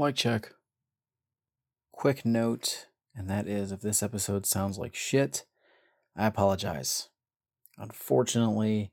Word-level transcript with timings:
Mic 0.00 0.14
check. 0.14 0.52
Quick 1.90 2.24
note, 2.24 2.86
and 3.16 3.28
that 3.28 3.48
is 3.48 3.72
if 3.72 3.80
this 3.80 4.00
episode 4.00 4.46
sounds 4.46 4.78
like 4.78 4.94
shit, 4.94 5.44
I 6.14 6.26
apologize. 6.26 7.08
Unfortunately, 7.76 8.92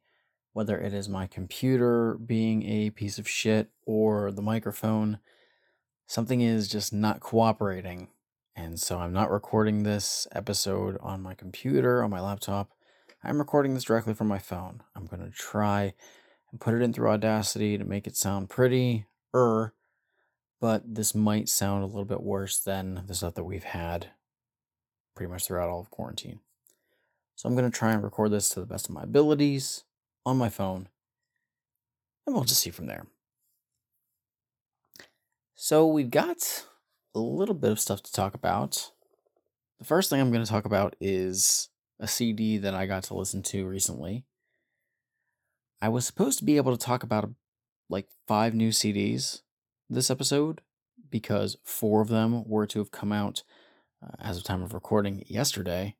whether 0.54 0.80
it 0.80 0.96
is 0.96 1.08
my 1.08 1.28
computer 1.28 2.16
being 2.16 2.64
a 2.64 2.90
piece 2.90 3.20
of 3.20 3.30
shit 3.30 3.70
or 3.86 4.32
the 4.32 4.42
microphone, 4.42 5.20
something 6.08 6.42
is 6.42 6.68
just 6.68 6.92
not 6.92 7.20
cooperating. 7.20 8.08
And 8.56 8.80
so 8.80 8.98
I'm 8.98 9.14
not 9.14 9.30
recording 9.30 9.84
this 9.84 10.28
episode 10.32 10.98
on 11.02 11.22
my 11.22 11.36
computer, 11.36 12.04
on 12.04 12.10
my 12.10 12.20
laptop. 12.20 12.72
I'm 13.24 13.38
recording 13.38 13.76
this 13.76 13.84
directly 13.84 14.16
from 14.16 14.28
my 14.28 14.40
phone. 14.40 14.82
I'm 14.96 15.06
going 15.06 15.24
to 15.24 15.30
try 15.30 15.94
and 16.50 16.60
put 16.60 16.74
it 16.74 16.82
in 16.82 16.94
through 16.94 17.10
Audacity 17.10 17.78
to 17.78 17.86
make 17.86 18.08
it 18.08 18.18
sound 18.18 18.50
pretty 18.50 19.06
er 19.36 19.72
but 20.60 20.84
this 20.96 21.14
might 21.14 21.50
sound 21.50 21.84
a 21.84 21.88
little 21.88 22.06
bit 22.06 22.24
worse 22.24 22.60
than 22.60 23.04
the 23.08 23.16
stuff 23.16 23.36
that 23.36 23.44
we've 23.44 23.64
had 23.64 24.08
pretty 25.16 25.32
much 25.32 25.46
throughout 25.46 25.70
all 25.70 25.80
of 25.80 25.90
quarantine. 25.90 26.40
So 27.36 27.48
I'm 27.48 27.56
going 27.56 27.70
to 27.70 27.78
try 27.78 27.92
and 27.92 28.04
record 28.04 28.32
this 28.32 28.50
to 28.50 28.60
the 28.60 28.66
best 28.66 28.88
of 28.88 28.96
my 28.96 29.04
abilities 29.04 29.84
on 30.26 30.38
my 30.38 30.50
phone, 30.50 30.88
and 32.26 32.36
we'll 32.36 32.46
just 32.46 32.62
see 32.62 32.70
from 32.70 32.88
there. 32.88 33.06
So 35.56 35.88
we've 35.88 36.10
got 36.10 36.66
a 37.14 37.20
little 37.20 37.56
bit 37.56 37.72
of 37.72 37.80
stuff 37.80 38.04
to 38.04 38.12
talk 38.12 38.34
about. 38.34 38.92
The 39.80 39.86
first 39.86 40.10
thing 40.10 40.20
I'm 40.20 40.32
going 40.32 40.44
to 40.44 40.50
talk 40.50 40.66
about 40.66 40.96
is 41.00 41.70
a 42.00 42.08
CD 42.08 42.58
that 42.58 42.74
I 42.74 42.86
got 42.86 43.04
to 43.04 43.14
listen 43.14 43.42
to 43.44 43.66
recently. 43.66 44.26
I 45.82 45.90
was 45.90 46.06
supposed 46.06 46.40
to 46.40 46.46
be 46.46 46.58
able 46.58 46.76
to 46.76 46.84
talk 46.84 47.04
about 47.04 47.30
like 47.90 48.08
five 48.28 48.54
new 48.54 48.70
CDs 48.70 49.42
this 49.90 50.10
episode 50.10 50.62
because 51.10 51.58
four 51.64 52.02
of 52.02 52.10
them 52.10 52.44
were 52.48 52.66
to 52.68 52.80
have 52.80 52.92
come 52.92 53.12
out 53.12 53.44
uh, 54.04 54.16
as 54.20 54.38
of 54.38 54.44
time 54.44 54.62
of 54.62 54.74
recording 54.74 55.24
yesterday, 55.28 55.96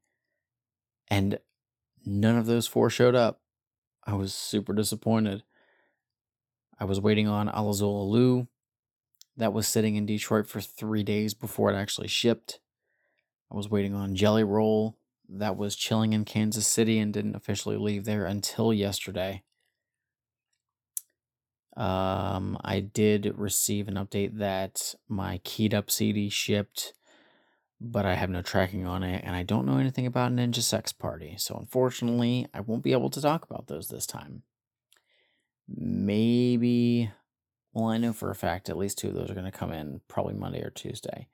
and 1.08 1.40
none 2.06 2.38
of 2.38 2.46
those 2.46 2.68
four 2.68 2.90
showed 2.90 3.16
up. 3.16 3.42
I 4.06 4.14
was 4.14 4.34
super 4.34 4.74
disappointed. 4.74 5.44
I 6.80 6.86
was 6.86 7.00
waiting 7.00 7.28
on 7.28 7.50
Alla 7.50 7.72
Xul 7.72 8.08
Elu. 8.08 8.48
That 9.38 9.54
was 9.54 9.68
sitting 9.68 9.96
in 9.96 10.06
Detroit 10.06 10.48
for 10.48 10.62
three 10.62 11.04
days 11.04 11.34
before 11.34 11.72
it 11.72 11.76
actually 11.76 12.08
shipped. 12.08 12.60
I 13.52 13.56
was 13.56 13.70
waiting 13.70 13.94
on 13.94 14.16
Jelly 14.16 14.44
Roll. 14.44 14.98
That 15.28 15.58
was 15.58 15.76
chilling 15.76 16.14
in 16.14 16.26
Kansas 16.26 16.68
City 16.68 17.00
and 17.00 17.14
didn't 17.14 17.36
officially 17.36 17.78
leave 17.78 18.06
there 18.06 18.26
until 18.26 18.74
yesterday. 18.74 19.44
Um, 21.76 22.58
I 22.64 22.80
did 22.80 23.34
receive 23.38 23.88
an 23.88 23.96
update 23.96 24.38
that 24.38 24.96
my 25.10 25.40
keyed 25.44 25.74
up 25.74 25.92
CD 25.92 26.30
shipped, 26.30 26.94
but 27.82 28.06
I 28.06 28.16
have 28.16 28.30
no 28.30 28.42
tracking 28.42 28.86
on 28.86 29.04
it, 29.04 29.24
and 29.26 29.36
I 29.36 29.44
don't 29.44 29.66
know 29.66 29.78
anything 29.78 30.06
about 30.06 30.32
Ninja 30.32 30.62
Sex 30.62 30.94
Party. 30.94 31.36
So 31.38 31.56
unfortunately, 31.56 32.48
I 32.54 32.62
won't 32.62 32.84
be 32.84 32.94
able 32.94 33.10
to 33.10 33.22
talk 33.22 33.44
about 33.44 33.68
those 33.68 33.90
this 33.90 34.06
time. 34.06 34.44
Maybe, 35.68 37.12
well, 37.74 37.88
I 37.90 37.98
know 37.98 38.14
for 38.14 38.30
a 38.30 38.36
fact 38.36 38.70
at 38.70 38.78
least 38.78 38.98
two 38.98 39.10
of 39.10 39.16
those 39.16 39.30
are 39.30 39.36
going 39.36 39.52
to 39.52 39.52
come 39.52 39.74
in 39.74 40.00
probably 40.08 40.34
Monday 40.34 40.62
or 40.62 40.70
Tuesday. 40.70 41.28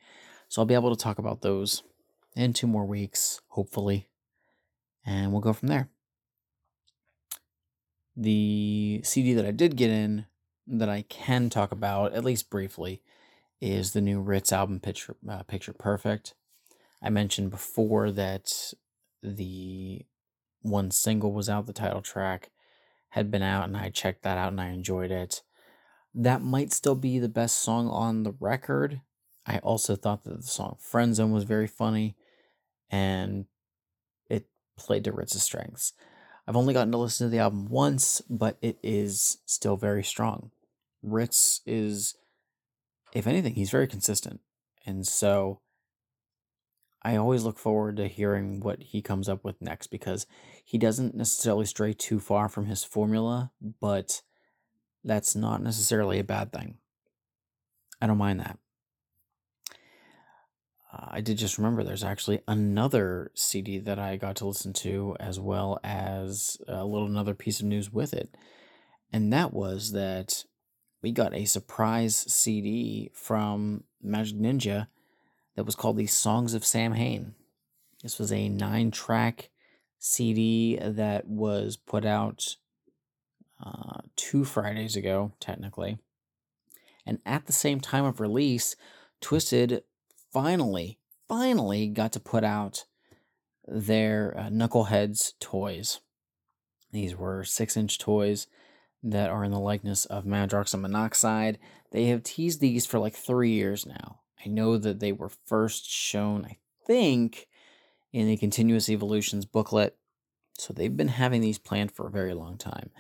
So 0.48 0.62
I'll 0.62 0.66
be 0.66 0.74
able 0.74 0.96
to 0.96 1.02
talk 1.02 1.20
about 1.20 1.42
those 1.42 1.84
in 2.36 2.54
two 2.54 2.68
more 2.68 2.86
weeks, 2.86 3.42
hopefully, 3.50 4.08
and 5.06 5.32
we'll 5.32 5.42
go 5.42 5.54
from 5.54 5.68
there. 5.68 5.90
The 8.18 9.02
CD 9.04 9.34
that 9.34 9.46
I 9.46 9.52
did 9.52 9.78
get 9.78 9.90
in 9.90 10.26
that 10.80 10.90
I 10.90 11.04
can 11.04 11.50
talk 11.50 11.72
about, 11.72 12.14
at 12.14 12.24
least 12.24 12.50
briefly, 12.50 13.02
is 13.60 13.94
the 13.94 14.02
new 14.02 14.24
Rittz 14.24 14.52
album, 14.52 14.80
Picture, 14.80 15.16
uh, 15.30 15.44
Picture 15.44 15.74
Perfect. 15.74 16.34
I 17.02 17.10
mentioned 17.10 17.52
before 17.52 18.12
that 18.12 18.74
the 19.22 20.06
one 20.62 20.92
single 20.92 21.34
was 21.34 21.50
out, 21.50 21.66
the 21.66 21.74
title 21.74 22.02
track 22.02 22.52
had 23.10 23.30
been 23.30 23.42
out, 23.42 23.66
and 23.66 23.76
I 23.76 23.90
checked 23.90 24.24
that 24.24 24.38
out 24.38 24.52
and 24.52 24.62
I 24.62 24.70
enjoyed 24.70 25.12
it. 25.12 25.42
That 26.14 26.42
might 26.42 26.72
still 26.72 26.96
be 26.96 27.20
the 27.20 27.30
best 27.30 27.60
song 27.60 27.90
on 27.90 28.24
the 28.24 28.34
record. 28.40 29.02
I 29.46 29.58
also 29.60 29.96
thought 29.96 30.24
that 30.24 30.42
the 30.42 30.48
song 30.48 30.78
Friend 30.80 31.16
Zone 31.16 31.32
was 31.32 31.44
very 31.44 31.68
funny 31.68 32.16
and 32.90 33.46
it 34.30 34.48
played 34.78 35.04
to 35.06 35.12
Rittz's 35.12 35.44
strengths. 35.44 35.94
I've 36.48 36.58
only 36.58 36.74
gotten 36.74 36.92
to 36.92 36.98
listen 36.98 37.28
to 37.28 37.32
the 37.32 37.40
album 37.40 37.68
once, 37.70 38.22
but 38.30 38.58
it 38.62 38.78
is 38.84 39.38
still 39.46 39.78
very 39.78 40.04
strong. 40.04 40.52
Rittz 41.06 41.62
is, 41.66 42.16
if 43.14 43.28
anything, 43.28 43.56
he's 43.56 43.72
very 43.72 43.88
consistent. 43.88 44.42
And 44.86 45.08
so 45.08 45.62
I 47.04 47.16
always 47.16 47.44
look 47.44 47.58
forward 47.58 47.98
to 47.98 48.08
hearing 48.08 48.60
what 48.60 48.82
he 48.82 49.02
comes 49.02 49.28
up 49.28 49.44
with 49.44 49.62
next 49.62 49.88
because 49.88 50.28
he 50.64 50.78
doesn't 50.78 51.16
necessarily 51.16 51.66
stray 51.66 51.94
too 51.94 52.20
far 52.20 52.48
from 52.48 52.68
his 52.68 52.84
formula, 52.84 53.52
but 53.80 54.22
that's 55.04 55.36
not 55.36 55.64
necessarily 55.64 56.20
a 56.20 56.24
bad 56.24 56.54
thing. 56.54 56.78
I 58.00 58.08
don't 58.08 58.18
mind 58.18 58.40
that. 58.40 58.58
Uh, 60.94 61.08
I 61.10 61.22
did 61.22 61.38
just 61.38 61.58
remember 61.58 61.84
there's 61.84 62.04
actually 62.04 62.42
another 62.48 63.32
CD 63.34 63.80
that 63.80 63.98
I 63.98 64.18
got 64.18 64.36
to 64.38 64.48
listen 64.48 64.74
to, 64.74 65.16
as 65.20 65.40
well 65.40 65.80
as 65.84 66.58
a 66.68 66.86
little 66.86 67.08
another 67.08 67.34
piece 67.34 67.60
of 67.60 67.66
news 67.66 67.92
with 67.92 68.14
it. 68.14 68.36
And 69.12 69.32
that 69.34 69.54
was 69.54 69.92
that 69.94 70.46
we 71.02 71.12
got 71.12 71.34
a 71.34 71.46
surprise 71.46 72.16
CD 72.16 73.12
from 73.14 73.84
Majik 74.06 74.40
Ninja 74.40 74.88
that 75.56 75.66
was 75.66 75.76
called 75.76 75.98
the 75.98 76.08
Songs 76.08 76.54
of 76.54 76.66
Samhain. 76.66 77.36
This 78.04 78.20
was 78.20 78.32
a 78.32 78.50
nine 78.50 78.92
track 78.92 79.50
CD 80.00 80.78
that 80.82 81.28
was 81.28 81.78
put 81.78 82.06
out 82.06 82.56
uh, 83.64 84.02
two 84.16 84.44
Fridays 84.44 84.96
ago, 84.96 85.32
technically. 85.40 85.98
And 87.06 87.20
at 87.26 87.46
the 87.46 87.54
same 87.54 87.80
time 87.80 88.06
of 88.06 88.20
release, 88.20 88.76
Twiztid 89.22 89.82
finally, 90.32 90.98
finally 91.28 91.88
got 91.88 92.12
to 92.14 92.20
put 92.20 92.44
out 92.44 92.86
their 93.68 94.36
uh, 94.38 94.50
Knuckleheads 94.50 95.34
toys. 95.40 96.00
These 96.92 97.16
were 97.16 97.44
six 97.44 97.78
inch 97.78 97.98
toys 97.98 98.48
that 99.04 99.30
are 99.30 99.44
in 99.44 99.52
the 99.52 99.60
likeness 99.60 100.06
of 100.06 100.26
and 100.26 100.82
Monoxide. 100.82 101.58
They 101.92 102.06
have 102.06 102.24
teased 102.24 102.62
these 102.62 102.86
for 102.86 103.00
like 103.00 103.16
three 103.16 103.52
years 103.52 103.86
now. 103.86 104.20
I 104.46 104.50
know 104.50 104.78
that 104.78 105.00
they 105.00 105.12
were 105.12 105.30
first 105.30 105.90
shown, 105.90 106.46
I 106.46 106.58
think, 106.86 107.48
in 108.12 108.28
the 108.28 108.38
Continuous 108.38 108.90
Evolutions 108.90 109.46
booklet. 109.46 109.98
So 110.58 110.74
they've 110.74 110.96
been 110.96 111.08
having 111.08 111.42
these 111.42 111.58
planned 111.58 111.92
for 111.92 112.08
a 112.08 112.12
very 112.12 112.34
long 112.34 112.58
time. 112.58 112.92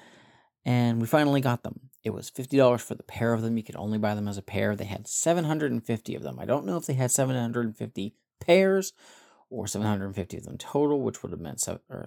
And 0.65 1.01
we 1.01 1.07
finally 1.07 1.41
got 1.41 1.63
them. 1.63 1.89
It 2.03 2.11
was 2.11 2.31
$50 2.31 2.79
for 2.81 2.95
the 2.95 3.03
pair 3.03 3.33
of 3.33 3.41
them. 3.41 3.57
You 3.57 3.63
could 3.63 3.75
only 3.75 3.97
buy 3.97 4.15
them 4.15 4.27
as 4.27 4.37
a 4.37 4.43
pair. 4.43 4.75
They 4.75 4.85
had 4.85 5.07
750 5.07 6.15
of 6.15 6.23
them. 6.23 6.39
I 6.39 6.45
don't 6.45 6.65
know 6.65 6.77
if 6.77 6.85
they 6.85 6.93
had 6.93 7.11
750 7.11 8.13
pairs 8.39 8.93
or 9.49 9.67
750 9.67 10.37
of 10.37 10.43
them 10.43 10.57
total, 10.57 11.01
which 11.01 11.21
would 11.21 11.31
have 11.31 11.41
meant 11.41 11.59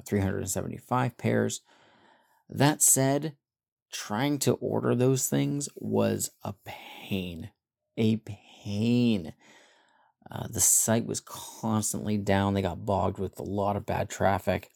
375 0.06 1.18
pairs. 1.18 1.60
That 2.48 2.82
said, 2.82 3.36
trying 3.94 4.38
to 4.40 4.54
order 4.54 4.94
those 4.94 5.28
things 5.28 5.68
was 5.76 6.30
a 6.42 6.52
pain. 6.64 7.50
A 7.96 8.16
pain. 8.16 9.32
Uh, 10.30 10.48
the 10.50 10.60
site 10.60 11.06
was 11.06 11.20
constantly 11.20 12.18
down. 12.18 12.54
They 12.54 12.62
got 12.62 12.84
bogged 12.84 13.18
with 13.18 13.38
a 13.38 13.44
lot 13.44 13.76
of 13.76 13.86
bad 13.86 14.10
traffic. 14.10 14.70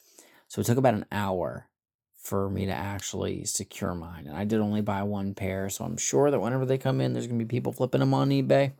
So 0.46 0.60
it 0.60 0.64
took 0.64 0.78
about 0.78 0.94
an 0.94 1.06
hour 1.10 1.68
for 2.16 2.48
me 2.48 2.66
to 2.66 2.72
actually 2.72 3.44
secure 3.44 3.94
mine. 3.94 4.26
And 4.26 4.36
I 4.36 4.44
did 4.44 4.60
only 4.60 4.82
buy 4.82 5.02
one 5.02 5.34
pair. 5.34 5.68
So 5.68 5.84
I'm 5.84 5.96
sure 5.96 6.30
that 6.30 6.40
whenever 6.40 6.64
they 6.64 6.78
come 6.78 7.00
in, 7.00 7.12
there's 7.12 7.26
going 7.26 7.38
to 7.38 7.44
be 7.44 7.56
people 7.56 7.72
flipping 7.72 8.00
them 8.00 8.14
on 8.14 8.30
eBay. 8.30 8.72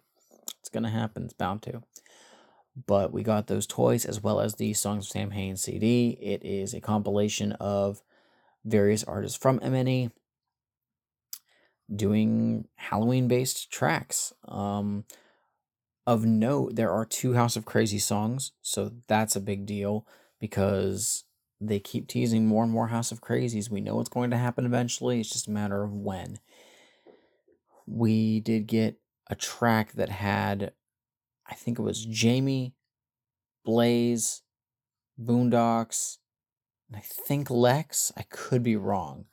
It's 0.61 0.71
going 0.71 0.85
to 0.85 0.91
happen. 0.91 1.25
It's 1.25 1.35
bound 1.35 1.63
to. 1.63 1.83
But 2.87 3.13
we 3.13 3.25
got 3.25 3.49
those 3.49 3.67
toys 3.67 4.05
as 4.05 4.23
well 4.23 4.41
as 4.41 4.55
the 4.55 4.73
Songs 4.73 5.07
of 5.07 5.11
Sam 5.11 5.31
Samhain 5.31 5.57
CD. 5.57 6.11
It 6.21 6.45
is 6.45 6.75
a 6.75 6.81
compilation 6.81 7.53
of 7.53 8.03
various 8.65 9.03
artists 9.05 9.37
from 9.37 9.59
MNE 9.61 10.13
doing 11.95 12.67
Halloween 12.77 13.29
based 13.29 13.71
tracks. 13.71 14.33
Um, 14.47 15.05
of 16.07 16.25
note, 16.25 16.75
there 16.75 16.91
are 16.91 17.05
two 17.05 17.35
House 17.35 17.57
of 17.57 17.67
Crazy 17.67 17.99
songs, 17.99 18.53
so 18.63 18.93
that's 19.09 19.37
a 19.37 19.41
big 19.41 19.67
deal 19.67 20.07
because 20.41 21.25
they 21.61 21.79
keep 21.79 22.09
teasing 22.09 22.47
more 22.47 22.63
and 22.63 22.73
more 22.73 22.89
House 22.89 23.13
of 23.13 23.21
Krazees. 23.21 23.71
We 23.71 23.81
know 23.81 23.97
what's 23.97 24.09
going 24.09 24.31
to 24.31 24.39
happen 24.39 24.65
eventually, 24.65 25.21
it's 25.21 25.31
just 25.31 25.49
a 25.49 25.53
matter 25.53 25.83
of 25.83 25.93
when. 25.93 26.39
We 27.87 28.41
did 28.41 28.67
get 28.67 28.99
a 29.29 29.35
track 29.35 29.93
that 29.93 30.09
had, 30.09 30.73
I 31.47 31.55
think 31.55 31.79
it 31.79 31.83
was 31.83 32.05
Jamie, 32.07 32.75
Blaze, 33.65 34.43
Boondox, 35.21 36.19
and 36.89 36.97
I 36.97 37.01
think 37.01 37.51
Lex. 37.51 38.13
I 38.17 38.23
could 38.31 38.63
be 38.63 38.77
wrong. 38.77 39.27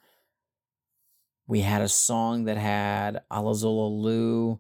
We 1.48 1.62
had 1.62 1.82
a 1.82 1.90
song 1.90 2.46
that 2.46 2.58
had 2.58 3.22
Alla 3.30 3.54
Xul 3.54 3.92
Elu 3.92 4.60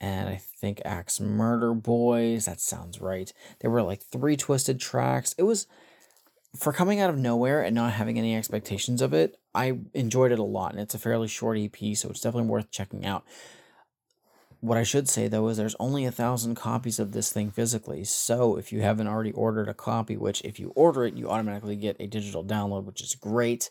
and 0.00 0.28
I 0.28 0.36
think 0.36 0.82
Axe 0.84 1.20
Murder 1.20 1.72
Boys. 1.74 2.44
That 2.44 2.60
sounds 2.60 3.00
right. 3.00 3.32
There 3.60 3.70
were 3.70 3.82
like 3.82 4.02
three 4.02 4.36
Twiztid 4.36 4.78
tracks. 4.78 5.34
It 5.38 5.44
was 5.44 5.66
for 6.54 6.72
coming 6.72 7.00
out 7.00 7.10
of 7.10 7.18
nowhere 7.18 7.62
and 7.62 7.74
not 7.74 7.92
having 7.92 8.18
any 8.18 8.36
expectations 8.36 9.00
of 9.00 9.14
it. 9.14 9.38
I 9.54 9.78
enjoyed 9.94 10.32
it 10.32 10.38
a 10.38 10.44
lot, 10.44 10.72
and 10.72 10.80
it's 10.80 10.94
a 10.94 10.98
fairly 10.98 11.28
short 11.28 11.58
EP, 11.58 11.96
so 11.96 12.10
it's 12.10 12.20
definitely 12.20 12.50
worth 12.50 12.70
checking 12.70 13.06
out. 13.06 13.24
What 14.60 14.78
I 14.78 14.82
should 14.82 15.08
say 15.08 15.28
though 15.28 15.48
is 15.48 15.56
there's 15.56 15.76
only 15.78 16.06
a 16.06 16.10
thousand 16.10 16.56
copies 16.56 16.98
of 16.98 17.12
this 17.12 17.30
thing 17.30 17.50
physically. 17.50 18.04
So 18.04 18.56
if 18.56 18.72
you 18.72 18.80
haven't 18.80 19.06
already 19.06 19.32
ordered 19.32 19.68
a 19.68 19.74
copy, 19.74 20.16
which 20.16 20.42
if 20.42 20.58
you 20.58 20.72
order 20.74 21.04
it, 21.04 21.14
you 21.14 21.28
automatically 21.28 21.76
get 21.76 21.96
a 22.00 22.06
digital 22.06 22.44
download, 22.44 22.84
which 22.84 23.02
is 23.02 23.14
great. 23.14 23.70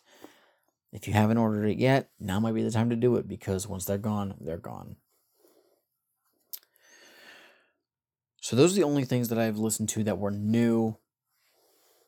If 0.96 1.10
you 1.10 1.14
haven't 1.14 1.38
ordered 1.38 1.66
it 1.66 1.78
yet, 1.78 2.10
now 2.22 2.40
might 2.40 2.56
be 2.56 2.64
the 2.64 2.72
time 2.72 2.90
to 2.90 2.96
do 2.96 3.18
it 3.18 3.28
because 3.28 3.68
once 3.68 3.84
they're 3.84 3.98
gone, 3.98 4.34
they're 4.40 4.56
gone. 4.56 4.96
So 8.40 8.56
those 8.56 8.72
are 8.72 8.76
the 8.78 8.84
only 8.84 9.04
things 9.04 9.28
that 9.28 9.38
I've 9.38 9.58
listened 9.58 9.90
to 9.90 10.06
that 10.06 10.20
were 10.20 10.32
new 10.32 10.96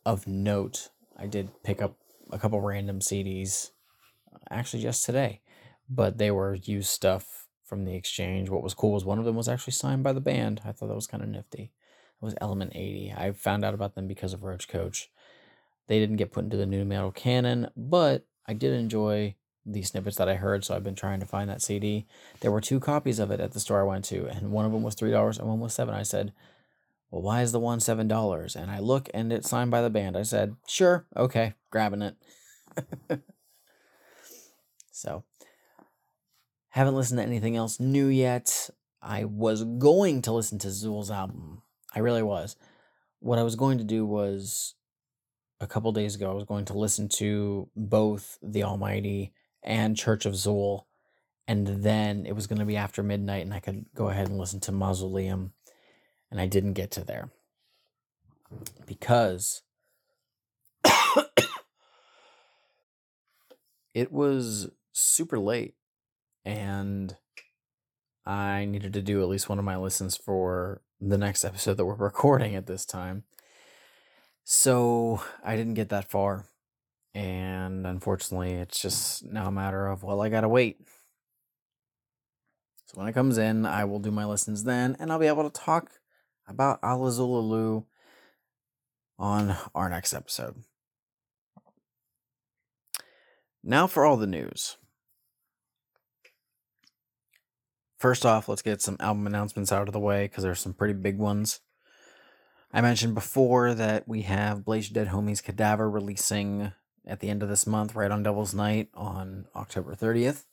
of 0.06 0.26
note. 0.26 0.88
I 1.18 1.28
did 1.28 1.50
pick 1.64 1.82
up 1.82 1.98
a 2.32 2.40
couple 2.40 2.62
random 2.62 3.02
CDs 3.02 3.72
uh, 4.34 4.38
actually 4.50 4.84
just 4.84 5.04
today, 5.04 5.42
but 5.90 6.18
they 6.18 6.32
were 6.32 6.56
used 6.56 6.88
stuff 6.88 7.46
from 7.66 7.84
the 7.84 7.94
exchange. 7.94 8.50
What 8.50 8.64
was 8.64 8.74
cool 8.74 8.94
was 8.94 9.04
one 9.04 9.20
of 9.20 9.26
them 9.26 9.36
was 9.36 9.50
actually 9.50 9.74
signed 9.74 10.04
by 10.04 10.14
the 10.14 10.22
band. 10.22 10.62
I 10.64 10.72
thought 10.72 10.88
that 10.88 10.96
was 10.96 11.08
kind 11.08 11.24
of 11.24 11.28
nifty. 11.28 11.64
It 11.64 12.26
was 12.26 12.36
Element 12.40 12.72
80. 12.74 13.14
I 13.18 13.34
found 13.34 13.66
out 13.66 13.74
about 13.74 13.96
them 13.96 14.08
because 14.08 14.32
of 14.32 14.44
Roach 14.44 14.70
Coach. 14.70 15.12
They 15.88 16.00
didn't 16.00 16.16
get 16.16 16.32
put 16.32 16.46
into 16.46 16.56
the 16.56 16.66
nu 16.66 16.86
metal 16.86 17.12
canon, 17.12 17.68
but 17.76 18.26
I 18.48 18.54
did 18.54 18.74
enjoy 18.74 19.36
the 19.66 19.84
snippets 19.84 20.16
that 20.18 20.30
I 20.30 20.36
heard, 20.36 20.64
so 20.64 20.74
I've 20.74 20.84
been 20.84 20.96
trying 20.96 21.20
to 21.20 21.26
find 21.26 21.50
that 21.50 21.62
CD. 21.62 22.08
There 22.40 22.52
were 22.52 22.62
two 22.62 22.80
copies 22.80 23.20
of 23.20 23.32
it 23.32 23.42
at 23.42 23.52
the 23.52 23.60
store 23.60 23.82
I 23.82 23.84
went 23.84 24.06
to, 24.06 24.26
and 24.28 24.52
one 24.52 24.66
of 24.66 24.72
them 24.72 24.84
was 24.84 24.96
three 24.96 25.12
dollars 25.12 25.38
and 25.38 25.48
one 25.48 25.60
was 25.60 25.74
seven. 25.74 25.94
I 25.94 26.04
said, 26.04 26.32
"Well, 27.12 27.22
why 27.22 27.42
is 27.42 27.52
the 27.52 27.60
one 27.60 27.82
seven 27.82 28.08
dollars?" 28.08 28.56
And 28.56 28.72
I 28.72 28.80
look, 28.80 29.10
and 29.14 29.34
it's 29.34 29.50
signed 29.50 29.72
by 29.72 29.82
the 29.82 29.90
band. 29.90 30.16
I 30.16 30.24
said, 30.24 30.56
"Sure, 30.68 31.06
okay, 31.16 31.56
grabbing 31.70 32.02
it." 32.02 32.16
so, 34.92 35.26
haven't 36.70 36.96
listened 36.96 37.20
to 37.20 37.26
anything 37.26 37.58
else 37.58 37.80
new 37.80 38.08
yet. 38.08 38.70
I 39.02 39.26
was 39.26 39.64
going 39.64 40.22
to 40.24 40.32
listen 40.32 40.58
to 40.60 40.70
Xul's 40.70 41.12
album. 41.12 41.62
I 41.94 42.00
really 42.00 42.24
was. 42.24 42.56
What 43.20 43.40
I 43.40 43.44
was 43.44 43.56
going 43.56 43.78
to 43.80 43.84
do 43.84 44.06
was 44.06 44.76
a 45.60 45.68
couple 45.68 45.92
days 45.92 46.16
ago, 46.16 46.30
I 46.30 46.34
was 46.34 46.44
going 46.44 46.66
to 46.66 46.78
listen 46.78 47.10
to 47.10 47.70
both 47.76 48.38
The 48.42 48.64
Almighty 48.64 49.34
and 49.64 49.98
Church 49.98 50.26
of 50.26 50.34
Xul. 50.34 50.84
And 51.48 51.68
then 51.68 52.26
it 52.26 52.34
was 52.34 52.48
going 52.48 52.60
to 52.60 52.66
be 52.66 52.76
after 52.76 53.02
midnight, 53.02 53.44
and 53.44 53.54
I 53.54 53.60
could 53.60 53.86
go 53.96 54.10
ahead 54.10 54.28
and 54.28 54.38
listen 54.38 54.60
to 54.62 54.72
Mausoleum. 54.72 55.54
And 56.30 56.42
I 56.42 56.48
didn't 56.48 56.74
get 56.74 56.92
to 56.92 57.04
there 57.04 57.30
because 58.86 59.62
it 63.94 64.12
was 64.12 64.70
super 64.92 65.40
late 65.40 65.76
and 66.46 67.16
I 68.26 68.66
needed 68.66 68.94
to 68.94 69.02
do 69.02 69.22
at 69.22 69.28
least 69.28 69.50
one 69.50 69.58
of 69.58 69.66
my 69.66 69.78
listens 69.78 70.18
for 70.18 70.82
the 71.00 71.18
next 71.18 71.44
episode 71.44 71.76
that 71.76 71.86
we're 71.86 71.96
recording 71.98 72.56
at 72.56 72.68
this 72.68 72.86
time. 72.86 73.24
So 74.50 75.22
I 75.44 75.58
didn't 75.58 75.74
get 75.74 75.90
that 75.90 76.10
far. 76.10 76.46
And 77.14 77.86
unfortunately, 77.86 78.54
it's 78.54 78.82
just 78.82 79.26
now 79.26 79.48
a 79.48 79.52
matter 79.52 79.88
of, 79.88 80.04
well, 80.04 80.22
I 80.22 80.30
gotta 80.30 80.48
wait. 80.48 80.78
So 82.86 82.94
when 82.94 83.10
it 83.10 83.14
comes 83.14 83.38
in, 83.38 83.66
I 83.66 83.84
will 83.84 84.00
do 84.00 84.10
my 84.10 84.24
listens 84.24 84.64
then, 84.64 84.96
and 85.02 85.12
I'll 85.12 85.20
be 85.20 85.28
able 85.28 85.50
to 85.50 85.62
talk 85.62 85.92
about 86.48 86.80
Alla 86.82 87.10
Xul 87.10 87.44
Elu 87.44 87.84
on 89.20 89.58
our 89.76 89.90
next 89.90 90.14
episode. 90.14 90.64
Now 93.62 93.86
for 93.86 94.06
all 94.06 94.16
the 94.16 94.28
news. 94.28 94.78
First 98.00 98.26
off, 98.26 98.48
let's 98.48 98.62
get 98.62 98.82
some 98.82 98.96
album 99.02 99.28
announcements 99.28 99.74
out 99.74 99.90
of 99.90 99.94
the 99.94 100.00
way 100.00 100.24
because 100.24 100.46
there's 100.46 100.62
some 100.62 100.74
pretty 100.74 100.94
big 100.94 101.18
ones. 101.18 101.60
I 102.78 102.82
mentioned 102.82 103.16
before 103.16 103.74
that 103.74 104.08
we 104.08 104.22
have 104.22 104.64
Blaze 104.64 104.90
Dead 104.90 105.08
Homies 105.08 105.42
Cadaver 105.42 105.90
releasing 105.90 106.74
at 107.08 107.22
the 107.22 107.30
end 107.32 107.42
of 107.42 107.50
this 107.50 107.66
month, 107.66 107.96
right 107.96 108.12
on 108.12 108.22
Devil's 108.22 108.54
Night 108.54 108.90
on 108.94 109.48
October 109.56 109.96
30th. 109.96 110.44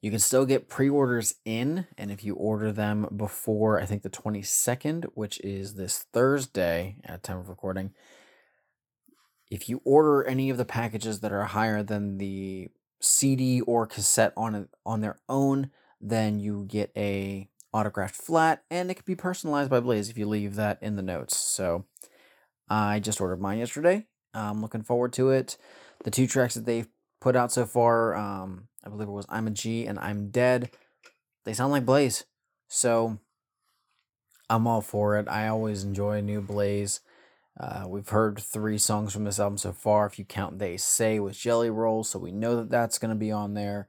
You 0.00 0.10
can 0.10 0.18
still 0.18 0.46
get 0.46 0.70
pre 0.70 0.88
orders 0.88 1.34
in, 1.44 1.86
and 1.98 2.10
if 2.10 2.24
you 2.24 2.36
order 2.36 2.72
them 2.72 3.06
before, 3.14 3.78
I 3.78 3.84
think 3.84 4.00
the 4.00 4.08
22nd, 4.08 5.04
which 5.12 5.40
is 5.40 5.74
this 5.74 6.06
Thursday 6.14 6.96
at 7.04 7.22
time 7.22 7.36
of 7.36 7.50
recording, 7.50 7.92
if 9.50 9.68
you 9.68 9.82
order 9.84 10.24
any 10.24 10.48
of 10.48 10.56
the 10.56 10.64
packages 10.64 11.20
that 11.20 11.32
are 11.32 11.44
higher 11.44 11.82
than 11.82 12.16
the 12.16 12.70
CD 12.98 13.60
or 13.60 13.86
cassette 13.86 14.32
on 14.38 14.70
on 14.86 15.02
their 15.02 15.18
own, 15.28 15.70
then 16.00 16.40
you 16.40 16.64
get 16.66 16.90
a 16.96 17.50
autographed 17.72 18.14
flat, 18.14 18.62
and 18.70 18.90
it 18.90 18.94
can 18.94 19.04
be 19.06 19.16
personalized 19.16 19.70
by 19.70 19.80
Blaze 19.80 20.08
if 20.08 20.18
you 20.18 20.26
leave 20.26 20.54
that 20.56 20.78
in 20.82 20.96
the 20.96 21.02
notes. 21.02 21.36
So 21.36 21.84
I 22.68 23.00
just 23.00 23.20
ordered 23.20 23.40
mine 23.40 23.58
yesterday. 23.58 24.06
I'm 24.34 24.62
looking 24.62 24.82
forward 24.82 25.12
to 25.14 25.30
it. 25.30 25.56
The 26.04 26.10
two 26.10 26.26
tracks 26.26 26.54
that 26.54 26.66
they've 26.66 26.88
put 27.20 27.36
out 27.36 27.52
so 27.52 27.66
far, 27.66 28.14
um, 28.16 28.68
I 28.84 28.88
believe 28.88 29.08
it 29.08 29.12
was 29.12 29.26
I'm 29.28 29.46
a 29.46 29.50
G 29.50 29.86
and 29.86 29.98
I'm 29.98 30.30
Dead. 30.30 30.70
They 31.44 31.52
sound 31.52 31.72
like 31.72 31.86
Blaze. 31.86 32.24
So 32.68 33.18
I'm 34.48 34.66
all 34.66 34.80
for 34.80 35.18
it. 35.18 35.28
I 35.28 35.48
always 35.48 35.84
enjoy 35.84 36.18
a 36.18 36.22
new 36.22 36.40
Blaze. 36.40 37.00
Uh, 37.58 37.84
we've 37.86 38.08
heard 38.08 38.38
three 38.38 38.78
songs 38.78 39.12
from 39.12 39.24
this 39.24 39.38
album 39.38 39.58
so 39.58 39.72
far, 39.72 40.06
if 40.06 40.18
you 40.18 40.24
count 40.24 40.58
They 40.58 40.78
Say 40.78 41.20
with 41.20 41.38
Jelly 41.38 41.68
Roll, 41.68 42.02
so 42.02 42.18
we 42.18 42.32
know 42.32 42.56
that 42.56 42.70
that's 42.70 42.98
going 42.98 43.10
to 43.10 43.14
be 43.14 43.30
on 43.30 43.54
there. 43.54 43.88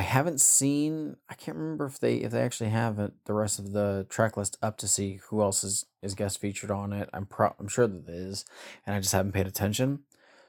I 0.00 0.02
haven't 0.02 0.40
seen. 0.40 1.18
I 1.28 1.34
can't 1.34 1.58
remember 1.58 1.84
if 1.84 2.00
they 2.00 2.14
if 2.14 2.32
they 2.32 2.40
actually 2.40 2.70
have 2.70 2.98
it, 2.98 3.12
the 3.26 3.34
rest 3.34 3.58
of 3.58 3.72
the 3.72 4.06
track 4.08 4.34
list 4.34 4.56
up 4.62 4.78
to 4.78 4.88
see 4.88 5.20
who 5.28 5.42
else 5.42 5.62
is 5.62 5.84
is 6.00 6.14
guest 6.14 6.40
featured 6.40 6.70
on 6.70 6.94
it. 6.94 7.10
I'm 7.12 7.26
pro. 7.26 7.54
I'm 7.60 7.68
sure 7.68 7.86
that 7.86 8.08
it 8.08 8.14
is, 8.14 8.46
and 8.86 8.96
I 8.96 9.00
just 9.00 9.12
haven't 9.12 9.32
paid 9.32 9.46
attention. 9.46 10.04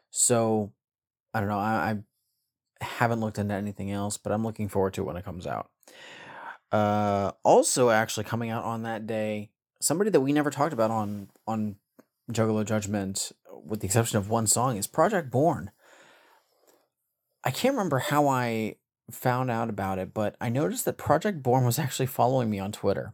So 0.10 0.72
I 1.34 1.42
don't 1.42 1.50
know. 1.50 1.60
I, 1.60 1.98
I 2.80 2.86
haven't 2.86 3.20
looked 3.20 3.38
into 3.38 3.54
anything 3.54 3.92
else, 3.92 4.16
but 4.16 4.32
I'm 4.32 4.46
looking 4.46 4.70
forward 4.70 4.94
to 4.94 5.02
it 5.02 5.06
when 5.06 5.18
it 5.18 5.26
comes 5.26 5.46
out. 5.46 5.70
Uh, 6.72 7.34
also, 7.44 7.90
actually 7.90 8.24
coming 8.24 8.52
out 8.52 8.64
on 8.64 8.84
that 8.84 9.06
day, 9.06 9.50
somebody 9.82 10.12
that 10.12 10.22
we 10.22 10.32
never 10.32 10.50
talked 10.50 10.72
about 10.72 10.92
on 10.92 11.28
on 11.46 11.76
Juggalo 12.32 12.64
Judgment, 12.64 13.34
with 13.66 13.82
the 13.82 13.86
exception 13.88 14.18
of 14.18 14.30
one 14.30 14.48
song, 14.48 14.78
is 14.78 14.88
Project 14.88 15.30
Born. 15.30 15.72
I 17.44 17.52
can't 17.52 17.74
remember 17.74 18.00
how 18.00 18.30
I 18.30 18.76
found 19.14 19.52
out 19.52 19.70
about 19.70 20.00
it, 20.00 20.14
but 20.14 20.36
I 20.42 20.50
noticed 20.50 20.86
that 20.86 20.98
Project 20.98 21.44
Born 21.44 21.66
was 21.66 21.80
actually 21.80 22.08
following 22.08 22.50
me 22.50 22.60
on 22.60 22.72
Twitter. 22.72 23.14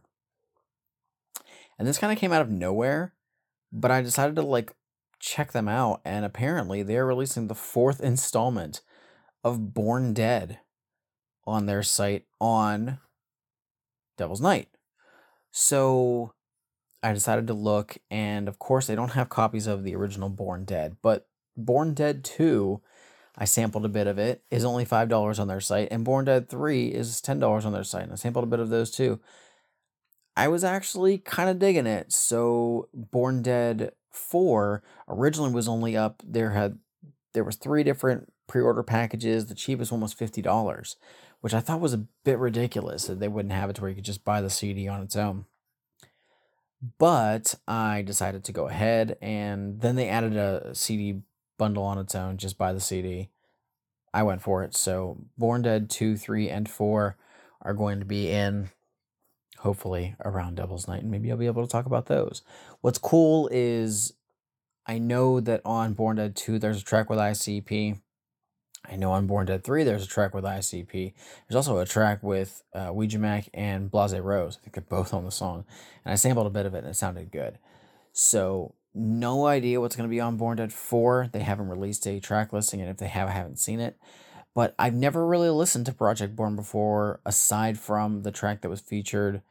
And 1.78 1.86
this 1.86 1.98
kind 1.98 2.12
of 2.12 2.18
came 2.18 2.32
out 2.32 2.42
of 2.42 2.50
nowhere, 2.50 3.14
but 3.72 3.90
I 3.90 4.02
decided 4.02 4.36
to 4.36 4.42
like 4.42 4.74
check 5.20 5.52
them 5.52 5.68
out 5.68 6.00
and 6.04 6.24
apparently 6.24 6.82
they're 6.82 7.06
releasing 7.06 7.48
the 7.48 7.54
fourth 7.54 8.00
installment 8.00 8.82
of 9.44 9.74
Born 9.74 10.12
Dead 10.12 10.60
on 11.46 11.66
their 11.66 11.82
site 11.82 12.24
on 12.40 12.98
Devil's 14.16 14.40
Night. 14.40 14.68
So 15.50 16.34
I 17.02 17.12
decided 17.12 17.46
to 17.46 17.54
look 17.54 17.98
and 18.10 18.48
of 18.48 18.58
course 18.58 18.86
they 18.86 18.94
don't 18.94 19.12
have 19.12 19.28
copies 19.28 19.66
of 19.66 19.84
the 19.84 19.94
original 19.94 20.28
Born 20.28 20.64
Dead, 20.64 20.96
but 21.02 21.28
Born 21.56 21.94
Dead 21.94 22.24
2 22.24 22.80
I 23.40 23.44
sampled 23.44 23.84
a 23.84 23.88
bit 23.88 24.08
of 24.08 24.18
it, 24.18 24.42
is 24.50 24.64
only 24.64 24.84
$5 24.84 25.38
on 25.38 25.46
their 25.46 25.60
site, 25.60 25.88
and 25.92 26.04
Born 26.04 26.24
Dead 26.24 26.48
3 26.48 26.88
is 26.88 27.22
$10 27.22 27.64
on 27.64 27.72
their 27.72 27.84
site. 27.84 28.02
And 28.02 28.12
I 28.12 28.16
sampled 28.16 28.44
a 28.44 28.48
bit 28.48 28.58
of 28.58 28.68
those 28.68 28.90
too. 28.90 29.20
I 30.36 30.48
was 30.48 30.64
actually 30.64 31.18
kind 31.18 31.48
of 31.48 31.60
digging 31.60 31.86
it. 31.86 32.12
So 32.12 32.88
Born 32.92 33.42
Dead 33.42 33.92
4 34.10 34.82
originally 35.08 35.52
was 35.52 35.68
only 35.68 35.96
up 35.96 36.20
there 36.26 36.50
had 36.50 36.78
there 37.32 37.44
was 37.44 37.56
three 37.56 37.84
different 37.84 38.32
pre-order 38.48 38.82
packages. 38.82 39.46
The 39.46 39.54
cheapest 39.54 39.92
one 39.92 40.00
was 40.00 40.14
$50, 40.14 40.96
which 41.40 41.54
I 41.54 41.60
thought 41.60 41.80
was 41.80 41.94
a 41.94 42.06
bit 42.24 42.38
ridiculous 42.38 43.06
that 43.06 43.20
they 43.20 43.28
wouldn't 43.28 43.52
have 43.52 43.70
it 43.70 43.76
to 43.76 43.82
where 43.82 43.90
you 43.90 43.94
could 43.94 44.04
just 44.04 44.24
buy 44.24 44.40
the 44.40 44.50
CD 44.50 44.88
on 44.88 45.02
its 45.02 45.14
own. 45.14 45.44
But 46.98 47.54
I 47.68 48.02
decided 48.02 48.42
to 48.44 48.52
go 48.52 48.66
ahead 48.66 49.16
and 49.20 49.80
then 49.80 49.96
they 49.96 50.08
added 50.08 50.36
a 50.36 50.74
CD 50.74 51.22
bundle 51.58 51.84
on 51.84 51.98
its 51.98 52.14
own, 52.14 52.36
just 52.36 52.56
buy 52.56 52.72
the 52.72 52.80
CD. 52.80 53.30
I 54.14 54.22
went 54.22 54.42
for 54.42 54.62
it. 54.62 54.74
So 54.74 55.18
Born 55.36 55.62
Dead 55.62 55.90
2, 55.90 56.16
3, 56.16 56.48
and 56.48 56.68
4 56.68 57.16
are 57.62 57.74
going 57.74 57.98
to 57.98 58.06
be 58.06 58.30
in 58.30 58.70
hopefully 59.58 60.14
around 60.24 60.56
Devil's 60.56 60.88
Night, 60.88 61.02
and 61.02 61.10
maybe 61.10 61.30
I'll 61.30 61.36
be 61.36 61.46
able 61.46 61.66
to 61.66 61.70
talk 61.70 61.86
about 61.86 62.06
those. 62.06 62.42
What's 62.80 62.98
cool 62.98 63.48
is 63.52 64.14
I 64.86 64.98
know 64.98 65.40
that 65.40 65.60
on 65.64 65.94
Born 65.94 66.16
Dead 66.16 66.34
2 66.34 66.58
there's 66.58 66.80
a 66.80 66.84
track 66.84 67.10
with 67.10 67.18
ICP. 67.18 68.00
I 68.90 68.96
know 68.96 69.12
on 69.12 69.26
Born 69.26 69.46
Dead 69.46 69.64
3 69.64 69.84
there's 69.84 70.04
a 70.04 70.08
track 70.08 70.32
with 70.34 70.44
ICP. 70.44 71.12
There's 71.48 71.56
also 71.56 71.78
a 71.78 71.84
track 71.84 72.22
with 72.22 72.62
uh, 72.72 72.90
Ouija 72.92 73.18
Macc 73.18 73.48
and 73.52 73.90
Blase 73.90 74.14
Rose. 74.14 74.56
I 74.56 74.60
think 74.62 74.74
they're 74.74 74.98
both 74.98 75.12
on 75.12 75.24
the 75.24 75.30
song. 75.30 75.64
And 76.04 76.12
I 76.12 76.16
sampled 76.16 76.46
a 76.46 76.50
bit 76.50 76.64
of 76.64 76.74
it 76.74 76.78
and 76.78 76.88
it 76.88 76.96
sounded 76.96 77.30
good. 77.30 77.58
So, 78.12 78.74
no 78.94 79.46
idea 79.46 79.80
what's 79.80 79.96
going 79.96 80.08
to 80.08 80.14
be 80.14 80.20
on 80.20 80.36
Born 80.36 80.56
Dead 80.56 80.72
4. 80.72 81.30
They 81.32 81.40
haven't 81.40 81.68
released 81.68 82.06
a 82.06 82.20
track 82.20 82.52
listing, 82.52 82.80
and 82.80 82.90
if 82.90 82.96
they 82.96 83.08
have, 83.08 83.28
I 83.28 83.32
haven't 83.32 83.58
seen 83.58 83.80
it. 83.80 83.96
But 84.54 84.74
I've 84.78 84.94
never 84.94 85.26
really 85.26 85.50
listened 85.50 85.86
to 85.86 85.92
Project 85.92 86.34
Born 86.34 86.56
before, 86.56 87.20
aside 87.24 87.78
from 87.78 88.22
the 88.22 88.32
track 88.32 88.62
that 88.62 88.68
was 88.68 88.80
featured 88.80 89.42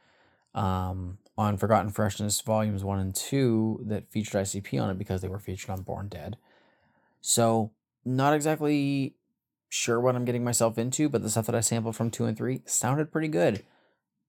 um, 0.54 1.18
on 1.36 1.56
Forgotten 1.56 1.90
Freshness 1.90 2.40
Volumes 2.40 2.84
1 2.84 2.98
and 2.98 3.14
2 3.14 3.84
that 3.86 4.10
featured 4.10 4.42
ICP 4.42 4.82
on 4.82 4.90
it 4.90 4.98
because 4.98 5.22
they 5.22 5.28
were 5.28 5.38
featured 5.38 5.70
on 5.70 5.82
Born 5.82 6.08
Dead. 6.08 6.36
So, 7.20 7.72
not 8.04 8.34
exactly 8.34 9.14
sure 9.68 10.00
what 10.00 10.16
I'm 10.16 10.24
getting 10.24 10.44
myself 10.44 10.78
into, 10.78 11.08
but 11.08 11.22
the 11.22 11.30
stuff 11.30 11.46
that 11.46 11.54
I 11.54 11.60
sampled 11.60 11.96
from 11.96 12.10
2 12.10 12.24
and 12.24 12.36
3 12.36 12.62
sounded 12.66 13.12
pretty 13.12 13.28
good. 13.28 13.64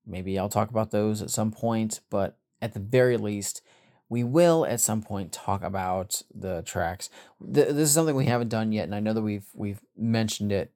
Maybe 0.06 0.38
I'll 0.38 0.50
talk 0.50 0.70
about 0.70 0.92
those 0.92 1.22
at 1.22 1.30
some 1.30 1.52
point, 1.52 2.00
but 2.10 2.38
at 2.62 2.74
the 2.74 2.80
very 2.80 3.18
least, 3.18 3.62
we 4.10 4.24
will 4.24 4.66
at 4.66 4.82
some 4.82 5.02
point 5.02 5.32
talk 5.32 5.64
about 5.64 6.22
the 6.34 6.64
tracks. 6.64 7.10
this 7.40 7.72
is 7.72 7.92
something 7.92 8.16
we 8.16 8.26
haven't 8.26 8.50
done 8.50 8.72
yet, 8.72 8.86
and 8.86 8.96
I 8.96 9.00
know 9.00 9.14
that 9.14 9.22
we've 9.22 9.48
we've 9.54 9.82
mentioned 9.96 10.52
it 10.52 10.72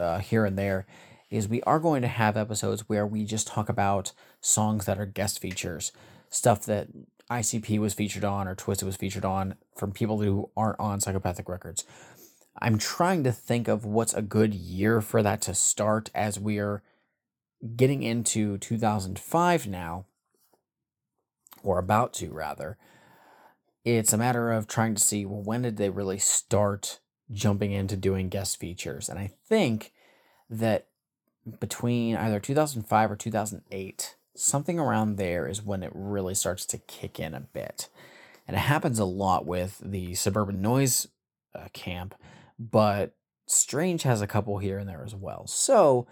uh, 0.00 0.18
here 0.18 0.44
and 0.44 0.58
there. 0.58 0.86
Is 1.30 1.48
we 1.48 1.62
are 1.62 1.80
going 1.80 2.02
to 2.02 2.08
have 2.08 2.36
episodes 2.36 2.88
where 2.88 3.06
we 3.06 3.24
just 3.24 3.48
talk 3.48 3.68
about 3.68 4.12
songs 4.40 4.86
that 4.86 4.98
are 4.98 5.06
guest 5.06 5.40
features, 5.40 5.90
stuff 6.30 6.64
that 6.66 6.88
ICP 7.30 7.78
was 7.78 7.94
featured 7.94 8.24
on 8.24 8.46
or 8.46 8.54
Twiztid 8.54 8.84
was 8.84 8.96
featured 8.96 9.24
on 9.24 9.54
from 9.76 9.92
people 9.92 10.20
who 10.20 10.50
aren't 10.56 10.78
on 10.78 11.00
Psychopathic 11.00 11.48
Records. 11.48 11.84
I'm 12.60 12.78
trying 12.78 13.24
to 13.24 13.32
think 13.32 13.66
of 13.66 13.84
what's 13.84 14.14
a 14.14 14.22
good 14.22 14.54
year 14.54 15.00
for 15.00 15.22
that 15.22 15.40
to 15.42 15.54
start 15.54 16.10
as 16.14 16.38
we're 16.38 16.82
getting 17.76 18.02
into 18.02 18.58
2005 18.58 19.66
now, 19.66 20.06
or 21.64 21.78
about 21.78 22.12
to 22.14 22.30
rather. 22.30 22.76
It's 23.84 24.12
a 24.12 24.18
matter 24.18 24.52
of 24.52 24.66
trying 24.66 24.94
to 24.94 25.02
see 25.02 25.24
well, 25.24 25.42
when 25.42 25.62
did 25.62 25.76
they 25.76 25.90
really 25.90 26.18
start 26.18 27.00
jumping 27.32 27.72
into 27.72 27.96
doing 27.96 28.28
guest 28.28 28.58
features? 28.58 29.08
And 29.08 29.18
I 29.18 29.30
think 29.48 29.92
that 30.48 30.86
between 31.60 32.16
either 32.16 32.40
2005 32.40 33.10
or 33.10 33.16
2008, 33.16 34.16
something 34.34 34.78
around 34.78 35.16
there 35.16 35.46
is 35.46 35.62
when 35.62 35.82
it 35.82 35.92
really 35.94 36.34
starts 36.34 36.66
to 36.66 36.78
kick 36.78 37.20
in 37.20 37.34
a 37.34 37.40
bit. 37.40 37.88
And 38.46 38.56
it 38.56 38.60
happens 38.60 38.98
a 38.98 39.04
lot 39.04 39.46
with 39.46 39.80
the 39.82 40.14
suburban 40.14 40.60
noise 40.60 41.08
uh, 41.54 41.68
camp, 41.72 42.14
but 42.58 43.14
Strange 43.46 44.02
has 44.02 44.20
a 44.20 44.26
couple 44.26 44.58
here 44.58 44.78
and 44.78 44.88
there 44.88 45.02
as 45.04 45.14
well. 45.14 45.46
So 45.46 46.06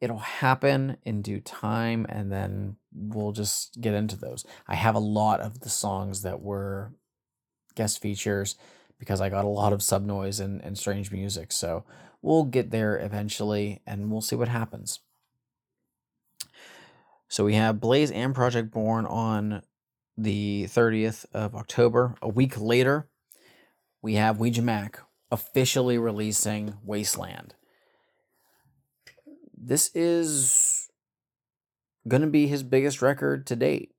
it'll 0.00 0.18
happen 0.18 0.96
in 1.04 1.22
due 1.22 1.40
time, 1.40 2.06
and 2.08 2.30
then 2.30 2.76
we'll 2.94 3.32
just 3.32 3.80
get 3.80 3.94
into 3.94 4.16
those. 4.16 4.46
I 4.68 4.74
have 4.76 4.94
a 4.94 5.00
lot 5.00 5.40
of 5.40 5.60
the 5.60 5.68
songs 5.68 6.22
that 6.22 6.40
were 6.40 6.92
guest 7.74 8.00
features 8.00 8.56
because 8.98 9.20
I 9.20 9.28
got 9.28 9.44
a 9.44 9.48
lot 9.48 9.72
of 9.72 9.82
sub 9.82 10.04
noise 10.04 10.40
and, 10.40 10.62
and 10.62 10.78
strange 10.78 11.10
music. 11.10 11.52
So 11.52 11.84
we'll 12.22 12.44
get 12.44 12.70
there 12.70 12.98
eventually 12.98 13.82
and 13.86 14.10
we'll 14.10 14.20
see 14.20 14.36
what 14.36 14.48
happens. 14.48 15.00
So 17.28 17.44
we 17.44 17.54
have 17.54 17.80
Blaze 17.80 18.10
and 18.10 18.34
Project 18.34 18.70
Born 18.70 19.06
on 19.06 19.62
the 20.16 20.64
30th 20.68 21.26
of 21.34 21.54
October. 21.54 22.14
A 22.22 22.28
week 22.28 22.60
later, 22.60 23.08
we 24.00 24.14
have 24.14 24.38
Ouija 24.38 24.62
Macc 24.62 24.98
officially 25.32 25.98
releasing 25.98 26.74
Wasteland. 26.84 27.54
This 29.56 29.90
is 29.94 30.63
going 32.06 32.22
to 32.22 32.28
be 32.28 32.46
his 32.46 32.62
biggest 32.62 33.02
record 33.02 33.46
to 33.46 33.56
date. 33.56 33.92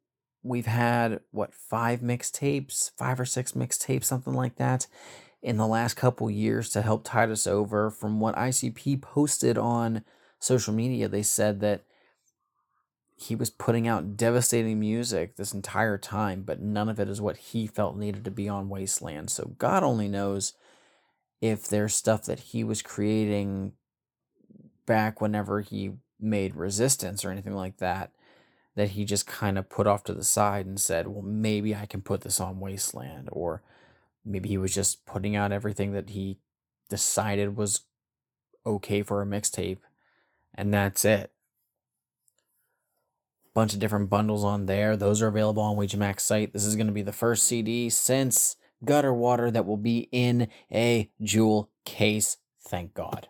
We've 0.44 0.68
had, 0.68 1.22
what, 1.32 1.54
five 1.54 2.02
mixtapes, 2.02 2.92
five 2.98 3.20
or 3.20 3.26
six 3.26 3.54
mixtapes, 3.54 4.04
something 4.06 4.34
like 4.34 4.58
that, 4.58 4.88
in 5.42 5.58
the 5.58 5.68
last 5.68 5.96
couple 5.96 6.30
years 6.30 6.70
to 6.72 6.82
help 6.82 7.04
tide 7.04 7.32
us 7.32 7.48
over. 7.48 7.90
From 7.90 8.20
what 8.20 8.36
ICP 8.36 9.02
posted 9.02 9.58
on 9.58 10.04
social 10.40 10.74
media, 10.74 11.08
they 11.08 11.24
said 11.24 11.62
that 11.62 11.84
he 13.18 13.36
was 13.36 13.50
putting 13.50 13.88
out 13.88 14.18
devastating 14.18 14.80
music 14.80 15.36
this 15.36 15.54
entire 15.54 15.98
time, 15.98 16.44
but 16.44 16.62
none 16.62 16.90
of 16.90 17.00
it 17.00 17.10
is 17.10 17.22
what 17.22 17.38
he 17.38 17.66
felt 17.66 17.98
needed 17.98 18.26
to 18.26 18.32
be 18.32 18.50
on 18.50 18.70
Wasteland. 18.70 19.30
So 19.30 19.56
God 19.58 19.84
only 19.84 20.08
knows 20.08 20.54
if 21.42 21.68
there's 21.68 21.96
stuff 21.96 22.26
that 22.26 22.40
he 22.40 22.64
was 22.64 22.82
creating 22.82 23.74
back 24.86 25.22
whenever 25.22 25.62
he 25.62 25.94
made 26.20 26.56
Resistance 26.56 27.24
or 27.24 27.32
anything 27.32 27.54
like 27.54 27.78
that, 27.78 28.12
that 28.76 28.92
he 28.92 29.06
just 29.06 29.28
kind 29.28 29.58
of 29.58 29.70
put 29.70 29.88
off 29.88 30.04
to 30.06 30.14
the 30.14 30.24
side 30.24 30.66
and 30.66 30.80
said, 30.80 31.08
well, 31.08 31.22
maybe 31.22 31.76
I 31.76 31.86
can 31.86 32.02
put 32.02 32.22
this 32.22 32.40
on 32.40 32.60
Wasteland. 32.60 33.30
Or 33.32 33.62
maybe 34.24 34.50
he 34.50 34.58
was 34.58 34.74
just 34.74 35.06
putting 35.06 35.36
out 35.36 35.52
everything 35.52 35.94
that 35.94 36.12
he 36.12 36.40
decided 36.90 37.56
was 37.56 37.82
okay 38.66 39.02
for 39.04 39.22
a 39.22 39.26
mixtape, 39.26 39.80
and 40.54 40.74
that's 40.74 41.06
it 41.06 41.32
bunch 43.56 43.74
of 43.74 43.80
different 43.80 44.10
bundles 44.10 44.44
on 44.44 44.68
there. 44.68 44.96
Those 44.96 45.22
are 45.22 45.28
available 45.28 45.64
on 45.64 45.78
Ouija 45.78 46.14
site. 46.18 46.54
This 46.54 46.66
is 46.66 46.76
going 46.76 46.88
to 46.88 46.94
be 46.94 47.02
the 47.02 47.14
first 47.14 47.46
CD 47.46 47.90
since 47.90 48.58
Gutter 48.84 49.14
Water 49.14 49.50
that 49.50 49.66
will 49.66 49.78
be 49.78 50.10
in 50.12 50.50
a 50.72 51.10
jewel 51.24 51.72
case. 51.86 52.38
Thank 52.62 52.94
God. 52.94 53.30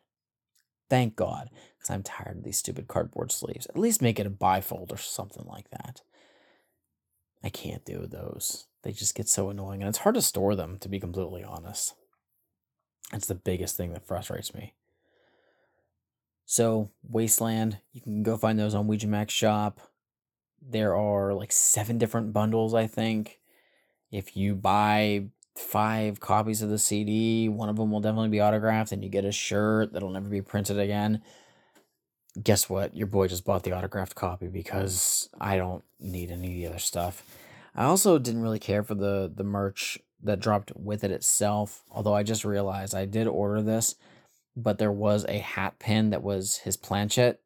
Thank 0.90 1.16
God. 1.16 1.50
I'm 1.90 2.04
tired 2.04 2.38
of 2.38 2.44
these 2.44 2.58
stupid 2.58 2.88
cardboard 2.88 3.32
sleeves. 3.32 3.68
At 3.68 3.78
least 3.78 4.02
make 4.02 4.20
it 4.20 4.28
a 4.28 4.32
bifold 4.32 4.92
or 4.92 4.98
something 4.98 5.46
like 5.46 5.70
that. 5.72 6.02
I 7.44 7.50
can't 7.50 7.86
do 7.86 8.08
those. 8.08 8.66
They 8.84 8.92
just 8.92 9.16
get 9.16 9.30
so 9.30 9.50
annoying. 9.50 9.82
And 9.82 9.90
it's 9.90 10.00
hard 10.00 10.16
to 10.16 10.22
store 10.22 10.56
them, 10.56 10.78
to 10.80 10.90
be 10.90 11.00
completely 11.00 11.44
honest. 11.44 11.94
That's 13.12 13.28
the 13.28 13.36
biggest 13.36 13.78
thing 13.78 13.94
that 13.94 14.06
frustrates 14.06 14.54
me. 14.54 14.74
So, 16.46 16.92
Wasteland, 17.08 17.80
you 17.92 18.02
can 18.02 18.24
go 18.24 18.38
find 18.38 18.58
those 18.60 18.76
on 18.76 18.88
Ouija 18.88 19.08
Macc's 19.08 19.34
shop. 19.34 19.80
There 20.62 20.96
are 20.96 21.34
like 21.34 21.52
seven 21.52 21.98
different 21.98 22.34
bundles, 22.34 22.74
I 22.74 22.88
think. 22.88 23.40
If 24.12 24.38
you 24.38 24.56
buy 24.56 25.26
five 25.56 26.20
copies 26.20 26.62
of 26.62 26.70
the 26.70 26.78
CD, 26.78 27.50
one 27.50 27.70
of 27.70 27.78
them 27.78 27.92
will 27.92 28.00
definitely 28.00 28.30
be 28.30 28.42
autographed, 28.42 28.92
and 28.92 29.04
you 29.04 29.10
get 29.10 29.26
a 29.26 29.32
shirt 29.32 29.94
that'll 29.94 30.10
never 30.10 30.30
be 30.30 30.42
printed 30.42 30.80
again. 30.80 31.22
Guess 32.42 32.70
what? 32.70 32.96
Your 32.96 33.08
boy 33.08 33.28
just 33.28 33.46
bought 33.46 33.64
the 33.64 33.74
autographed 33.74 34.16
copy 34.16 34.48
because 34.48 35.30
I 35.40 35.58
don't 35.58 35.84
need 36.00 36.32
any 36.32 36.48
of 36.48 36.54
the 36.54 36.68
other 36.68 36.80
stuff. 36.80 37.24
I 37.76 37.86
also 37.86 38.18
didn't 38.20 38.42
really 38.42 38.60
care 38.60 38.84
for 38.84 38.96
the 38.96 39.32
the 39.34 39.44
merch 39.44 39.98
that 40.24 40.40
dropped 40.40 40.72
with 40.76 41.04
it 41.04 41.12
itself, 41.12 41.84
although 41.92 42.14
I 42.14 42.24
just 42.24 42.46
realized 42.46 42.96
I 42.96 43.06
did 43.06 43.28
order 43.28 43.62
this, 43.62 43.96
but 44.56 44.78
there 44.80 44.92
was 44.92 45.26
a 45.28 45.38
hat 45.38 45.80
pin 45.80 46.10
that 46.10 46.24
was 46.24 46.58
his 46.58 46.78
planchette 46.78 47.42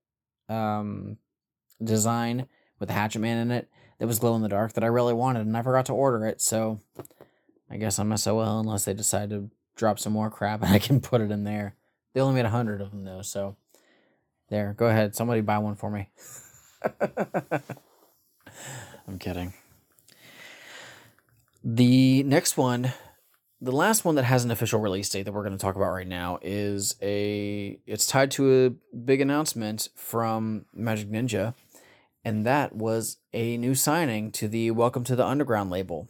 um, 0.47 1.17
design 1.83 2.47
with 2.79 2.87
the 2.89 2.93
Hatchet 2.93 3.19
Man 3.19 3.37
in 3.37 3.51
it 3.51 3.69
that 3.99 4.07
was 4.07 4.19
glow 4.19 4.35
in 4.35 4.41
the 4.41 4.49
dark 4.49 4.73
that 4.73 4.83
I 4.83 4.87
really 4.87 5.13
wanted, 5.13 5.45
and 5.45 5.57
I 5.57 5.61
forgot 5.61 5.85
to 5.87 5.93
order 5.93 6.25
it. 6.25 6.41
So 6.41 6.79
I 7.69 7.77
guess 7.77 7.99
I'm 7.99 8.15
SOL 8.15 8.59
unless 8.59 8.85
they 8.85 8.93
decide 8.93 9.29
to 9.31 9.49
drop 9.75 9.99
some 9.99 10.13
more 10.13 10.29
crap 10.29 10.61
and 10.63 10.73
I 10.73 10.79
can 10.79 11.01
put 11.01 11.21
it 11.21 11.31
in 11.31 11.43
there. 11.43 11.75
They 12.13 12.21
only 12.21 12.35
made 12.35 12.45
a 12.45 12.51
hundred 12.51 12.81
of 12.81 12.91
them 12.91 13.03
though, 13.03 13.21
so 13.21 13.55
there. 14.49 14.73
Go 14.77 14.87
ahead, 14.87 15.15
somebody 15.15 15.41
buy 15.41 15.57
one 15.59 15.75
for 15.75 15.89
me. 15.89 16.09
I'm 19.07 19.19
kidding. 19.19 19.53
The 21.63 22.23
next 22.23 22.57
one, 22.57 22.93
the 23.61 23.71
last 23.71 24.05
one 24.05 24.15
that 24.15 24.23
has 24.23 24.45
an 24.45 24.51
official 24.51 24.79
release 24.79 25.09
date 25.09 25.23
that 25.23 25.33
we're 25.33 25.43
going 25.43 25.57
to 25.57 25.61
talk 25.61 25.75
about 25.75 25.91
right 25.91 26.07
now 26.07 26.39
is 26.41 26.95
a. 27.01 27.79
It's 27.85 28.05
tied 28.05 28.31
to 28.31 28.65
a 28.65 28.69
big 28.95 29.21
announcement 29.21 29.89
from 29.95 30.65
Majik 30.77 31.09
Ninja 31.09 31.53
and 32.23 32.45
that 32.45 32.75
was 32.75 33.17
a 33.33 33.57
new 33.57 33.73
signing 33.73 34.31
to 34.33 34.47
the 34.47 34.71
Welcome 34.71 35.03
to 35.05 35.15
the 35.15 35.25
Underground 35.25 35.69
label. 35.69 36.09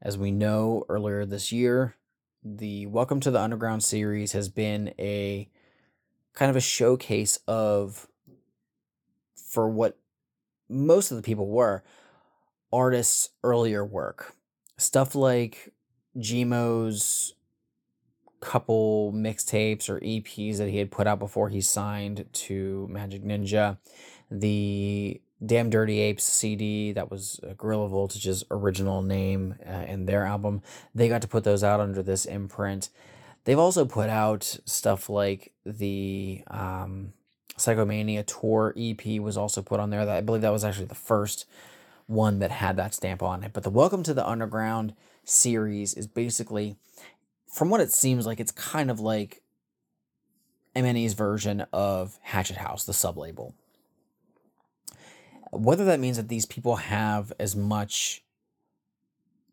As 0.00 0.16
we 0.16 0.30
know, 0.30 0.84
earlier 0.88 1.26
this 1.26 1.50
year, 1.50 1.96
the 2.42 2.86
Welcome 2.86 3.20
to 3.20 3.30
the 3.30 3.40
Underground 3.40 3.82
series 3.82 4.32
has 4.32 4.48
been 4.48 4.94
a 4.98 5.50
kind 6.34 6.50
of 6.50 6.56
a 6.56 6.60
showcase 6.60 7.38
of, 7.46 8.08
for 9.34 9.68
what 9.68 9.96
most 10.68 11.10
of 11.10 11.16
the 11.16 11.22
people 11.22 11.48
were, 11.48 11.82
artists' 12.72 13.30
earlier 13.42 13.84
work. 13.84 14.34
Stuff 14.76 15.14
like 15.14 15.72
Gmo's 16.16 17.34
couple 18.40 19.10
mixtapes 19.14 19.88
or 19.88 19.98
EPs 20.00 20.58
that 20.58 20.68
he 20.68 20.78
had 20.78 20.90
put 20.90 21.06
out 21.06 21.18
before 21.18 21.48
he 21.48 21.60
signed 21.60 22.26
to 22.32 22.88
Majik 22.92 23.24
Ninja. 23.24 23.78
The 24.30 25.20
Damn 25.44 25.70
Dirty 25.70 26.00
Apes 26.00 26.24
CD, 26.24 26.92
that 26.92 27.10
was 27.10 27.40
Gorilla 27.56 27.88
Voltage's 27.88 28.44
original 28.50 29.02
name 29.02 29.54
uh, 29.66 29.84
in 29.88 30.06
their 30.06 30.24
album. 30.24 30.62
They 30.94 31.08
got 31.08 31.22
to 31.22 31.28
put 31.28 31.44
those 31.44 31.64
out 31.64 31.80
under 31.80 32.02
this 32.02 32.24
imprint. 32.24 32.90
They've 33.44 33.58
also 33.58 33.84
put 33.84 34.08
out 34.08 34.58
stuff 34.64 35.08
like 35.08 35.52
the 35.66 36.42
um, 36.48 37.12
Psychomania 37.58 38.24
Tour 38.26 38.74
EP 38.76 39.20
was 39.20 39.36
also 39.36 39.62
put 39.62 39.80
on 39.80 39.90
there. 39.90 40.04
That 40.04 40.16
I 40.16 40.20
believe 40.22 40.42
that 40.42 40.52
was 40.52 40.64
actually 40.64 40.86
the 40.86 40.94
first 40.94 41.46
one 42.06 42.38
that 42.38 42.50
had 42.50 42.76
that 42.76 42.94
stamp 42.94 43.22
on 43.22 43.44
it. 43.44 43.52
But 43.52 43.62
the 43.62 43.70
Welcome 43.70 44.02
to 44.04 44.14
the 44.14 44.26
Underground 44.26 44.94
series 45.24 45.94
is 45.94 46.06
basically, 46.06 46.76
from 47.46 47.70
what 47.70 47.80
it 47.80 47.92
seems 47.92 48.26
like, 48.26 48.40
it's 48.40 48.52
kind 48.52 48.90
of 48.90 48.98
like 49.00 49.42
MNE's 50.74 51.14
version 51.14 51.66
of 51.72 52.18
Hatchet 52.22 52.56
House, 52.56 52.84
the 52.84 52.92
sub 52.92 53.16
label. 53.16 53.54
Whether 55.52 55.84
that 55.84 56.00
means 56.00 56.16
that 56.16 56.28
these 56.28 56.46
people 56.46 56.76
have 56.76 57.32
as 57.38 57.54
much 57.54 58.22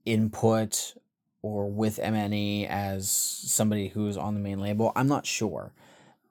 input 0.06 0.96
or 1.42 1.70
with 1.70 1.98
MNE 1.98 2.68
as 2.70 3.10
somebody 3.10 3.90
who's 3.90 4.18
on 4.18 4.34
the 4.34 4.40
main 4.40 4.60
label, 4.60 4.92
I'm 4.96 5.08
not 5.08 5.26
sure. 5.26 5.74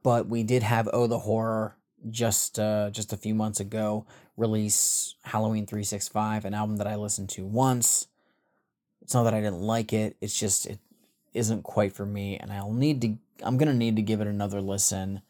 But 0.03 0.29
we 0.29 0.43
did 0.43 0.63
have 0.63 0.89
Oh 0.93 1.07
the 1.07 1.21
Horror 1.21 1.77
just 2.09 2.59
uh, 2.59 2.91
just 2.91 3.13
a 3.13 3.17
few 3.17 3.35
months 3.35 3.61
ago 3.61 4.07
release 4.37 5.17
Halloween 5.23 5.67
365, 5.67 6.47
an 6.47 6.55
album 6.55 6.79
that 6.79 6.87
I 6.87 6.97
listened 6.97 7.29
to 7.31 7.45
once. 7.45 8.09
It's 9.03 9.13
not 9.13 9.25
that 9.25 9.35
I 9.35 9.41
didn't 9.41 9.61
like 9.61 9.93
it, 9.93 10.17
it's 10.21 10.39
just 10.39 10.67
it 10.67 10.79
isn't 11.35 11.63
quite 11.63 11.93
for 11.93 12.07
me 12.07 12.37
and 12.39 12.53
I'll 12.53 12.73
need 12.73 13.03
to 13.03 13.17
I'm 13.43 13.59
to 13.59 13.73
need 13.75 13.97
to 13.97 14.03
give 14.03 14.21
it 14.21 14.27
another 14.27 14.61
listen. 14.61 15.23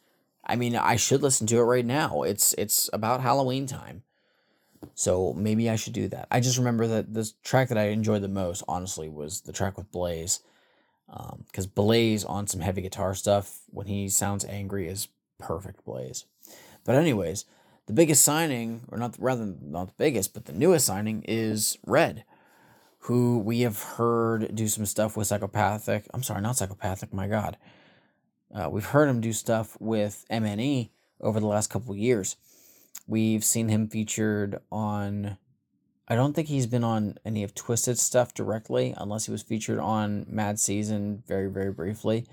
I 0.44 0.56
mean, 0.56 0.74
I 0.74 0.96
should 0.96 1.22
listen 1.22 1.46
to 1.48 1.58
it 1.58 1.64
right 1.64 1.84
now. 1.84 2.22
It's 2.22 2.54
it's 2.54 2.88
about 2.92 3.20
Halloween 3.20 3.66
time. 3.66 4.02
So 4.94 5.32
maybe 5.34 5.68
I 5.68 5.76
should 5.76 5.92
do 5.92 6.08
that. 6.08 6.26
I 6.30 6.40
just 6.40 6.58
remember 6.58 6.86
that 6.86 7.12
the 7.12 7.30
track 7.42 7.68
that 7.68 7.78
I 7.78 7.88
enjoyed 7.88 8.22
the 8.22 8.28
most, 8.28 8.62
honestly, 8.66 9.08
was 9.08 9.42
the 9.42 9.52
track 9.52 9.76
with 9.76 9.90
Blaze. 9.92 10.40
Because 11.06 11.66
um, 11.66 11.72
Blaze 11.74 12.24
on 12.24 12.46
some 12.46 12.60
heavy 12.60 12.82
guitar 12.82 13.14
stuff, 13.14 13.60
when 13.66 13.86
he 13.86 14.08
sounds 14.08 14.44
angry, 14.44 14.86
is 14.86 15.08
perfect 15.38 15.84
Blaze. 15.84 16.24
But, 16.84 16.94
anyways, 16.94 17.44
the 17.86 17.92
biggest 17.92 18.22
signing, 18.22 18.82
or 18.88 18.96
not 18.96 19.16
rather 19.18 19.54
not 19.60 19.88
the 19.88 19.94
biggest, 19.98 20.32
but 20.32 20.44
the 20.44 20.52
newest 20.52 20.86
signing 20.86 21.24
is 21.26 21.78
Red, 21.84 22.24
who 23.00 23.38
we 23.38 23.62
have 23.62 23.82
heard 23.82 24.54
do 24.54 24.68
some 24.68 24.86
stuff 24.86 25.16
with 25.16 25.26
Psychopathic. 25.26 26.04
I'm 26.14 26.22
sorry, 26.22 26.40
not 26.40 26.56
Psychopathic, 26.56 27.12
my 27.12 27.26
God. 27.26 27.56
Uh, 28.54 28.68
we've 28.70 28.84
heard 28.84 29.08
him 29.08 29.20
do 29.20 29.32
stuff 29.32 29.76
with 29.80 30.24
MNE 30.30 30.90
over 31.20 31.40
the 31.40 31.46
last 31.46 31.70
couple 31.70 31.94
years. 31.96 32.36
We've 33.06 33.44
seen 33.44 33.68
him 33.68 33.88
featured 33.88 34.60
on. 34.70 35.36
I 36.08 36.16
don't 36.16 36.32
think 36.32 36.48
he's 36.48 36.66
been 36.66 36.84
on 36.84 37.18
any 37.24 37.44
of 37.44 37.54
Twiztid 37.54 37.96
stuff 37.98 38.34
directly, 38.34 38.94
unless 38.96 39.26
he 39.26 39.32
was 39.32 39.42
featured 39.42 39.78
on 39.78 40.26
Mad 40.28 40.58
Season 40.58 41.22
very, 41.26 41.48
very 41.48 41.72
briefly. 41.72 42.26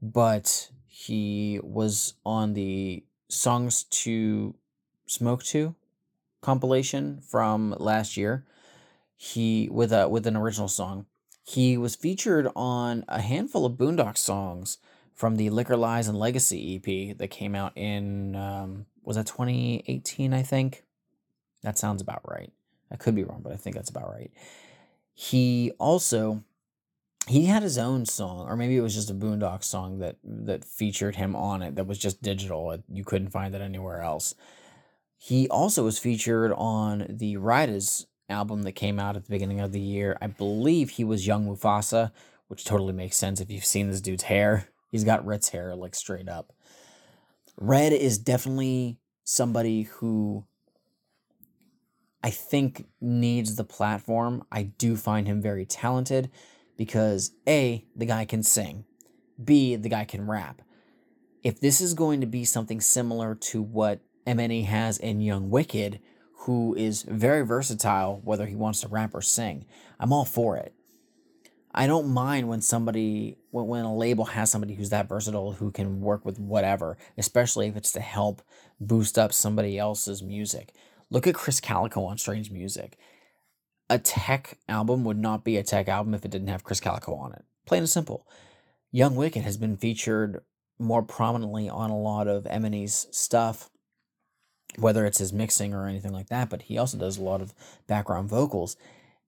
But 0.00 0.70
he 0.86 1.60
was 1.62 2.14
on 2.24 2.54
the 2.54 3.04
Songs 3.28 3.84
to 3.84 4.54
Smoke 5.06 5.42
to 5.44 5.74
compilation 6.40 7.20
from 7.20 7.74
last 7.78 8.16
year. 8.16 8.44
He 9.16 9.68
with 9.70 9.92
a 9.92 10.08
with 10.08 10.26
an 10.26 10.36
original 10.36 10.68
song. 10.68 11.06
He 11.44 11.76
was 11.76 11.96
featured 11.96 12.48
on 12.54 13.04
a 13.08 13.20
handful 13.20 13.66
of 13.66 13.74
Boondox 13.74 14.18
songs 14.18 14.78
from 15.14 15.36
the 15.36 15.50
Liquor 15.50 15.76
Lies 15.76 16.08
and 16.08 16.18
Legacy 16.18 16.76
EP 16.76 17.16
that 17.18 17.28
came 17.28 17.54
out 17.54 17.72
in 17.76 18.36
um, 18.36 18.86
was 19.10 19.16
that 19.16 19.26
2018 19.26 20.32
I 20.32 20.42
think. 20.42 20.84
That 21.64 21.76
sounds 21.76 22.00
about 22.00 22.20
right. 22.30 22.52
I 22.92 22.96
could 22.96 23.16
be 23.16 23.24
wrong, 23.24 23.40
but 23.42 23.52
I 23.52 23.56
think 23.56 23.74
that's 23.74 23.90
about 23.90 24.08
right. 24.08 24.30
He 25.14 25.72
also 25.80 26.44
he 27.26 27.46
had 27.46 27.64
his 27.64 27.76
own 27.76 28.06
song, 28.06 28.46
or 28.48 28.54
maybe 28.54 28.76
it 28.76 28.82
was 28.82 28.94
just 28.94 29.10
a 29.10 29.14
Boondox 29.14 29.64
song 29.64 29.98
that 29.98 30.18
that 30.22 30.64
featured 30.64 31.16
him 31.16 31.34
on 31.34 31.60
it. 31.60 31.74
That 31.74 31.88
was 31.88 31.98
just 31.98 32.22
digital. 32.22 32.78
You 32.88 33.02
couldn't 33.02 33.30
find 33.30 33.52
it 33.52 33.60
anywhere 33.60 34.00
else. 34.00 34.36
He 35.18 35.48
also 35.48 35.82
was 35.82 35.98
featured 35.98 36.52
on 36.52 37.06
the 37.08 37.36
Riders 37.36 38.06
album 38.28 38.62
that 38.62 38.72
came 38.72 39.00
out 39.00 39.16
at 39.16 39.24
the 39.24 39.30
beginning 39.30 39.58
of 39.58 39.72
the 39.72 39.80
year. 39.80 40.16
I 40.22 40.28
believe 40.28 40.90
he 40.90 41.02
was 41.02 41.26
Young 41.26 41.48
Mufasa, 41.48 42.12
which 42.46 42.64
totally 42.64 42.92
makes 42.92 43.16
sense 43.16 43.40
if 43.40 43.50
you've 43.50 43.64
seen 43.64 43.88
this 43.88 44.00
dude's 44.00 44.22
hair. 44.22 44.68
He's 44.88 45.02
got 45.02 45.26
Rittz 45.26 45.50
hair, 45.50 45.74
like 45.74 45.96
straight 45.96 46.28
up. 46.28 46.52
Red 47.58 47.92
is 47.92 48.16
definitely 48.16 48.96
somebody 49.30 49.82
who 49.82 50.44
I 52.22 52.30
think 52.30 52.86
needs 53.00 53.54
the 53.54 53.64
platform. 53.64 54.42
I 54.50 54.64
do 54.64 54.96
find 54.96 55.28
him 55.28 55.40
very 55.40 55.64
talented 55.64 56.30
because 56.76 57.30
A, 57.48 57.86
the 57.94 58.06
guy 58.06 58.24
can 58.24 58.42
sing, 58.42 58.84
B, 59.42 59.76
the 59.76 59.88
guy 59.88 60.04
can 60.04 60.26
rap. 60.26 60.62
If 61.44 61.60
this 61.60 61.80
is 61.80 61.94
going 61.94 62.20
to 62.20 62.26
be 62.26 62.44
something 62.44 62.80
similar 62.80 63.36
to 63.36 63.62
what 63.62 64.00
MNE 64.26 64.66
has 64.66 64.98
in 64.98 65.20
Young 65.20 65.48
Wicked, 65.48 66.00
who 66.40 66.74
is 66.74 67.02
very 67.02 67.46
versatile, 67.46 68.20
whether 68.24 68.46
he 68.46 68.56
wants 68.56 68.80
to 68.80 68.88
rap 68.88 69.14
or 69.14 69.22
sing, 69.22 69.64
I'm 70.00 70.12
all 70.12 70.24
for 70.24 70.56
it. 70.56 70.74
I 71.72 71.86
don't 71.86 72.08
mind 72.08 72.48
when 72.48 72.60
somebody 72.60 73.38
when, 73.50 73.66
when 73.66 73.84
a 73.84 73.94
label 73.94 74.24
has 74.26 74.50
somebody 74.50 74.74
who's 74.74 74.90
that 74.90 75.08
versatile 75.08 75.52
who 75.52 75.70
can 75.70 76.00
work 76.00 76.24
with 76.24 76.38
whatever, 76.38 76.96
especially 77.16 77.68
if 77.68 77.76
it's 77.76 77.92
to 77.92 78.00
help 78.00 78.42
boost 78.80 79.18
up 79.18 79.32
somebody 79.32 79.78
else's 79.78 80.22
music. 80.22 80.74
Look 81.10 81.26
at 81.26 81.34
Krizz 81.34 81.60
Kaliko 81.60 82.06
on 82.06 82.18
Strange 82.18 82.50
Music. 82.50 82.96
A 83.88 83.98
tech 83.98 84.58
album 84.68 85.04
would 85.04 85.18
not 85.18 85.44
be 85.44 85.56
a 85.56 85.62
tech 85.62 85.88
album 85.88 86.14
if 86.14 86.24
it 86.24 86.30
didn't 86.30 86.48
have 86.48 86.64
Krizz 86.64 86.80
Kaliko 86.80 87.18
on 87.18 87.32
it. 87.32 87.44
Plain 87.66 87.82
and 87.82 87.90
simple. 87.90 88.26
Young 88.92 89.16
Wicked 89.16 89.42
has 89.42 89.56
been 89.56 89.76
featured 89.76 90.42
more 90.78 91.02
prominently 91.02 91.68
on 91.68 91.90
a 91.90 91.98
lot 91.98 92.26
of 92.26 92.44
MNE's 92.44 93.06
stuff, 93.10 93.70
whether 94.78 95.04
it's 95.04 95.18
his 95.18 95.32
mixing 95.32 95.74
or 95.74 95.86
anything 95.86 96.12
like 96.12 96.28
that, 96.28 96.48
but 96.48 96.62
he 96.62 96.78
also 96.78 96.96
does 96.96 97.18
a 97.18 97.22
lot 97.22 97.42
of 97.42 97.54
background 97.86 98.28
vocals. 98.28 98.76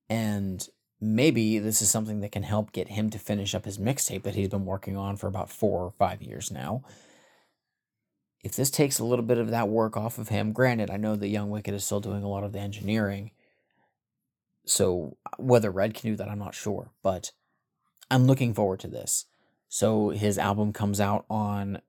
And 0.09 0.67
maybe 1.03 1.59
this 1.59 1.81
is 1.81 1.91
something 1.91 2.21
that 2.21 2.31
can 2.31 2.43
help 2.43 2.71
get 2.71 2.87
him 2.87 3.09
to 3.09 3.19
finish 3.19 3.53
up 3.53 3.65
his 3.65 3.77
mixtape 3.77 4.23
that 4.23 4.35
he's 4.35 4.47
been 4.47 4.65
working 4.65 4.95
on 4.95 5.17
for 5.17 5.27
about 5.27 5.49
four 5.49 5.83
or 5.83 5.91
five 5.91 6.21
years 6.21 6.49
now. 6.49 6.81
If 8.41 8.55
this 8.55 8.71
takes 8.71 8.99
a 8.99 9.03
little 9.03 9.25
bit 9.25 9.37
of 9.37 9.51
that 9.51 9.67
work 9.67 9.97
off 9.97 10.17
of 10.17 10.29
him, 10.29 10.53
granted, 10.53 10.89
I 10.89 10.97
know 10.97 11.15
that 11.15 11.27
Young 11.27 11.49
Wicked 11.49 11.73
is 11.73 11.83
still 11.83 11.99
doing 11.99 12.23
a 12.23 12.29
lot 12.29 12.43
of 12.43 12.53
the 12.53 12.59
engineering. 12.59 13.31
So 14.65 15.17
whether 15.37 15.71
Red 15.71 15.93
can 15.93 16.11
do 16.11 16.15
that, 16.15 16.29
I'm 16.29 16.39
not 16.39 16.55
sure. 16.55 16.91
But 17.01 17.31
I'm 18.09 18.25
looking 18.25 18.53
forward 18.53 18.79
to 18.81 18.87
this. 18.87 19.25
So 19.67 20.09
his 20.09 20.37
album 20.37 20.71
comes 20.71 21.01
out 21.01 21.25
on 21.29 21.81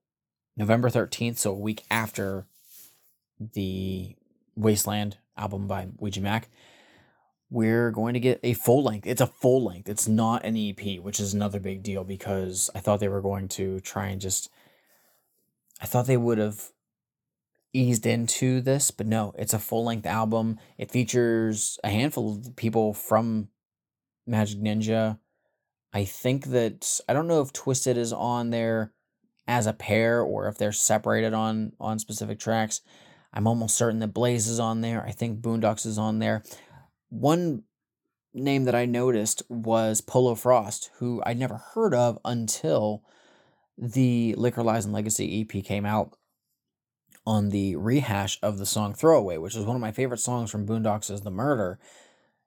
November 0.57 0.91
13th, 0.91 1.37
so 1.37 1.51
a 1.53 1.59
week 1.59 1.85
after 1.91 2.47
the 3.39 4.17
Wasteland 4.57 5.19
album 5.37 5.67
by 5.67 5.89
Ouija 5.99 6.21
Macc 6.21 6.45
we're 7.55 7.93
going 7.93 8.15
to 8.15 8.21
get 8.21 8.41
a 8.43 8.53
full 8.53 8.83
length. 8.83 9.07
It's 9.07 9.21
a 9.21 9.29
full 9.29 9.63
length. 9.63 9.89
It's 9.89 10.09
not 10.09 10.45
an 10.45 10.57
EP, 10.57 10.99
which 10.99 11.21
is 11.21 11.35
another 11.35 11.61
big 11.61 11.85
deal 11.85 12.03
because 12.03 12.69
I 12.75 12.81
thought 12.81 12.99
they 12.99 13.07
were 13.07 13.21
going 13.21 13.47
to 13.51 13.79
try 13.79 14.09
and 14.09 14.21
just 14.21 14.51
I 15.81 15.87
thought 15.87 16.09
they 16.09 16.17
would 16.17 16.39
have 16.39 16.73
eased 17.73 18.07
into 18.07 18.61
this, 18.61 18.91
but 18.91 19.07
no, 19.07 19.33
it's 19.39 19.55
a 19.55 19.61
full 19.61 19.85
length 19.85 20.05
album. 20.05 20.59
It 20.79 20.91
features 20.91 21.79
a 21.85 21.91
handful 21.91 22.33
of 22.33 22.57
people 22.57 22.93
from 22.93 23.51
Majik 24.29 24.61
Ninja. 24.61 25.21
I 25.93 26.05
think 26.05 26.47
that 26.47 26.99
I 27.09 27.13
don't 27.13 27.29
know 27.29 27.41
if 27.41 27.53
Twiztid 27.53 27.97
is 27.97 28.13
on 28.13 28.51
there 28.51 28.93
as 29.47 29.69
a 29.69 29.73
pair 29.73 30.23
or 30.23 30.49
if 30.49 30.59
they're 30.59 30.73
separated 30.73 31.33
on 31.33 31.75
on 31.79 32.01
specific 32.01 32.41
tracks. 32.41 32.81
I'm 33.33 33.47
almost 33.47 33.77
certain 33.77 34.01
that 34.01 34.09
Blaze 34.09 34.49
is 34.49 34.59
on 34.59 34.81
there. 34.81 35.05
I 35.07 35.13
think 35.13 35.41
Boondox 35.41 35.87
is 35.87 35.99
on 35.99 36.19
there. 36.19 36.43
One 37.15 37.63
name 38.33 38.65
that 38.65 38.75
I 38.75 38.87
noticed 38.87 39.45
was 39.49 40.01
Polo 40.01 40.35
Frost, 40.35 40.91
who 40.99 41.23
I'd 41.25 41.39
never 41.39 41.59
heard 41.75 41.95
of 41.95 42.19
until 42.25 43.05
the 43.79 44.35
Liquor 44.37 44.65
Lies 44.65 44.85
and 44.85 44.93
Legacy 44.93 45.41
EP 45.41 45.65
came 45.65 45.87
out 45.87 46.17
on 47.25 47.51
the 47.51 47.77
rehash 47.77 48.41
of 48.43 48.59
the 48.59 48.67
song 48.67 48.95
Throwaway, 48.95 49.37
which 49.39 49.55
is 49.55 49.65
one 49.65 49.77
of 49.77 49.81
my 49.81 49.93
favorite 49.93 50.19
songs 50.19 50.51
from 50.51 50.67
Boondox 50.67 51.09
is 51.09 51.21
The 51.21 51.31
Murder. 51.31 51.79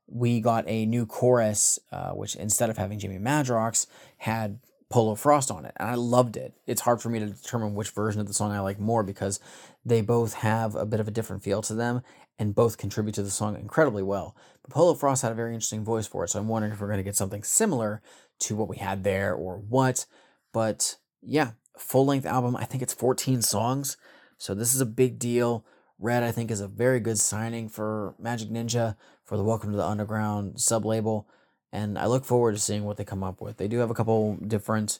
We 0.06 0.42
got 0.42 0.66
a 0.68 0.86
new 0.86 1.06
chorus, 1.06 1.80
uh, 1.94 2.12
which 2.12 2.36
instead 2.36 2.70
of 2.70 2.76
having 2.76 3.00
Jamie 3.00 3.20
Madrox, 3.20 3.88
had 4.18 4.60
Polo 4.90 5.16
Frost 5.16 5.50
on 5.50 5.64
it, 5.64 5.74
and 5.78 5.90
I 5.90 5.96
loved 5.96 6.36
it. 6.36 6.54
It's 6.66 6.82
hard 6.82 7.02
for 7.02 7.08
me 7.08 7.20
to 7.20 7.28
determine 7.28 7.74
which 7.74 7.92
version 7.92 8.20
of 8.20 8.28
the 8.28 8.34
song 8.34 8.52
I 8.52 8.60
like 8.60 8.80
more 8.82 9.04
because 9.04 9.40
they 9.86 10.02
both 10.02 10.34
have 10.34 10.76
a 10.76 10.86
bit 10.86 11.00
of 11.00 11.08
a 11.08 11.12
different 11.12 11.44
feel 11.44 11.62
to 11.64 11.74
them, 11.74 12.02
and 12.39 12.56
both 12.56 12.78
contribute 12.78 13.15
to 13.15 13.23
the 13.23 13.32
song 13.32 13.56
incredibly 13.56 14.04
well. 14.04 14.36
But 14.62 14.71
Polo 14.71 14.93
Frost 14.93 15.21
had 15.21 15.32
a 15.32 15.36
very 15.36 15.54
interesting 15.54 15.84
voice 15.84 16.08
for 16.08 16.23
it, 16.23 16.30
so 16.30 16.39
I'm 16.39 16.47
wondering 16.47 16.73
if 16.73 16.80
we're 16.80 16.88
going 16.88 16.97
to 16.97 17.04
get 17.04 17.15
something 17.15 17.43
similar 17.43 18.02
to 18.39 18.56
what 18.56 18.69
we 18.69 18.78
had 18.78 19.04
there 19.04 19.34
or 19.34 19.58
what. 19.58 20.06
But 20.54 20.97
yeah, 21.21 21.52
full 21.78 22.06
length 22.06 22.26
album. 22.26 22.56
I 22.56 22.65
think 22.65 22.84
it's 22.84 22.93
14 22.93 23.41
songs, 23.41 23.97
so 24.38 24.54
this 24.54 24.73
is 24.73 24.82
a 24.82 24.86
big 24.86 25.19
deal. 25.19 25.65
Red, 26.00 26.23
I 26.23 26.32
think, 26.32 26.52
is 26.52 26.62
a 26.62 26.67
very 26.67 27.00
good 27.00 27.17
signing 27.17 27.69
for 27.69 28.13
Majik 28.21 28.52
Ninja 28.52 28.95
for 29.23 29.36
the 29.36 29.43
Welcome 29.43 29.71
to 29.71 29.78
the 29.78 29.86
Underground 29.86 30.60
sub 30.60 30.86
label, 30.86 31.28
and 31.71 31.97
I 31.97 32.06
look 32.06 32.23
forward 32.23 32.54
to 32.54 32.62
seeing 32.62 32.84
what 32.84 32.97
they 32.97 33.04
come 33.04 33.23
up 33.23 33.41
with. 33.41 33.58
They 33.58 33.67
do 33.67 33.80
have 33.80 33.89
a 33.89 33.95
couple 33.95 34.36
different 34.36 35.00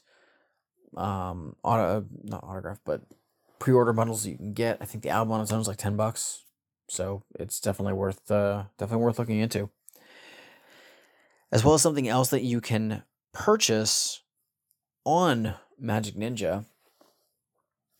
um 0.95 1.56
auto 1.63 2.06
not 2.23 2.41
autograph 2.43 2.80
but 2.86 3.02
pre-order 3.60 3.93
bundles 3.93 4.26
you 4.26 4.38
can 4.38 4.54
get. 4.54 4.78
I 4.82 4.86
think 4.86 5.04
the 5.04 5.10
album 5.10 5.34
on 5.34 5.41
its 5.41 5.52
own 5.52 5.60
is 5.60 5.67
like 5.67 5.78
ten 5.78 5.95
bucks, 5.95 6.43
so 6.88 7.23
it's 7.39 7.60
definitely 7.60 7.93
worth 7.93 8.30
uh 8.32 8.63
definitely 8.78 9.04
worth 9.04 9.19
looking 9.19 9.39
into. 9.39 9.69
As 11.52 11.63
well 11.63 11.76
as 11.76 11.82
something 11.82 12.08
else 12.08 12.30
that 12.30 12.43
you 12.43 12.60
can 12.60 13.04
purchase 13.34 14.21
on 15.06 15.54
Majik 15.82 16.17
Ninja, 16.17 16.65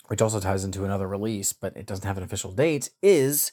which 0.08 0.22
also 0.22 0.40
ties 0.40 0.66
into 0.66 0.84
another 0.84 1.08
release, 1.08 1.54
but 1.54 1.76
it 1.78 1.86
doesn't 1.86 2.06
have 2.06 2.18
an 2.18 2.24
official 2.24 2.52
date, 2.52 2.90
is 3.02 3.52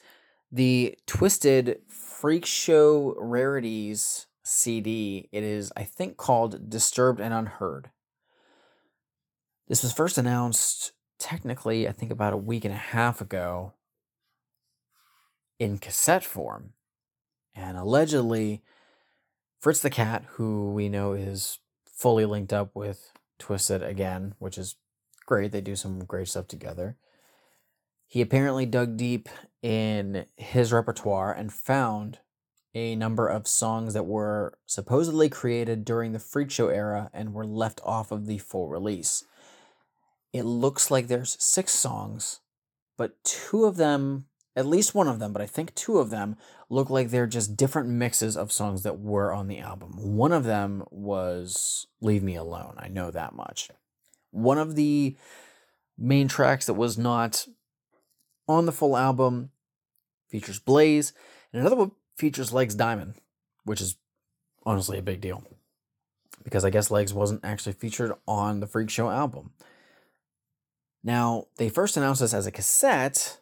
the 0.50 0.98
Twiztid 1.06 1.78
Freak 1.88 2.44
Show 2.44 3.14
Rarities 3.18 4.26
CD. 4.42 5.28
It 5.30 5.44
is, 5.44 5.72
I 5.76 5.84
think, 5.84 6.16
called 6.16 6.68
Disturbed 6.68 7.20
and 7.20 7.32
Unheard. 7.32 7.90
This 9.68 9.82
was 9.82 9.92
first 9.92 10.18
announced 10.18 10.92
technically, 11.18 11.88
I 11.88 11.92
think, 11.92 12.10
about 12.10 12.32
a 12.32 12.38
week 12.38 12.64
and 12.64 12.74
a 12.74 12.78
half 12.78 13.20
ago 13.20 13.72
in 15.58 15.78
cassette 15.78 16.24
form. 16.24 16.72
And 17.54 17.76
allegedly, 17.76 18.62
Fritz 19.60 19.80
the 19.80 19.90
Cat, 19.90 20.24
who 20.32 20.72
we 20.72 20.88
know 20.88 21.12
is 21.12 21.58
fully 21.84 22.24
linked 22.24 22.52
up 22.52 22.74
with 22.74 23.12
Twiztid 23.38 23.86
again, 23.86 24.34
which 24.38 24.58
is 24.58 24.76
great. 25.26 25.52
They 25.52 25.60
do 25.60 25.76
some 25.76 26.00
great 26.00 26.28
stuff 26.28 26.48
together. 26.48 26.96
He 28.06 28.20
apparently 28.20 28.66
dug 28.66 28.96
deep 28.96 29.28
in 29.62 30.26
his 30.36 30.72
repertoire 30.72 31.32
and 31.32 31.52
found 31.52 32.18
a 32.74 32.96
number 32.96 33.28
of 33.28 33.46
songs 33.46 33.94
that 33.94 34.04
were 34.04 34.58
supposedly 34.66 35.28
created 35.28 35.84
during 35.84 36.12
the 36.12 36.18
Freak 36.18 36.50
Show 36.50 36.68
era 36.68 37.08
and 37.12 37.32
were 37.32 37.46
left 37.46 37.80
off 37.84 38.10
of 38.10 38.26
the 38.26 38.38
full 38.38 38.68
release. 38.68 39.24
It 40.32 40.42
looks 40.42 40.90
like 40.90 41.06
there's 41.06 41.36
six 41.40 41.72
songs, 41.72 42.40
but 42.96 43.22
two 43.22 43.64
of 43.64 43.76
them, 43.76 44.26
at 44.56 44.66
least 44.66 44.94
one 44.94 45.08
of 45.08 45.18
them, 45.18 45.32
but 45.32 45.42
I 45.42 45.46
think 45.46 45.74
two 45.74 45.98
of 45.98 46.10
them 46.10 46.36
look 46.70 46.88
like 46.90 47.10
they're 47.10 47.26
just 47.26 47.56
different 47.56 47.88
mixes 47.88 48.36
of 48.36 48.52
songs 48.52 48.82
that 48.82 49.00
were 49.00 49.32
on 49.32 49.48
the 49.48 49.58
album. 49.58 49.92
One 49.96 50.32
of 50.32 50.44
them 50.44 50.84
was 50.90 51.86
Leave 52.00 52.22
Me 52.22 52.36
Alone. 52.36 52.76
I 52.78 52.88
know 52.88 53.10
that 53.10 53.34
much. 53.34 53.70
One 54.30 54.58
of 54.58 54.76
the 54.76 55.16
main 55.98 56.28
tracks 56.28 56.66
that 56.66 56.74
was 56.74 56.96
not 56.96 57.46
on 58.48 58.66
the 58.66 58.72
full 58.72 58.96
album 58.96 59.50
features 60.28 60.58
Blaze, 60.58 61.12
and 61.52 61.60
another 61.60 61.76
one 61.76 61.92
features 62.16 62.52
Legs 62.52 62.74
Diamond, 62.74 63.14
which 63.64 63.80
is 63.80 63.96
honestly 64.64 64.98
a 64.98 65.02
big 65.02 65.20
deal 65.20 65.42
because 66.42 66.64
I 66.64 66.70
guess 66.70 66.90
Legs 66.90 67.14
wasn't 67.14 67.44
actually 67.44 67.72
featured 67.72 68.12
on 68.28 68.60
the 68.60 68.66
Freak 68.66 68.90
Show 68.90 69.10
album. 69.10 69.52
Now, 71.02 71.46
they 71.56 71.68
first 71.68 71.96
announced 71.96 72.20
this 72.20 72.34
as 72.34 72.46
a 72.46 72.50
cassette 72.50 73.40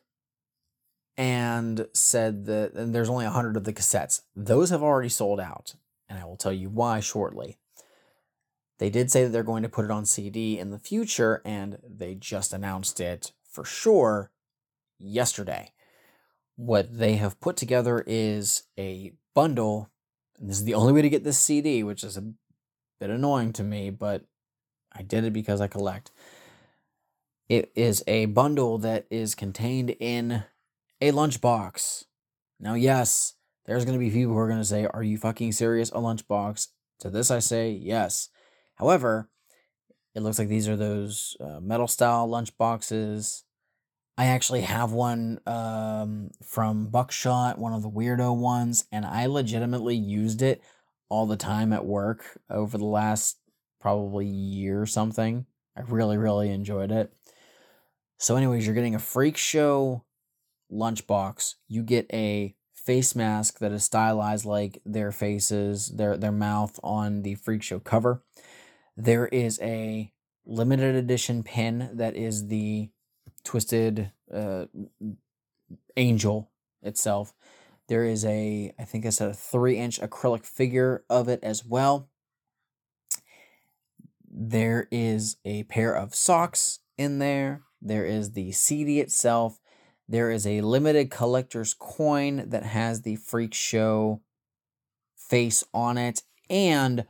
and 1.16 1.86
said 1.92 2.46
that 2.46 2.74
and 2.74 2.94
there's 2.94 3.08
only 3.08 3.24
100 3.24 3.56
of 3.56 3.64
the 3.64 3.72
cassettes. 3.72 4.22
Those 4.34 4.70
have 4.70 4.82
already 4.82 5.08
sold 5.08 5.40
out, 5.40 5.74
and 6.08 6.18
I 6.18 6.24
will 6.24 6.36
tell 6.36 6.52
you 6.52 6.70
why 6.70 7.00
shortly. 7.00 7.58
They 8.78 8.90
did 8.90 9.10
say 9.10 9.24
that 9.24 9.30
they're 9.30 9.42
going 9.42 9.62
to 9.62 9.68
put 9.68 9.84
it 9.84 9.90
on 9.90 10.04
CD 10.06 10.58
in 10.58 10.70
the 10.70 10.78
future, 10.78 11.40
and 11.44 11.78
they 11.88 12.14
just 12.14 12.52
announced 12.52 12.98
it 13.00 13.32
for 13.48 13.64
sure 13.64 14.30
yesterday. 14.98 15.70
What 16.56 16.98
they 16.98 17.14
have 17.14 17.40
put 17.40 17.56
together 17.56 18.02
is 18.06 18.64
a 18.78 19.12
bundle, 19.34 19.90
and 20.38 20.50
this 20.50 20.58
is 20.58 20.64
the 20.64 20.74
only 20.74 20.92
way 20.92 21.02
to 21.02 21.10
get 21.10 21.24
this 21.24 21.38
CD, 21.38 21.82
which 21.82 22.02
is 22.02 22.16
a 22.16 22.32
bit 22.98 23.10
annoying 23.10 23.52
to 23.54 23.62
me, 23.62 23.90
but 23.90 24.24
I 24.92 25.02
did 25.02 25.24
it 25.24 25.32
because 25.32 25.60
I 25.60 25.66
collect. 25.66 26.10
It 27.48 27.70
is 27.74 28.02
a 28.06 28.26
bundle 28.26 28.78
that 28.78 29.06
is 29.10 29.34
contained 29.34 29.90
in 30.00 30.44
a 31.02 31.10
lunchbox. 31.10 32.04
Now, 32.60 32.74
yes, 32.74 33.34
there's 33.66 33.84
going 33.84 33.98
to 33.98 34.04
be 34.04 34.10
people 34.10 34.34
who 34.34 34.38
are 34.38 34.48
going 34.48 34.60
to 34.60 34.64
say, 34.64 34.86
Are 34.86 35.02
you 35.02 35.18
fucking 35.18 35.52
serious? 35.52 35.90
A 35.90 35.94
lunchbox? 35.94 36.68
To 37.00 37.10
this, 37.10 37.30
I 37.30 37.40
say, 37.40 37.72
Yes. 37.72 38.28
However, 38.76 39.28
it 40.14 40.22
looks 40.22 40.38
like 40.38 40.48
these 40.48 40.68
are 40.68 40.76
those 40.76 41.36
uh, 41.40 41.58
metal 41.60 41.88
style 41.88 42.28
lunch 42.28 42.56
boxes. 42.56 43.44
I 44.16 44.26
actually 44.26 44.60
have 44.60 44.92
one 44.92 45.40
um, 45.46 46.30
from 46.44 46.86
Buckshot, 46.86 47.58
one 47.58 47.72
of 47.72 47.82
the 47.82 47.90
weirdo 47.90 48.36
ones, 48.36 48.84
and 48.92 49.04
I 49.04 49.26
legitimately 49.26 49.96
used 49.96 50.40
it 50.40 50.62
all 51.08 51.26
the 51.26 51.36
time 51.36 51.72
at 51.72 51.84
work 51.84 52.38
over 52.48 52.78
the 52.78 52.84
last 52.84 53.38
probably 53.80 54.26
year 54.26 54.80
or 54.80 54.86
something. 54.86 55.46
I 55.76 55.80
really, 55.80 56.18
really 56.18 56.50
enjoyed 56.50 56.92
it. 56.92 57.12
So, 58.18 58.36
anyways, 58.36 58.66
you're 58.66 58.74
getting 58.74 58.94
a 58.94 59.00
freak 59.00 59.36
show 59.36 60.04
lunchbox. 60.72 61.54
You 61.68 61.82
get 61.82 62.06
a 62.12 62.54
face 62.74 63.14
mask 63.14 63.58
that 63.58 63.72
is 63.72 63.84
stylized 63.84 64.44
like 64.44 64.80
their 64.84 65.12
faces, 65.12 65.88
their 65.88 66.16
their 66.16 66.32
mouth 66.32 66.78
on 66.82 67.22
the 67.22 67.34
freak 67.34 67.62
show 67.62 67.78
cover. 67.78 68.22
There 68.96 69.26
is 69.28 69.60
a 69.62 70.12
limited 70.44 70.94
edition 70.94 71.42
pin 71.42 71.90
that 71.94 72.16
is 72.16 72.48
the 72.48 72.90
Twiztid 73.44 74.10
uh, 74.32 74.66
angel 75.96 76.50
itself. 76.82 77.34
There 77.88 78.04
is 78.04 78.24
a, 78.24 78.72
I 78.78 78.84
think 78.84 79.04
it's 79.04 79.20
a 79.20 79.34
three 79.34 79.76
inch 79.76 80.00
acrylic 80.00 80.44
figure 80.44 81.04
of 81.10 81.28
it 81.28 81.40
as 81.42 81.64
well. 81.64 82.08
There 84.30 84.88
is 84.90 85.36
a 85.44 85.64
pair 85.64 85.94
of 85.94 86.14
socks 86.14 86.80
in 86.96 87.18
there. 87.18 87.62
There 87.80 88.06
is 88.06 88.32
the 88.32 88.52
CD 88.52 89.00
itself. 89.00 89.60
There 90.08 90.30
is 90.30 90.46
a 90.46 90.60
limited 90.60 91.10
collector's 91.10 91.74
coin 91.74 92.48
that 92.50 92.64
has 92.64 93.02
the 93.02 93.16
Freak 93.16 93.54
Show 93.54 94.20
face 95.16 95.64
on 95.72 95.96
it. 95.98 96.22
And 96.50 97.06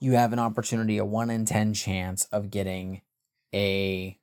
you 0.00 0.12
have 0.12 0.32
an 0.32 0.38
opportunity, 0.38 0.98
a 0.98 1.04
1 1.04 1.30
in 1.30 1.44
10 1.44 1.74
chance 1.74 2.24
of 2.26 2.50
getting 2.50 3.02
a 3.54 4.18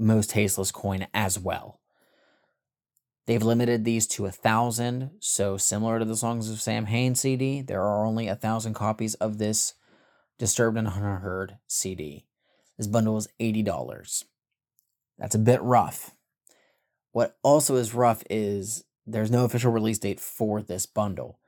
Mostasteless 0.00 0.72
coin 0.72 1.06
as 1.12 1.38
well. 1.38 1.80
They've 3.26 3.42
limited 3.42 3.84
these 3.84 4.06
to 4.08 4.26
a 4.26 4.30
thousand, 4.30 5.10
so 5.18 5.56
similar 5.56 5.98
to 5.98 6.04
the 6.04 6.16
Songs 6.16 6.48
of 6.48 6.60
Samhain 6.60 7.16
CD, 7.16 7.60
there 7.60 7.82
are 7.82 8.06
only 8.06 8.28
a 8.28 8.36
thousand 8.36 8.74
copies 8.74 9.14
of 9.14 9.38
this 9.38 9.74
Disturbed 10.38 10.76
and 10.76 10.86
Unheard 10.86 11.56
CD. 11.66 12.26
This 12.76 12.86
bundle 12.86 13.16
is 13.16 13.28
$80. 13.40 14.24
That's 15.18 15.34
a 15.34 15.38
bit 15.38 15.62
rough. 15.62 16.15
What 17.16 17.38
also 17.42 17.76
is 17.76 17.94
rough 17.94 18.22
is 18.28 18.84
there's 19.06 19.30
no 19.30 19.46
official 19.46 19.72
release 19.72 19.98
date 19.98 20.20
for 20.20 20.60
this 20.60 20.84
bundle. 20.84 21.38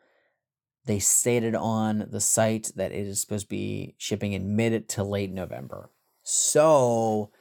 They 0.87 0.99
stated 0.99 1.55
on 1.55 2.07
the 2.11 2.23
site 2.23 2.71
that 2.77 2.91
it 2.91 3.07
is 3.07 3.21
supposed 3.21 3.49
to 3.49 3.51
be 3.51 3.95
shipping 3.99 4.33
in 4.33 4.57
mid 4.57 4.89
to 4.89 5.05
late 5.05 5.31
November. 5.31 5.91
So, 6.23 7.33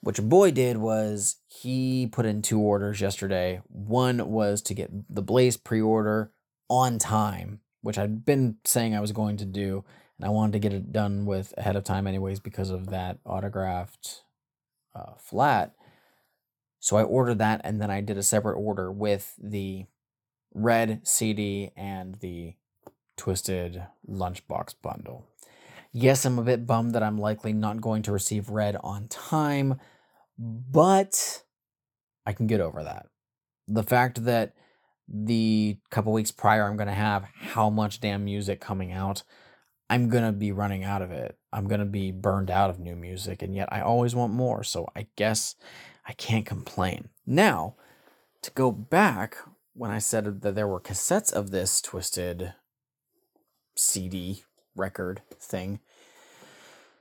what 0.00 0.18
your 0.18 0.26
boy 0.26 0.50
did 0.50 0.78
was 0.78 1.36
he 1.46 2.08
put 2.10 2.26
in 2.26 2.42
two 2.42 2.58
orders 2.58 3.00
yesterday. 3.00 3.62
One 3.68 4.32
was 4.32 4.60
to 4.62 4.74
get 4.74 4.90
the 5.08 5.22
Blaze 5.22 5.56
pre 5.56 5.80
order 5.80 6.32
on 6.68 6.98
time, 6.98 7.60
which 7.80 7.96
I'd 7.96 8.24
been 8.24 8.56
saying 8.64 8.92
I 8.92 9.00
was 9.00 9.12
going 9.12 9.36
to 9.36 9.44
do, 9.44 9.84
and 10.18 10.26
I 10.26 10.30
wanted 10.30 10.54
to 10.54 10.58
get 10.58 10.72
it 10.72 10.90
done 10.90 11.26
with 11.26 11.54
ahead 11.56 11.76
of 11.76 11.84
time, 11.84 12.08
anyways, 12.08 12.40
because 12.40 12.70
of 12.70 12.88
that 12.88 13.18
autographed 13.24 14.24
uh, 14.96 15.12
flat. 15.16 15.76
So 16.84 16.98
I 16.98 17.02
ordered 17.02 17.38
that 17.38 17.62
and 17.64 17.80
then 17.80 17.90
I 17.90 18.02
did 18.02 18.18
a 18.18 18.22
separate 18.22 18.58
order 18.58 18.92
with 18.92 19.32
the 19.42 19.86
red 20.52 21.00
CD 21.08 21.70
and 21.78 22.16
the 22.16 22.56
Twiztid 23.16 23.86
lunchbox 24.06 24.74
bundle. 24.82 25.26
Yes, 25.94 26.26
I'm 26.26 26.38
a 26.38 26.42
bit 26.42 26.66
bummed 26.66 26.94
that 26.94 27.02
I'm 27.02 27.16
likely 27.16 27.54
not 27.54 27.80
going 27.80 28.02
to 28.02 28.12
receive 28.12 28.50
red 28.50 28.76
on 28.84 29.08
time, 29.08 29.80
but 30.38 31.42
I 32.26 32.34
can 32.34 32.46
get 32.46 32.60
over 32.60 32.84
that. 32.84 33.06
The 33.66 33.82
fact 33.82 34.26
that 34.26 34.52
the 35.08 35.78
couple 35.88 36.12
weeks 36.12 36.32
prior 36.32 36.68
I'm 36.68 36.76
going 36.76 36.88
to 36.88 36.92
have 36.92 37.24
how 37.34 37.70
much 37.70 38.02
damn 38.02 38.26
music 38.26 38.60
coming 38.60 38.92
out 38.92 39.22
I'm 39.88 40.08
going 40.08 40.24
to 40.24 40.32
be 40.32 40.52
running 40.52 40.82
out 40.84 41.02
of 41.02 41.12
it. 41.12 41.38
I'm 41.52 41.68
going 41.68 41.80
to 41.80 41.86
be 41.86 42.10
burned 42.10 42.50
out 42.50 42.70
of 42.70 42.78
new 42.78 42.96
music, 42.96 43.42
and 43.42 43.54
yet 43.54 43.68
I 43.70 43.82
always 43.82 44.14
want 44.14 44.32
more. 44.32 44.64
So 44.64 44.88
I 44.96 45.06
guess 45.16 45.56
I 46.06 46.12
can't 46.12 46.46
complain. 46.46 47.08
Now, 47.26 47.76
to 48.42 48.50
go 48.50 48.70
back 48.70 49.36
when 49.72 49.90
I 49.90 49.98
said 49.98 50.42
that 50.42 50.54
there 50.54 50.68
were 50.68 50.80
cassettes 50.80 51.32
of 51.32 51.50
this 51.50 51.80
Twiztid 51.80 52.54
CD 53.76 54.44
record 54.76 55.22
thing, 55.38 55.80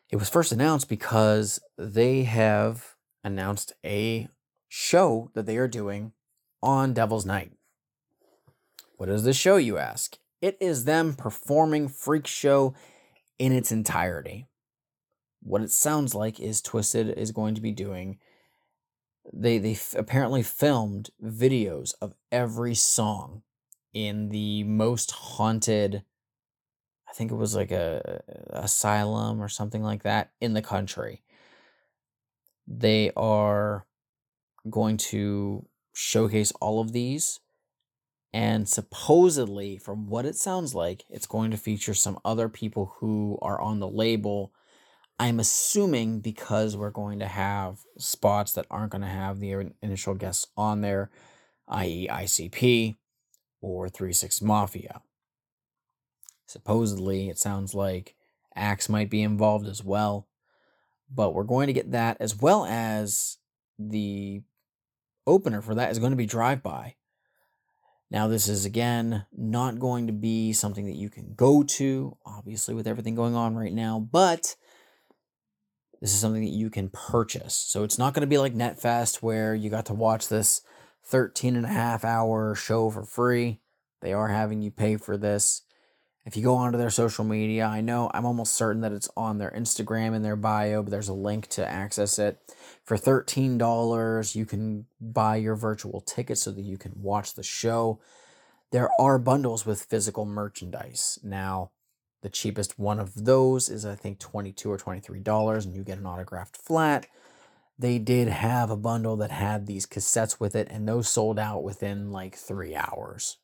it 0.09 0.15
was 0.15 0.29
first 0.29 0.51
announced 0.51 0.89
because 0.89 1.59
they 1.77 2.23
have 2.23 2.95
announced 3.23 3.73
a 3.83 4.27
show 4.69 5.31
that 5.33 5.45
they 5.45 5.57
are 5.57 5.67
doing 5.67 6.13
on 6.61 6.93
Devil's 6.93 7.25
Night. 7.25 7.51
What 8.97 9.09
is 9.09 9.23
this 9.23 9.35
show, 9.37 9.57
you 9.57 9.77
ask? 9.77 10.17
It 10.41 10.57
is 10.61 10.85
them 10.85 11.13
performing 11.13 11.89
Freak 11.89 12.27
Show 12.27 12.73
in 13.37 13.51
its 13.51 13.71
entirety. 13.71 14.47
what 15.43 15.61
it 15.61 15.71
sounds 15.71 16.15
like 16.15 16.39
is 16.39 16.61
Twiztid 16.61 17.13
is 17.17 17.31
going 17.31 17.55
to 17.55 17.61
be 17.61 17.71
doing. 17.71 18.17
They 19.31 19.57
they 19.57 19.73
f- 19.73 19.95
apparently 19.97 20.43
filmed 20.43 21.09
videos 21.23 21.93
of 22.01 22.13
every 22.31 22.75
song 22.75 23.43
in 23.93 24.29
the 24.29 24.63
most 24.63 25.11
haunted 25.11 26.03
I 27.13 27.15
think 27.15 27.31
it 27.31 27.35
was 27.35 27.55
like 27.55 27.71
a 27.71 28.23
asylum 28.49 29.39
or 29.39 29.47
something 29.47 29.83
like 29.83 30.01
that 30.01 30.31
in 30.41 30.53
the 30.53 30.63
country. 30.63 31.21
They 32.65 33.11
are 33.15 33.85
going 34.67 34.97
to 34.97 35.67
showcase 35.93 36.51
all 36.59 36.81
of 36.81 36.91
these 36.91 37.39
and 38.33 38.67
supposedly 38.67 39.77
from 39.77 40.07
what 40.07 40.25
it 40.25 40.35
sounds 40.35 40.73
like 40.73 41.05
it's 41.07 41.27
going 41.27 41.51
to 41.51 41.57
feature 41.57 41.93
some 41.93 42.17
other 42.25 42.49
people 42.49 42.95
who 42.97 43.37
are 43.43 43.61
on 43.61 43.79
the 43.79 43.87
label 43.87 44.51
i'm 45.23 45.39
assuming 45.39 46.19
because 46.19 46.75
we're 46.75 46.89
going 46.89 47.19
to 47.19 47.27
have 47.27 47.79
spots 47.97 48.51
that 48.51 48.65
aren't 48.69 48.91
going 48.91 49.01
to 49.01 49.07
have 49.07 49.39
the 49.39 49.71
initial 49.81 50.15
guests 50.15 50.47
on 50.57 50.81
there 50.81 51.09
i.e 51.67 52.07
icp 52.09 52.95
or 53.61 53.87
36 53.87 54.41
mafia. 54.41 55.01
Supposedly 56.45 57.29
it 57.29 57.39
sounds 57.39 57.73
like 57.73 58.15
axe 58.53 58.89
might 58.89 59.09
be 59.09 59.23
involved 59.23 59.65
as 59.65 59.81
well 59.81 60.27
but 61.09 61.33
we're 61.33 61.43
going 61.43 61.67
to 61.67 61.73
get 61.73 61.91
that 61.91 62.17
as 62.19 62.35
well 62.35 62.65
as 62.65 63.37
the 63.79 64.41
opener 65.25 65.61
for 65.61 65.75
that 65.75 65.91
is 65.91 65.99
going 65.99 66.11
to 66.11 66.17
be 66.17 66.25
drive 66.25 66.61
by. 66.61 66.95
Now, 68.11 68.27
this 68.27 68.47
is 68.47 68.65
again 68.65 69.25
not 69.35 69.79
going 69.79 70.07
to 70.07 70.13
be 70.13 70.53
something 70.53 70.85
that 70.85 70.95
you 70.95 71.09
can 71.09 71.33
go 71.33 71.63
to, 71.63 72.17
obviously, 72.25 72.75
with 72.75 72.87
everything 72.87 73.15
going 73.15 73.35
on 73.35 73.55
right 73.55 73.73
now, 73.73 73.99
but 74.11 74.55
this 76.03 76.13
is 76.13 76.19
something 76.19 76.43
that 76.43 76.51
you 76.51 76.69
can 76.69 76.89
purchase. 76.89 77.55
So 77.55 77.85
it's 77.85 77.97
not 77.97 78.13
going 78.13 78.23
to 78.23 78.27
be 78.27 78.37
like 78.37 78.53
NetFest 78.53 79.23
where 79.23 79.55
you 79.55 79.69
got 79.69 79.85
to 79.85 79.93
watch 79.93 80.27
this 80.27 80.59
13 81.05 81.55
and 81.55 81.65
a 81.65 81.69
half 81.69 82.03
hour 82.03 82.53
show 82.55 82.89
for 82.89 83.05
free. 83.05 83.61
They 84.01 84.11
are 84.11 84.27
having 84.27 84.61
you 84.61 84.69
pay 84.69 84.97
for 84.97 85.15
this. 85.15 85.61
If 86.25 86.35
you 86.35 86.43
go 86.43 86.55
onto 86.55 86.77
their 86.77 86.89
social 86.89 87.23
media, 87.23 87.67
I 87.67 87.79
know 87.79 88.11
I'm 88.13 88.25
almost 88.25 88.51
certain 88.51 88.81
that 88.81 88.91
it's 88.91 89.09
on 89.15 89.37
their 89.37 89.51
Instagram 89.51 90.13
in 90.13 90.23
their 90.23 90.35
bio, 90.35 90.83
but 90.83 90.91
there's 90.91 91.07
a 91.07 91.13
link 91.13 91.47
to 91.51 91.65
access 91.65 92.19
it. 92.19 92.37
For 92.83 92.97
$13, 92.97 94.35
you 94.35 94.45
can 94.45 94.87
buy 94.99 95.37
your 95.37 95.55
virtual 95.55 96.01
ticket 96.01 96.37
so 96.37 96.51
that 96.51 96.63
you 96.63 96.77
can 96.77 96.91
watch 96.97 97.33
the 97.33 97.43
show. 97.43 98.01
There 98.71 98.89
are 98.99 99.17
bundles 99.17 99.65
with 99.65 99.83
physical 99.83 100.25
merchandise. 100.25 101.17
Now, 101.23 101.71
the 102.23 102.29
cheapest 102.29 102.79
one 102.79 102.99
of 102.99 103.25
those 103.25 103.69
is 103.69 103.85
I 103.85 103.95
think 103.95 104.17
22 104.17 104.71
or 104.71 104.77
$23 104.77 105.65
and 105.65 105.75
you 105.75 105.83
get 105.83 105.97
an 105.99 106.05
autographed 106.05 106.55
flat. 106.55 107.05
They 107.77 107.99
did 107.99 108.29
have 108.29 108.71
a 108.71 108.77
bundle 108.77 109.17
that 109.17 109.29
had 109.29 109.67
these 109.67 109.85
cassettes 109.85 110.39
with 110.39 110.55
it 110.55 110.69
and 110.71 110.87
those 110.87 111.09
sold 111.09 111.37
out 111.37 111.63
within 111.63 112.11
like 112.11 112.35
3 112.35 112.75
hours. 112.75 113.37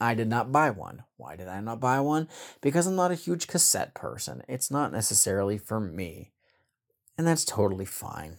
I 0.00 0.14
did 0.14 0.28
not 0.28 0.52
buy 0.52 0.70
one. 0.70 1.02
Why 1.16 1.34
did 1.34 1.48
I 1.48 1.60
not 1.60 1.80
buy 1.80 1.98
one? 1.98 2.28
Because 2.60 2.86
I'm 2.86 2.94
not 2.94 3.10
a 3.10 3.16
huge 3.16 3.48
cassette 3.48 3.94
person. 3.94 4.42
It's 4.48 4.70
not 4.70 4.92
necessarily 4.92 5.58
for 5.58 5.80
me. 5.80 6.30
And 7.18 7.26
that's 7.26 7.44
totally 7.44 7.84
fine. 7.84 8.36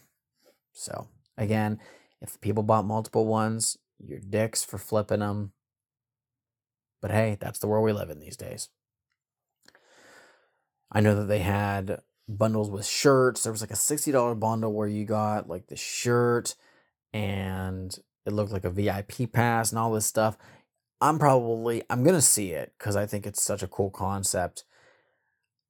So, 0.73 1.09
again, 1.37 1.79
if 2.21 2.39
people 2.39 2.63
bought 2.63 2.85
multiple 2.85 3.27
ones, 3.27 3.77
you're 3.99 4.19
dicks 4.19 4.63
for 4.63 4.77
flipping 4.77 5.19
them. 5.19 5.51
But 7.01 7.11
hey, 7.11 7.37
that's 7.39 7.59
the 7.59 7.67
world 7.67 7.83
we 7.83 7.91
live 7.91 8.09
in 8.09 8.19
these 8.19 8.37
days. 8.37 8.69
I 10.91 10.99
know 10.99 11.15
that 11.15 11.27
they 11.27 11.39
had 11.39 12.01
bundles 12.27 12.69
with 12.69 12.85
shirts. 12.85 13.43
There 13.43 13.51
was 13.51 13.61
like 13.61 13.71
a 13.71 13.75
$60 13.75 14.39
bundle 14.39 14.73
where 14.73 14.87
you 14.87 15.05
got 15.05 15.47
like 15.47 15.67
the 15.67 15.75
shirt 15.75 16.55
and 17.13 17.97
it 18.25 18.33
looked 18.33 18.51
like 18.51 18.65
a 18.65 18.69
VIP 18.69 19.31
pass 19.31 19.71
and 19.71 19.79
all 19.79 19.91
this 19.91 20.05
stuff. 20.05 20.37
I'm 20.99 21.17
probably 21.17 21.81
I'm 21.89 22.03
gonna 22.03 22.21
see 22.21 22.51
it 22.51 22.73
because 22.77 22.95
I 22.95 23.07
think 23.07 23.25
it's 23.25 23.41
such 23.41 23.63
a 23.63 23.67
cool 23.67 23.89
concept. 23.89 24.63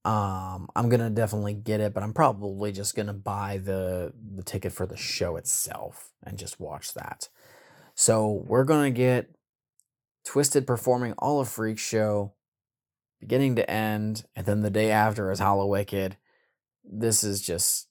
Um, 0.04 0.68
I'm 0.76 0.90
gonna 0.90 1.10
definitely 1.10 1.54
get 1.54 1.80
it, 1.80 1.94
but 1.94 2.04
I'm 2.04 2.14
probably 2.14 2.74
just 2.74 2.96
gonna 2.96 3.14
buy 3.14 3.58
the 3.64 4.14
the 4.36 4.44
ticket 4.44 4.74
for 4.74 4.86
the 4.86 4.98
show 4.98 5.38
itself 5.38 6.12
and 6.22 6.38
just 6.38 6.60
watch 6.60 6.94
that. 6.96 7.30
So 7.96 8.44
we're 8.46 8.66
gonna 8.66 8.92
get 8.92 9.30
Twiztid 10.28 10.68
performing 10.68 11.14
all 11.14 11.40
of 11.40 11.48
Freak 11.48 11.80
Show, 11.80 12.34
beginning 13.22 13.56
to 13.56 13.70
end, 13.70 14.26
and 14.36 14.46
then 14.46 14.62
the 14.62 14.70
day 14.70 14.92
after 14.92 15.32
is 15.32 15.40
Hallowicked. 15.40 16.18
This 16.84 17.24
is 17.24 17.40
just 17.42 17.88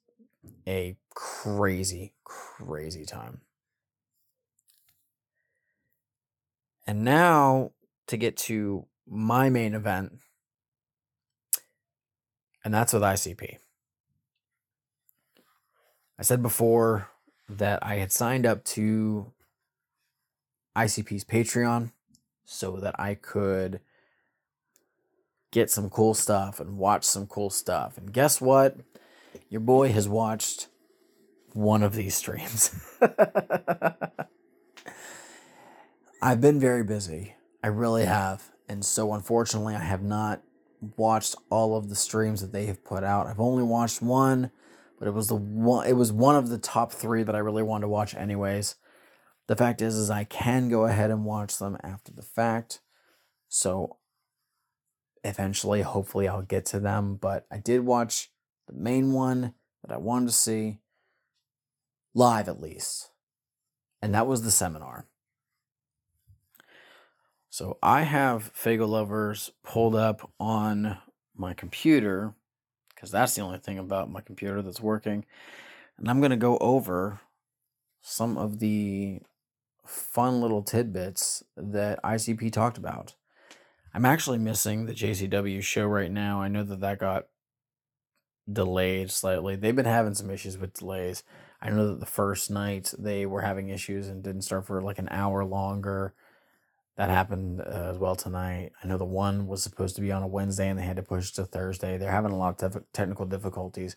a 0.67 0.97
crazy, 1.15 2.13
crazy 2.25 3.07
time. 3.07 3.41
And 6.87 7.05
now 7.05 7.71
to 8.09 8.17
get 8.17 8.37
to 8.39 8.87
my 9.07 9.49
main 9.49 9.73
event, 9.75 10.19
and 12.65 12.75
that's 12.75 12.93
with 12.93 13.03
ICP. 13.03 13.59
I 16.19 16.23
said 16.23 16.43
before 16.43 17.09
that 17.49 17.79
I 17.83 17.97
had 17.97 18.13
signed 18.13 18.45
up 18.45 18.65
to 18.65 19.33
ICP's 20.77 21.25
Patreon 21.25 21.93
so 22.45 22.79
that 22.79 22.99
I 22.99 23.15
could 23.15 23.81
get 25.51 25.71
some 25.71 25.91
cool 25.91 26.15
stuff 26.15 26.61
and 26.61 26.79
watch 26.79 27.05
some 27.05 27.27
cool 27.27 27.51
stuff. 27.51 27.99
And 27.99 28.13
guess 28.13 28.41
what? 28.41 28.77
Your 29.49 29.61
boy 29.61 29.93
has 29.93 30.09
watched 30.09 30.69
one 31.53 31.83
of 31.83 31.95
these 31.95 32.15
streams. 32.15 32.75
I've 36.23 36.41
been 36.41 36.61
very 36.61 36.85
busy. 36.85 37.35
I 37.63 37.69
really 37.69 38.05
have. 38.05 38.51
And 38.69 38.85
so 38.85 39.13
unfortunately, 39.13 39.75
I 39.75 39.83
have 39.83 40.03
not 40.03 40.43
watched 40.97 41.35
all 41.51 41.77
of 41.77 41.89
the 41.89 41.97
streams 41.97 42.41
that 42.41 42.53
they 42.53 42.67
have 42.67 42.85
put 42.85 43.05
out. 43.05 43.27
I've 43.27 43.41
only 43.41 43.63
watched 43.63 44.01
one, 44.01 44.51
but 44.99 45.09
it 45.09 45.15
was 45.15 45.29
the 45.29 45.37
one 45.37 45.87
it 45.87 45.95
was 45.95 46.13
one 46.13 46.37
of 46.37 46.49
the 46.49 46.59
top 46.59 46.93
3 46.93 47.23
that 47.25 47.35
I 47.35 47.39
really 47.39 47.63
wanted 47.63 47.83
to 47.83 47.89
watch 47.89 48.15
anyways. 48.15 48.77
The 49.47 49.57
fact 49.57 49.83
is 49.83 49.97
is 49.97 50.11
I 50.11 50.25
can 50.25 50.69
go 50.69 50.85
ahead 50.85 51.11
and 51.11 51.25
watch 51.25 51.59
them 51.59 51.77
after 51.83 52.13
the 52.13 52.23
fact. 52.23 52.81
So 53.49 53.97
eventually 55.25 55.83
hopefully 55.83 56.29
I'll 56.29 56.43
get 56.43 56.65
to 56.67 56.81
them, 56.81 57.17
but 57.17 57.47
I 57.51 57.59
did 57.59 57.85
watch 57.85 58.31
the 58.67 58.75
main 58.75 59.13
one 59.13 59.55
that 59.83 59.95
I 59.95 59.99
wanted 59.99 60.27
to 60.27 60.35
see 60.35 60.79
live 62.15 62.49
at 62.49 62.61
least. 62.61 63.11
And 64.03 64.15
that 64.15 64.27
was 64.27 64.43
the 64.43 64.51
seminar. 64.51 65.07
So 67.51 67.79
I 67.83 68.03
have 68.03 68.53
Faygo 68.55 68.89
Lovers 68.89 69.51
pulled 69.65 69.95
up 69.95 70.31
on 70.39 70.99
my 71.37 71.53
computer 71.53 72.35
because 72.95 73.11
that's 73.11 73.35
the 73.35 73.43
only 73.43 73.59
thing 73.59 73.79
about 73.79 74.11
my 74.11 74.21
computer 74.21 74.63
that's 74.63 74.81
working. 74.81 75.25
And 75.99 76.09
I'm 76.09 76.21
going 76.21 76.31
to 76.31 76.37
go 76.37 76.59
over 76.59 77.21
some 78.03 78.39
of 78.39 78.59
the 78.59 79.21
fun 79.85 80.41
little 80.41 80.63
tidbits 80.63 81.43
that 81.57 82.03
ICP 82.03 82.53
talked 82.53 82.79
about. 82.79 83.15
I'm 83.93 84.05
actually 84.05 84.39
missing 84.39 84.87
the 84.87 84.95
JCW 84.95 85.63
show 85.63 85.87
right 85.87 86.11
now. 86.11 86.41
I 86.41 86.49
know 86.49 86.63
that 86.63 86.81
that 86.81 86.99
got 86.99 87.27
delayed 88.51 89.11
slightly. 89.11 89.57
They've 89.57 89.75
been 89.75 89.85
having 89.85 90.15
some 90.15 90.31
issues 90.31 90.59
with 90.59 90.75
delays. 90.75 91.23
I 91.61 91.71
know 91.71 91.89
that 91.89 92.01
the 92.01 92.07
first 92.07 92.51
night 92.51 92.95
they 92.99 93.27
were 93.27 93.43
having 93.43 93.69
issues 93.69 94.09
and 94.09 94.23
didn't 94.23 94.43
start 94.43 94.67
for 94.67 94.81
like 94.81 94.99
an 94.99 95.09
hour 95.11 95.45
longer 95.45 96.15
that 97.01 97.09
happened 97.09 97.63
uh, 97.63 97.91
as 97.91 97.99
well 97.99 98.15
tonight. 98.15 98.73
I 98.83 98.87
know 98.87 98.99
the 98.99 99.07
one 99.07 99.47
was 99.47 99.63
supposed 99.63 99.97
to 99.97 100.03
be 100.03 100.13
on 100.13 100.23
a 100.23 100.27
Wednesday 100.27 100.69
and 100.69 100.79
they 100.79 100.83
had 100.83 100.97
to 100.97 101.03
push 101.03 101.31
to 101.33 101.47
Thursday. 101.47 101.97
They're 101.97 102.11
having 102.11 102.33
a 102.33 102.37
lot 102.37 102.63
of 102.63 102.73
tef- 102.73 102.85
technical 102.93 103.25
difficulties, 103.25 103.97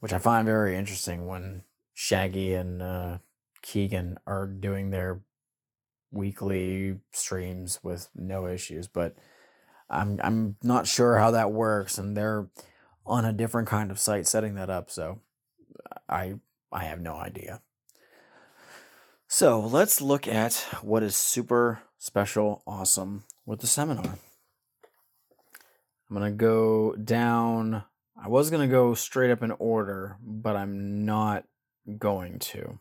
which 0.00 0.12
I 0.12 0.18
find 0.18 0.44
very 0.44 0.76
interesting 0.76 1.26
when 1.26 1.62
Shaggy 1.94 2.54
and 2.54 2.82
uh, 2.82 3.18
Keegan 3.62 4.18
are 4.26 4.46
doing 4.48 4.90
their 4.90 5.20
weekly 6.10 6.98
streams 7.12 7.80
with 7.82 8.08
no 8.14 8.46
issues. 8.46 8.88
But 8.88 9.16
I'm 9.88 10.20
I'm 10.22 10.56
not 10.62 10.86
sure 10.86 11.18
how 11.18 11.30
that 11.32 11.52
works, 11.52 11.98
and 11.98 12.16
they're 12.16 12.48
on 13.04 13.24
a 13.24 13.32
different 13.32 13.68
kind 13.68 13.90
of 13.90 13.98
site 13.98 14.26
setting 14.26 14.54
that 14.54 14.70
up. 14.70 14.90
So 14.90 15.20
I 16.08 16.34
I 16.72 16.84
have 16.84 17.00
no 17.00 17.14
idea. 17.14 17.60
So 19.28 19.60
let's 19.60 20.00
look 20.00 20.28
at 20.28 20.54
what 20.82 21.02
is 21.02 21.16
super 21.16 21.80
special, 21.98 22.62
awesome 22.66 23.24
with 23.44 23.60
the 23.60 23.66
seminar. 23.66 24.18
I'm 26.08 26.16
going 26.16 26.30
to 26.32 26.36
go 26.36 26.94
down. 26.94 27.82
I 28.16 28.28
was 28.28 28.50
going 28.50 28.62
to 28.62 28.72
go 28.72 28.94
straight 28.94 29.32
up 29.32 29.42
in 29.42 29.50
order, 29.52 30.16
but 30.22 30.54
I'm 30.54 31.04
not 31.04 31.44
going 31.98 32.38
to. 32.38 32.78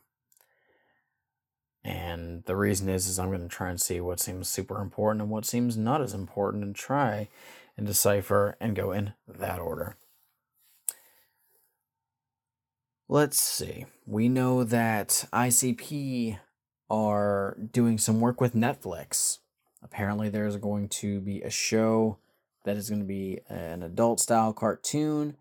And 1.86 2.44
the 2.46 2.56
reason 2.56 2.90
is 2.90 3.08
is 3.08 3.20
I'm 3.20 3.30
going 3.30 3.48
to 3.48 3.48
try 3.48 3.70
and 3.70 3.80
see 3.80 4.02
what 4.02 4.20
seems 4.20 4.50
super 4.50 4.82
important 4.82 5.22
and 5.22 5.30
what 5.30 5.46
seems 5.46 5.78
not 5.78 6.02
as 6.02 6.16
important 6.16 6.64
and 6.64 6.76
try 6.76 7.30
and 7.78 7.86
decipher 7.86 8.58
and 8.60 8.76
go 8.76 8.92
in 8.92 9.14
that 9.28 9.60
order. 9.60 9.96
Let's 13.08 13.38
see. 13.38 13.86
We 14.08 14.30
know 14.30 14.64
that 14.64 15.26
ICP 15.32 16.40
are 16.90 17.56
doing 17.72 18.00
some 18.00 18.20
work 18.20 18.42
with 18.42 18.56
Netflix. 18.56 19.40
Apparently, 19.84 20.28
there's 20.28 20.58
going 20.58 20.90
to 20.90 21.22
be 21.22 21.44
a 21.44 21.52
show 21.52 22.18
that 22.64 22.78
is 22.78 22.90
going 22.90 23.02
to 23.02 23.08
be 23.08 23.42
an 23.48 23.84
adult 23.84 24.20
style 24.20 24.54
cartoon 24.54 25.38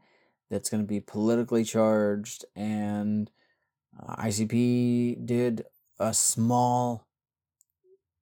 that's 0.50 0.68
going 0.68 0.82
to 0.82 0.86
be 0.86 1.00
politically 1.00 1.64
charged. 1.64 2.44
And 2.54 3.30
uh, 3.98 4.16
ICP 4.16 5.24
did 5.24 5.64
a 5.98 6.12
small 6.14 7.06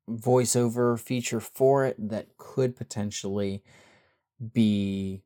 voiceover 0.09 0.99
feature 0.99 1.41
for 1.41 1.87
it 1.87 1.97
that 2.09 2.37
could 2.37 2.77
potentially 2.77 3.63
be 4.53 5.23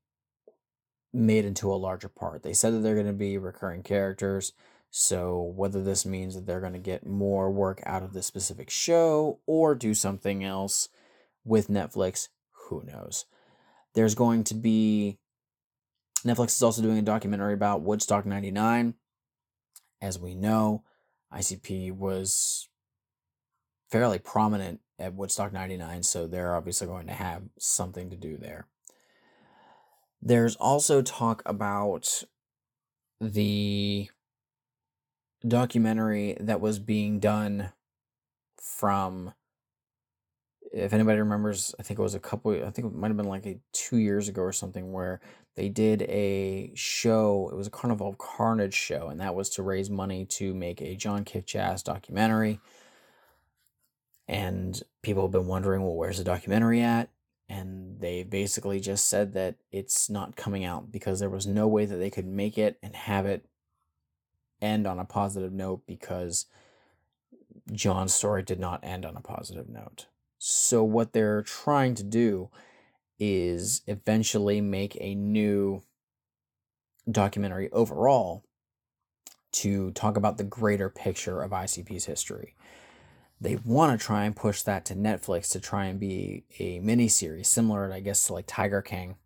made 1.13 1.45
into 1.45 1.73
a 1.73 1.77
larger 1.77 2.09
part. 2.09 2.43
They 2.43 2.53
said 2.53 2.73
that 2.75 2.79
they're 2.79 2.95
going 2.95 3.07
to 3.07 3.13
be 3.13 3.39
recurring 3.39 3.83
characters. 3.83 4.53
So, 4.91 5.53
whether 5.57 5.83
this 5.83 6.07
means 6.07 6.35
that 6.35 6.47
they're 6.47 6.61
going 6.61 6.73
to 6.73 6.79
get 6.79 7.07
more 7.07 7.51
work 7.51 7.83
out 7.85 8.03
of 8.03 8.13
this 8.13 8.27
specific 8.27 8.71
show 8.71 9.41
or 9.47 9.75
do 9.75 9.95
something 9.95 10.45
else 10.45 10.89
with 11.45 11.69
Netflix, 11.69 12.29
who 12.69 12.83
knows? 12.85 13.27
There's 13.95 14.15
going 14.15 14.45
to 14.45 14.55
be. 14.55 15.19
Netflix 16.25 16.49
is 16.49 16.63
also 16.63 16.83
doing 16.83 16.99
a 16.99 17.03
documentary 17.03 17.55
about 17.55 17.83
Woodstock 17.83 18.27
99. 18.27 18.95
As 20.01 20.19
we 20.19 20.35
know, 20.35 20.83
ICP 21.37 21.93
was 21.93 22.69
fairly 23.91 24.19
prominent 24.19 24.81
at 24.99 25.15
Woodstock 25.15 25.53
99, 25.53 26.03
so 26.03 26.27
they're 26.27 26.55
obviously 26.55 26.87
going 26.87 27.07
to 27.07 27.13
have 27.13 27.43
something 27.59 28.11
to 28.11 28.17
do 28.17 28.37
there. 28.37 28.67
There's 30.23 30.57
also 30.57 31.03
talk 31.03 31.43
about 31.45 32.25
the 33.21 34.09
documentary 35.47 36.37
that 36.41 36.61
was 36.61 36.79
being 36.79 37.21
done 37.21 37.73
from 38.61 39.33
if 40.73 40.93
anybody 40.93 41.19
remembers 41.19 41.75
i 41.79 41.83
think 41.83 41.99
it 41.99 42.03
was 42.03 42.15
a 42.15 42.21
couple 42.21 42.53
i 42.53 42.71
think 42.71 42.89
it 42.89 42.95
might 42.95 43.09
have 43.09 43.17
been 43.17 43.29
like 43.29 43.47
a 43.47 43.61
two 43.73 43.99
years 43.99 44.29
ago 44.29 44.43
or 44.43 44.53
something 44.53 44.93
where 44.93 45.21
they 45.57 45.69
did 45.69 46.03
a 46.03 46.71
show 46.75 47.49
it 47.53 47.57
was 47.57 47.67
a 47.67 47.71
carnival 47.71 48.15
carnage 48.19 48.75
show 48.75 49.09
and 49.09 49.21
that 49.21 49.35
was 49.35 49.49
to 49.51 49.63
raise 49.63 49.91
money 49.91 50.25
to 50.25 50.55
make 50.55 50.81
a 50.81 50.95
john 50.97 51.25
Kickjazz 51.25 51.83
documentary 51.83 52.61
and 54.29 54.83
people 55.03 55.23
have 55.23 55.33
been 55.33 55.47
wondering 55.47 55.83
well 55.83 55.95
where's 55.95 56.19
the 56.19 56.25
documentary 56.25 56.81
at 56.81 57.09
and 57.49 58.01
they 58.01 58.23
basically 58.25 58.81
just 58.81 59.09
said 59.09 59.33
that 59.35 59.57
it's 59.71 60.11
not 60.11 60.37
coming 60.37 60.65
out 60.65 60.91
because 60.91 61.21
there 61.21 61.31
was 61.31 61.47
no 61.47 61.67
way 61.69 61.85
that 61.85 61.97
they 61.97 62.11
could 62.11 62.27
make 62.27 62.59
it 62.59 62.79
and 62.83 62.97
have 62.97 63.25
it 63.25 63.47
end 64.61 64.87
on 64.87 64.99
a 64.99 65.05
positive 65.05 65.53
note 65.53 65.83
because 65.87 66.47
John's 67.73 68.15
story 68.15 68.43
did 68.43 68.61
not 68.61 68.81
end 68.83 69.05
on 69.05 69.17
a 69.17 69.21
positive 69.21 69.69
note. 69.69 70.07
So, 70.39 70.85
what 70.85 71.13
they're 71.13 71.43
trying 71.43 71.95
to 71.97 72.03
do 72.03 72.51
is 73.19 73.83
eventually 73.87 74.61
make 74.61 74.97
a 75.01 75.15
new 75.15 75.83
documentary 77.11 77.71
overall 77.73 78.45
to 79.53 79.91
talk 79.93 80.17
about 80.17 80.39
the 80.39 80.45
greater 80.45 80.89
picture 80.91 81.41
of 81.41 81.51
ICP's 81.51 82.05
history. 82.05 82.55
They 83.41 83.57
want 83.57 83.99
to 83.99 84.05
try 84.05 84.25
and 84.25 84.35
push 84.35 84.63
that 84.63 84.85
to 84.87 84.95
Netflix 84.95 85.51
to 85.53 85.61
try 85.61 85.87
and 85.87 86.01
be 86.01 86.45
a 86.59 86.81
mini 86.81 87.09
series, 87.09 87.49
similar, 87.49 87.93
I 87.93 88.01
guess, 88.01 88.27
to 88.27 88.33
like 88.33 88.47
Tiger 88.47 88.83
King 88.83 89.17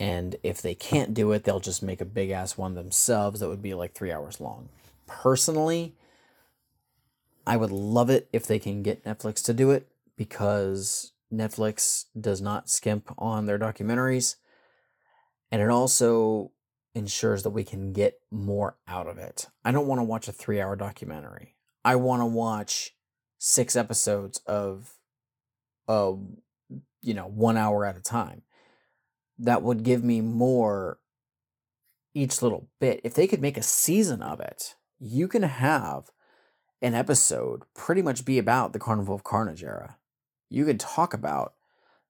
and 0.00 0.36
if 0.42 0.62
they 0.62 0.74
can't 0.74 1.12
do 1.12 1.32
it, 1.32 1.44
they'll 1.44 1.60
just 1.60 1.82
make 1.82 2.00
a 2.00 2.06
big 2.06 2.30
ass 2.30 2.56
one 2.56 2.74
themselves 2.74 3.40
that 3.40 3.48
would 3.48 3.62
be 3.62 3.74
like 3.74 3.94
three 3.94 4.12
hours 4.12 4.40
long. 4.40 4.68
Personally, 5.06 5.94
I 7.46 7.56
would 7.56 7.72
love 7.72 8.10
it 8.10 8.28
if 8.32 8.46
they 8.46 8.58
can 8.58 8.82
get 8.82 9.04
Netflix 9.04 9.42
to 9.44 9.54
do 9.54 9.70
it 9.70 9.88
because 10.16 11.12
Netflix 11.32 12.06
does 12.18 12.40
not 12.40 12.68
skimp 12.68 13.12
on 13.18 13.46
their 13.46 13.58
documentaries. 13.58 14.36
And 15.50 15.62
it 15.62 15.68
also 15.68 16.52
ensures 16.94 17.42
that 17.42 17.50
we 17.50 17.64
can 17.64 17.92
get 17.92 18.20
more 18.30 18.76
out 18.86 19.06
of 19.06 19.18
it. 19.18 19.46
I 19.64 19.72
don't 19.72 19.86
want 19.86 19.98
to 20.00 20.04
watch 20.04 20.28
a 20.28 20.32
three 20.32 20.60
hour 20.60 20.76
documentary. 20.76 21.54
I 21.84 21.96
want 21.96 22.20
to 22.20 22.26
watch 22.26 22.94
six 23.38 23.76
episodes 23.76 24.40
of, 24.46 24.94
of, 25.86 26.20
you 27.02 27.14
know, 27.14 27.26
one 27.26 27.56
hour 27.56 27.84
at 27.84 27.96
a 27.96 28.02
time 28.02 28.42
that 29.38 29.62
would 29.62 29.84
give 29.84 30.02
me 30.02 30.20
more 30.20 30.98
each 32.14 32.42
little 32.42 32.68
bit. 32.80 33.00
If 33.04 33.14
they 33.14 33.26
could 33.26 33.40
make 33.40 33.56
a 33.56 33.62
season 33.62 34.22
of 34.22 34.40
it, 34.40 34.74
you 34.98 35.28
can 35.28 35.44
have 35.44 36.10
an 36.82 36.94
episode 36.94 37.62
pretty 37.74 38.02
much 38.02 38.24
be 38.24 38.38
about 38.38 38.72
the 38.72 38.78
Carnival 38.78 39.14
of 39.14 39.24
Carnage 39.24 39.62
era. 39.62 39.97
You 40.48 40.64
could 40.64 40.80
talk 40.80 41.14
about 41.14 41.54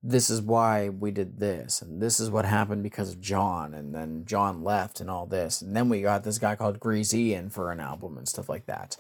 this 0.03 0.31
is 0.31 0.41
why 0.41 0.89
we 0.89 1.11
did 1.11 1.39
this, 1.39 1.83
and 1.83 2.01
this 2.01 2.21
is 2.21 2.31
what 2.31 2.45
happened 2.45 2.85
because 2.85 3.11
of 3.11 3.21
John, 3.21 3.75
and 3.75 3.95
then 3.95 4.25
John 4.25 4.63
left, 4.63 5.01
and 5.01 5.11
all 5.11 5.27
this. 5.27 5.61
And 5.61 5.75
then 5.75 5.89
we 5.89 6.03
got 6.03 6.23
this 6.23 6.39
guy 6.39 6.55
called 6.55 6.79
Greasy 6.79 7.35
in 7.35 7.51
for 7.51 7.73
an 7.73 7.81
album 7.81 8.17
and 8.17 8.29
stuff 8.29 8.49
like 8.49 8.67
that. 8.67 8.97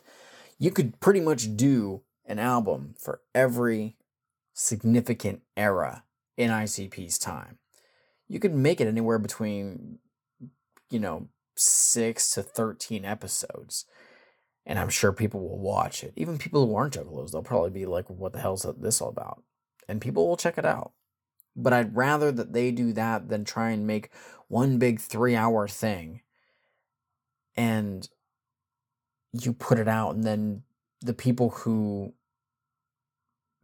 You 0.58 0.72
could 0.72 0.98
pretty 0.98 1.20
much 1.20 1.56
do 1.56 2.02
an 2.26 2.40
album 2.40 2.94
for 2.98 3.20
every 3.32 3.96
significant 4.54 5.42
era 5.56 6.02
in 6.36 6.50
ICP's 6.50 7.18
time 7.18 7.58
you 8.28 8.38
could 8.38 8.54
make 8.54 8.80
it 8.80 8.86
anywhere 8.86 9.18
between 9.18 9.98
you 10.90 11.00
know 11.00 11.28
6 11.56 12.30
to 12.34 12.42
13 12.42 13.04
episodes 13.04 13.84
and 14.68 14.78
i'm 14.78 14.88
sure 14.88 15.12
people 15.12 15.40
will 15.40 15.58
watch 15.58 16.04
it 16.04 16.12
even 16.14 16.38
people 16.38 16.64
who 16.64 16.76
aren't 16.76 16.94
juggalos 16.94 17.32
they'll 17.32 17.42
probably 17.42 17.70
be 17.70 17.86
like 17.86 18.08
what 18.08 18.32
the 18.32 18.38
hell's 18.38 18.64
this 18.78 19.00
all 19.00 19.08
about 19.08 19.42
and 19.88 20.00
people 20.00 20.28
will 20.28 20.36
check 20.36 20.56
it 20.56 20.64
out 20.64 20.92
but 21.56 21.72
i'd 21.72 21.96
rather 21.96 22.30
that 22.30 22.52
they 22.52 22.70
do 22.70 22.92
that 22.92 23.28
than 23.28 23.44
try 23.44 23.70
and 23.70 23.86
make 23.86 24.10
one 24.46 24.78
big 24.78 25.00
three 25.00 25.34
hour 25.34 25.66
thing 25.66 26.20
and 27.56 28.08
you 29.32 29.52
put 29.52 29.80
it 29.80 29.88
out 29.88 30.14
and 30.14 30.22
then 30.22 30.62
the 31.00 31.14
people 31.14 31.50
who 31.50 32.14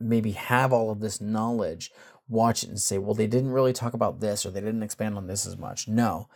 maybe 0.01 0.33
have 0.33 0.73
all 0.73 0.91
of 0.91 1.01
this 1.01 1.21
knowledge 1.21 1.91
watch 2.29 2.63
it 2.63 2.69
and 2.69 2.81
say, 2.81 2.99
well, 2.99 3.15
they 3.15 3.27
didn't 3.27 3.53
really 3.53 3.73
talk 3.73 3.95
about 3.95 4.21
this 4.21 4.45
or 4.45 4.51
they 4.51 4.61
didn't 4.61 4.83
expand 4.83 5.17
on 5.17 5.27
this 5.27 5.47
as 5.47 5.57
much. 5.57 5.89
No. 5.89 6.29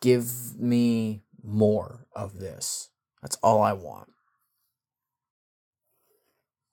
Give 0.00 0.58
me 0.58 1.22
more 1.42 2.06
of 2.14 2.38
this. 2.38 2.89
That's 3.22 3.36
all 3.42 3.60
I 3.60 3.72
want. 3.72 4.08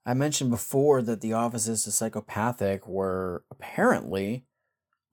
I 0.06 0.14
mentioned 0.14 0.50
before 0.50 1.02
that 1.02 1.20
the 1.22 1.34
offices 1.34 1.84
to 1.84 1.92
psychopathic 1.92 2.88
were 2.88 3.44
apparently 3.52 4.46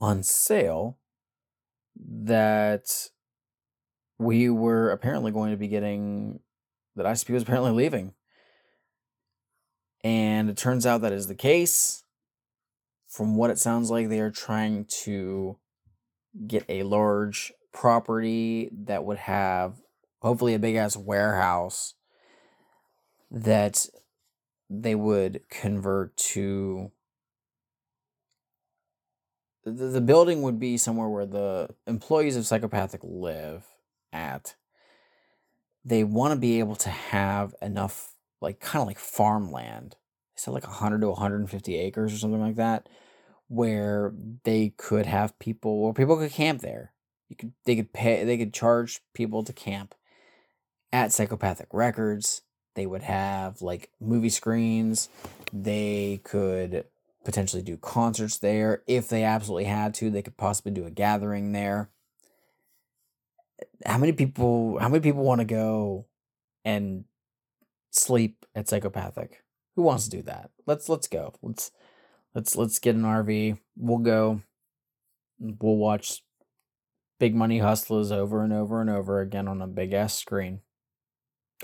on 0.01 0.23
sale, 0.23 0.99
that 1.97 3.09
we 4.19 4.49
were 4.49 4.91
apparently 4.91 5.33
going 5.33 5.51
to 5.51 5.57
be 5.57 5.67
getting, 5.67 6.41
that 6.95 7.07
ICP 7.07 7.31
was 7.31 7.43
apparently 7.43 7.73
leaving. 7.73 8.15
And 10.05 10.49
it 10.49 10.57
turns 10.57 10.87
out 10.87 11.01
that 11.01 11.13
is 11.13 11.27
the 11.27 11.35
case 11.35 12.05
from 13.15 13.37
what 13.37 13.51
it 13.51 13.59
sounds 13.59 13.91
like, 13.93 14.09
they 14.09 14.19
are 14.19 14.31
trying 14.31 14.87
to 15.05 15.57
get 16.49 16.65
a 16.69 16.83
large 16.83 17.53
property 17.73 18.69
that 18.73 19.05
would 19.05 19.19
have 19.19 19.81
hopefully 20.25 20.55
a 20.55 20.59
big 20.59 20.75
ass 20.75 20.97
warehouse 20.97 21.93
that 23.31 23.87
they 24.71 24.95
would 24.95 25.43
convert 25.51 26.17
to 26.17 26.91
the, 29.65 29.71
the 29.71 30.01
building 30.01 30.41
would 30.41 30.59
be 30.59 30.79
somewhere 30.79 31.09
where 31.09 31.27
the 31.27 31.69
employees 31.87 32.37
of 32.37 32.47
psychopathic 32.47 33.01
live 33.03 33.67
at. 34.13 34.55
They 35.85 36.05
want 36.05 36.33
to 36.33 36.41
be 36.41 36.59
able 36.59 36.77
to 36.77 36.89
have 36.89 37.55
enough 37.61 38.15
like 38.41 38.61
kind 38.61 38.81
of 38.81 38.87
like 38.87 38.99
farmland. 38.99 39.97
They 40.35 40.41
said 40.41 40.55
like 40.55 40.67
100 40.67 41.03
to 41.03 41.09
150 41.11 41.77
acres 41.77 42.15
or 42.15 42.17
something 42.17 42.41
like 42.41 42.57
that 42.57 42.89
where 43.49 44.15
they 44.45 44.73
could 44.79 45.05
have 45.05 45.39
people 45.39 45.71
or 45.71 45.93
people 45.93 46.17
could 46.17 46.31
camp 46.31 46.63
there. 46.63 46.95
You 47.29 47.37
could 47.37 47.53
they 47.67 47.77
could 47.77 47.93
pay 47.93 48.25
they 48.25 48.39
could 48.39 48.55
charge 48.55 49.03
people 49.13 49.45
to 49.45 49.53
camp 49.53 49.95
at 50.95 51.13
psychopathic 51.13 51.67
records. 51.73 52.43
They 52.77 52.87
would 52.87 53.03
have 53.03 53.61
like 53.61 53.91
movie 54.01 54.29
screens. 54.29 55.09
They 55.53 56.21
could 56.23 56.85
potentially 57.25 57.63
do 57.63 57.77
concerts 57.77 58.39
there. 58.39 58.85
If 58.87 59.09
they 59.09 59.25
absolutely 59.25 59.65
had 59.65 59.93
to, 59.95 60.09
they 60.09 60.23
could 60.23 60.37
possibly 60.37 60.71
do 60.71 60.87
a 60.87 60.93
gathering 60.93 61.51
there. 61.51 61.91
How 63.85 63.99
many 63.99 64.13
people 64.13 64.79
how 64.79 64.89
many 64.89 65.01
people 65.01 65.25
want 65.25 65.41
to 65.41 65.45
go 65.45 66.07
and 66.65 67.05
sleep 67.91 68.47
at 68.55 68.69
psychopathic? 68.69 69.43
Who 69.75 69.83
wants 69.83 70.05
to 70.05 70.17
do 70.17 70.23
that? 70.23 70.51
Let's 70.65 70.89
let's 70.89 71.09
go. 71.09 71.35
Let's 71.43 71.73
let's 72.37 72.55
let's 72.55 72.79
get 72.79 72.95
an 72.95 73.03
RV. 73.03 73.59
We'll 73.77 73.99
go. 73.99 74.43
We'll 75.41 75.77
watch 75.77 76.23
Big 77.19 77.35
Money 77.35 77.59
Hustlas 77.59 78.13
over 78.13 78.45
and 78.45 78.53
over 78.53 78.81
and 78.81 78.91
over 78.91 79.21
again 79.21 79.49
on 79.49 79.61
a 79.61 79.67
big 79.67 79.93
ass 79.93 80.17
screen. 80.17 80.61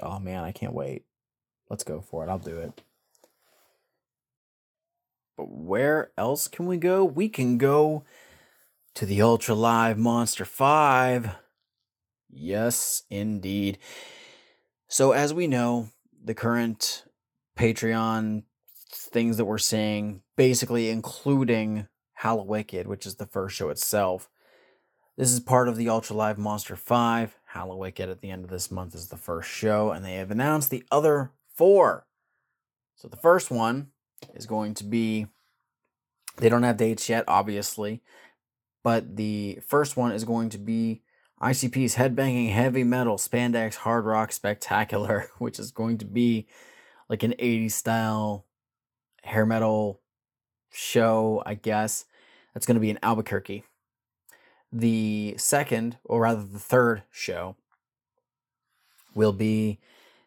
Oh 0.03 0.19
man, 0.19 0.45
I 0.45 0.53
can't 0.53 0.75
wait. 0.75 1.05
Let's 1.69 1.85
go 1.85 2.01
for 2.01 2.25
it. 2.25 2.31
I'll 2.31 2.39
do 2.39 2.59
it. 2.59 2.83
But 5.37 5.51
where 5.51 6.13
else 6.19 6.49
can 6.49 6.67
we 6.67 6.77
go? 6.77 7.05
We 7.05 7.29
can 7.29 7.59
go 7.59 8.05
to 8.95 9.07
the 9.07 9.23
Ultra 9.23 9.55
Live 9.55 9.97
Monster 9.97 10.45
5. 10.45 11.31
Yes, 12.29 13.03
indeed. 13.11 13.79
So, 14.89 15.13
as 15.13 15.33
we 15.33 15.47
know, 15.47 15.89
the 16.23 16.35
current 16.35 17.05
Patreon 17.57 18.43
things 18.93 19.37
that 19.37 19.45
we're 19.45 19.59
seeing, 19.59 20.23
basically 20.37 20.91
including 20.91 21.89
Hallowicked, 22.23 22.87
which 22.87 23.07
is 23.07 23.17
the 23.17 23.27
first 23.27 23.57
show 23.57 23.71
itself. 23.71 24.29
This 25.17 25.33
is 25.33 25.41
part 25.41 25.69
of 25.69 25.77
the 25.77 25.89
Ultra 25.89 26.17
Live 26.17 26.39
Monster 26.39 26.77
5. 26.77 27.37
Hallowicked 27.55 28.01
at 28.01 28.21
the 28.21 28.31
end 28.31 28.45
of 28.45 28.51
this 28.51 28.71
month 28.71 28.95
is 28.95 29.09
the 29.09 29.17
first 29.17 29.51
show, 29.51 29.91
and 29.91 30.05
they 30.05 30.15
have 30.15 30.31
announced 30.31 30.71
the 30.71 30.85
other 30.91 31.33
four. 31.55 32.07
So 32.97 33.09
the 33.09 33.17
first 33.17 33.51
one 33.51 33.89
is 34.35 34.47
going 34.47 34.75
to 34.75 34.85
be, 34.85 35.27
they 36.37 36.49
don't 36.49 36.63
have 36.63 36.77
dates 36.77 37.09
yet, 37.09 37.25
obviously, 37.27 38.03
but 38.85 39.17
the 39.17 39.59
first 39.67 39.97
one 39.97 40.13
is 40.13 40.25
going 40.25 40.51
to 40.51 40.59
be 40.59 41.03
ICP's 41.41 41.97
Headbanging 41.97 42.53
Heavy 42.53 42.85
Metal 42.85 43.17
Spandex 43.17 43.77
Hard 43.77 44.05
Rock 44.05 44.33
Spectacular, 44.33 45.31
which 45.39 45.59
is 45.59 45.71
going 45.71 45.99
to 45.99 46.05
be 46.05 46.47
like 47.09 47.23
an 47.23 47.33
80s 47.39 47.73
style 47.73 48.47
hair 49.23 49.47
metal 49.47 50.01
show, 50.71 51.43
I 51.45 51.55
guess. 51.55 52.05
That's 52.55 52.67
going 52.67 52.77
to 52.77 52.81
be 52.81 52.91
in 52.91 52.99
Albuquerque. 53.03 53.65
The 54.73 55.35
second, 55.37 55.99
or 56.05 56.23
rather 56.23 56.43
the 56.43 56.59
third 56.59 57.03
show, 57.11 57.57
will 59.15 59.33
be 59.33 59.81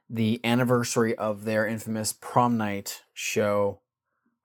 the 0.09 0.39
anniversary 0.43 1.15
of 1.15 1.45
their 1.45 1.65
infamous 1.65 2.13
prom 2.13 2.57
night 2.57 3.03
show 3.13 3.79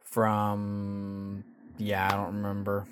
from, 0.02 1.44
yeah, 1.76 2.06
I 2.06 2.16
don't 2.16 2.36
remember. 2.36 2.86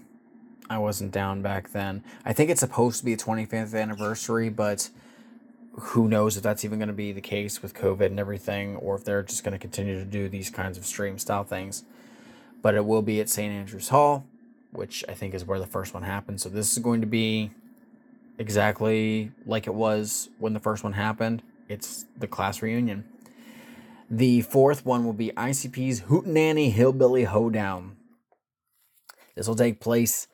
I 0.69 0.79
wasn't 0.79 1.13
down 1.13 1.43
back 1.43 1.71
then. 1.71 2.03
I 2.25 2.33
think 2.33 2.51
it's 2.51 2.61
supposed 2.61 2.99
to 2.99 3.05
be 3.05 3.13
a 3.13 3.17
25th 3.17 3.81
anniversary, 3.81 4.49
but 4.49 4.91
who 5.73 6.09
knows 6.09 6.37
if 6.37 6.43
that's 6.43 6.65
even 6.65 6.79
going 6.79 6.89
to 6.89 6.95
be 6.95 7.13
the 7.13 7.21
case 7.21 7.63
with 7.63 7.75
COVID 7.75 8.07
and 8.07 8.19
everything, 8.19 8.77
or 8.77 8.97
if 8.97 9.05
they're 9.05 9.23
just 9.23 9.45
going 9.45 9.53
to 9.53 9.59
continue 9.59 9.95
to 9.95 10.05
do 10.05 10.29
these 10.29 10.51
kinds 10.51 10.77
of 10.77 10.85
stream 10.85 11.19
style 11.19 11.45
things. 11.45 11.85
But 12.63 12.75
it 12.75 12.85
will 12.85 13.03
be 13.03 13.21
at 13.21 13.29
St. 13.29 13.53
Andrews 13.53 13.91
Hall, 13.91 14.27
which 14.73 15.05
I 15.09 15.15
think 15.15 15.35
is 15.35 15.45
where 15.45 15.59
the 15.59 15.67
first 15.67 15.95
one 15.95 16.03
happened. 16.03 16.41
So 16.41 16.49
this 16.49 16.73
is 16.73 16.79
going 16.79 17.01
to 17.01 17.07
be 17.07 17.51
exactly 18.39 19.33
like 19.45 19.67
it 19.67 19.75
was 19.75 20.29
when 20.39 20.53
the 20.53 20.61
first 20.61 20.85
one 20.85 20.93
happened. 20.93 21.43
It's 21.69 22.05
the 22.19 22.27
class 22.27 22.63
reunion. 22.63 23.05
The 24.09 24.43
fourth 24.43 24.87
one 24.87 25.05
will 25.05 25.13
be 25.13 25.33
ICP's 25.37 26.03
Hootenanny 26.03 26.71
Hillbilly 26.71 27.25
Hoedown. 27.25 27.97
This 29.35 29.49
will 29.49 29.57
take 29.57 29.81
place 29.81 30.29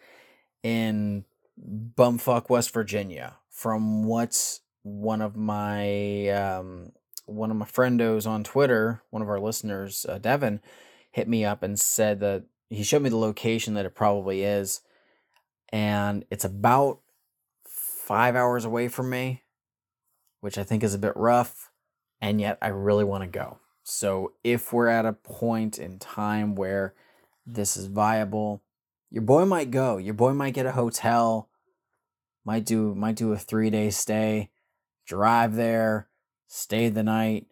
in 0.62 1.24
bumfuck 1.59 2.51
West 2.51 2.72
Virginia. 2.72 3.37
From 3.49 4.05
what 4.05 4.61
one 4.83 5.22
of 5.22 5.37
my 5.37 6.28
um, 6.28 6.93
one 7.26 7.51
of 7.51 7.57
my 7.57 7.66
friendos 7.66 8.26
on 8.26 8.45
Twitter, 8.45 9.03
one 9.11 9.22
of 9.22 9.28
our 9.28 9.41
listeners, 9.41 10.05
uh, 10.09 10.18
Devin, 10.18 10.61
hit 11.11 11.28
me 11.28 11.45
up 11.45 11.62
and 11.62 11.78
said 11.78 12.20
that 12.20 12.45
he 12.72 12.82
showed 12.82 13.02
me 13.02 13.10
the 13.10 13.16
location 13.16 13.74
that 13.74 13.86
it 13.86 13.94
probably 13.94 14.42
is, 14.42 14.80
and 15.72 16.24
it's 16.30 16.44
about 16.44 17.00
five 17.66 18.36
hours 18.36 18.64
away 18.64 18.88
from 18.88 19.10
me, 19.10 19.42
which 20.40 20.58
I 20.58 20.64
think 20.64 20.82
is 20.82 20.94
a 20.94 20.98
bit 20.98 21.16
rough, 21.16 21.70
and 22.20 22.40
yet 22.40 22.58
I 22.62 22.68
really 22.68 23.04
want 23.04 23.22
to 23.22 23.28
go. 23.28 23.58
So 23.84 24.32
if 24.44 24.72
we're 24.72 24.88
at 24.88 25.06
a 25.06 25.12
point 25.12 25.78
in 25.78 25.98
time 25.98 26.54
where 26.54 26.94
this 27.46 27.76
is 27.76 27.86
viable, 27.86 28.62
your 29.10 29.22
boy 29.22 29.44
might 29.44 29.70
go. 29.70 29.96
Your 29.98 30.14
boy 30.14 30.32
might 30.32 30.54
get 30.54 30.66
a 30.66 30.72
hotel, 30.72 31.48
might 32.44 32.64
do 32.64 32.94
might 32.94 33.16
do 33.16 33.32
a 33.32 33.38
three 33.38 33.70
day 33.70 33.90
stay 33.90 34.50
drive 35.06 35.54
there, 35.54 36.08
stay 36.48 36.88
the 36.88 37.02
night. 37.02 37.46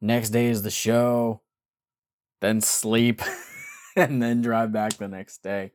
Next 0.00 0.30
day 0.30 0.46
is 0.46 0.62
the 0.62 0.70
show, 0.70 1.40
then 2.40 2.60
sleep, 2.60 3.22
and 3.96 4.22
then 4.22 4.42
drive 4.42 4.72
back 4.72 4.94
the 4.94 5.08
next 5.08 5.42
day. 5.42 5.72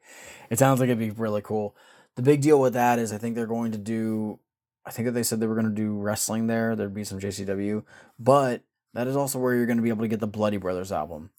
It 0.49 0.59
sounds 0.59 0.79
like 0.79 0.87
it'd 0.87 0.99
be 0.99 1.11
really 1.11 1.41
cool. 1.41 1.75
The 2.15 2.21
big 2.21 2.41
deal 2.41 2.59
with 2.59 2.73
that 2.73 2.99
is 2.99 3.13
I 3.13 3.17
think 3.17 3.35
they're 3.35 3.47
going 3.47 3.71
to 3.71 3.77
do 3.77 4.39
I 4.85 4.91
think 4.91 5.05
that 5.05 5.11
they 5.11 5.23
said 5.23 5.39
they 5.39 5.47
were 5.47 5.55
going 5.55 5.69
to 5.69 5.71
do 5.71 5.99
wrestling 5.99 6.47
there. 6.47 6.75
There'd 6.75 6.93
be 6.93 7.03
some 7.03 7.19
JCW, 7.19 7.83
but 8.17 8.63
that 8.93 9.07
is 9.07 9.15
also 9.15 9.37
where 9.37 9.53
you're 9.53 9.67
going 9.67 9.77
to 9.77 9.83
be 9.83 9.89
able 9.89 10.01
to 10.01 10.07
get 10.07 10.19
the 10.19 10.27
Bloody 10.27 10.57
Brothers 10.57 10.91
album. 10.91 11.29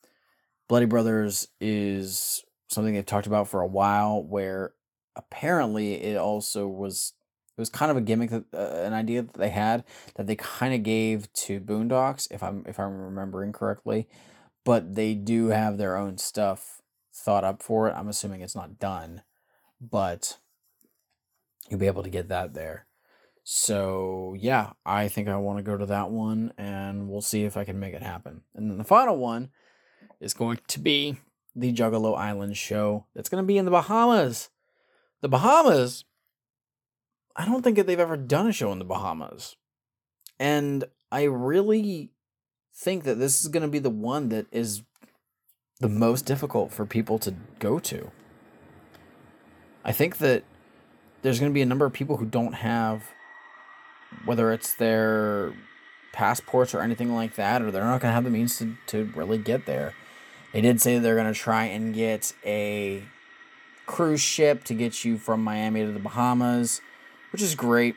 Bloody 0.69 0.87
Brothers 0.87 1.49
is 1.61 2.45
something 2.69 2.95
they've 2.95 3.05
talked 3.05 3.27
about 3.27 3.49
for 3.49 3.61
a 3.61 3.67
while 3.67 4.23
where 4.23 4.75
apparently 5.17 5.95
it 5.95 6.17
also 6.17 6.69
was 6.69 7.15
it 7.57 7.61
was 7.61 7.69
kind 7.69 7.91
of 7.91 7.97
a 7.97 8.01
gimmick 8.01 8.31
that 8.31 8.45
uh, 8.55 8.87
an 8.87 8.93
idea 8.93 9.23
that 9.23 9.35
they 9.35 9.51
had 9.51 9.85
that 10.15 10.27
they 10.27 10.37
kind 10.37 10.73
of 10.73 10.83
gave 10.83 11.33
to 11.33 11.61
Boondox, 11.61 12.29
if 12.31 12.43
I'm 12.43 12.65
if 12.67 12.79
I'm 12.79 13.01
remembering 13.01 13.53
correctly. 13.53 14.07
But 14.65 14.95
they 14.95 15.15
do 15.15 15.49
have 15.49 15.79
their 15.79 15.97
own 15.97 16.19
stuff 16.19 16.81
thought 17.15 17.45
up 17.45 17.63
for 17.63 17.89
it. 17.89 17.95
I'm 17.97 18.09
assuming 18.09 18.41
it's 18.41 18.57
not 18.57 18.79
done, 18.79 19.23
but 19.81 20.39
you'll 21.69 21.81
be 21.81 21.87
able 21.87 22.03
to 22.03 22.11
get 22.11 22.29
that 22.29 22.55
there. 22.55 22.87
So 23.43 24.37
yeah, 24.39 24.73
I 24.85 25.09
think 25.09 25.29
I 25.29 25.37
want 25.37 25.59
to 25.59 25.63
go 25.63 25.77
to 25.77 25.87
that 25.87 26.11
one, 26.11 26.53
and 26.59 27.09
we'll 27.09 27.23
see 27.23 27.45
if 27.45 27.57
I 27.57 27.65
can 27.65 27.81
make 27.81 27.95
it 27.95 28.03
happen. 28.03 28.43
And 28.55 28.71
then 28.71 28.79
the 28.79 28.85
final 28.85 29.17
one 29.17 29.51
is 30.21 30.35
going 30.35 30.59
to 30.69 30.79
be 30.79 31.17
the 31.57 31.73
Juggalo 31.73 32.17
Island 32.17 32.57
show. 32.57 33.07
That's 33.15 33.29
going 33.29 33.43
to 33.43 33.47
be 33.47 33.59
in 33.59 33.65
the 33.65 33.71
Bahamas. 33.71 34.51
The 35.23 35.29
Bahamas 35.29 36.05
I 37.37 37.47
don't 37.47 37.63
think 37.63 37.77
that 37.77 37.87
they've 37.87 37.99
ever 37.99 38.17
done 38.17 38.49
a 38.49 38.53
show 38.53 38.73
in 38.73 38.79
the 38.79 38.85
Bahamas. 38.85 39.57
And 40.39 40.85
I 41.11 41.23
really 41.23 42.11
think 42.81 43.05
that 43.05 43.19
this 43.19 43.41
is 43.41 43.49
going 43.49 43.63
to 43.63 43.69
be 43.69 43.79
the 43.79 43.91
one 43.91 44.29
that 44.31 44.47
is 44.51 44.83
the 45.81 45.89
most 45.89 46.25
difficult 46.25 46.73
for 46.73 46.87
people 46.87 47.19
to 47.21 47.35
go 47.59 47.79
to. 47.79 48.11
I 49.85 49.93
think 49.93 50.19
that 50.19 50.45
there's 51.23 51.39
going 51.41 51.53
to 51.53 51.55
be 51.55 51.63
a 51.63 51.67
number 51.67 51.85
of 51.85 51.93
people 51.93 52.17
who 52.19 52.27
don't 52.27 52.55
have, 52.55 53.05
whether 54.25 54.53
it's 54.53 54.75
their 54.75 55.55
passports 56.13 56.75
or 56.75 56.81
anything 56.81 57.15
like 57.15 57.35
that, 57.37 57.63
or 57.63 57.71
they're 57.71 57.85
not 57.85 58.01
going 58.01 58.11
to 58.11 58.15
have 58.15 58.25
the 58.25 58.31
means 58.31 58.59
to, 58.59 58.77
to 58.89 59.05
really 59.15 59.39
get 59.39 59.67
there. 59.67 59.95
They 60.53 60.61
did 60.61 60.81
say 60.81 60.99
they're 60.99 61.15
going 61.15 61.33
to 61.33 61.39
try 61.39 61.67
and 61.67 61.95
get 61.95 62.35
a 62.45 63.05
cruise 63.87 64.21
ship 64.21 64.65
to 64.65 64.75
get 64.75 65.05
you 65.05 65.19
from 65.19 65.43
Miami 65.43 65.85
to 65.85 65.93
the 65.93 66.01
Bahamas 66.01 66.81
which 67.33 67.43
is 67.43 67.55
great. 67.55 67.97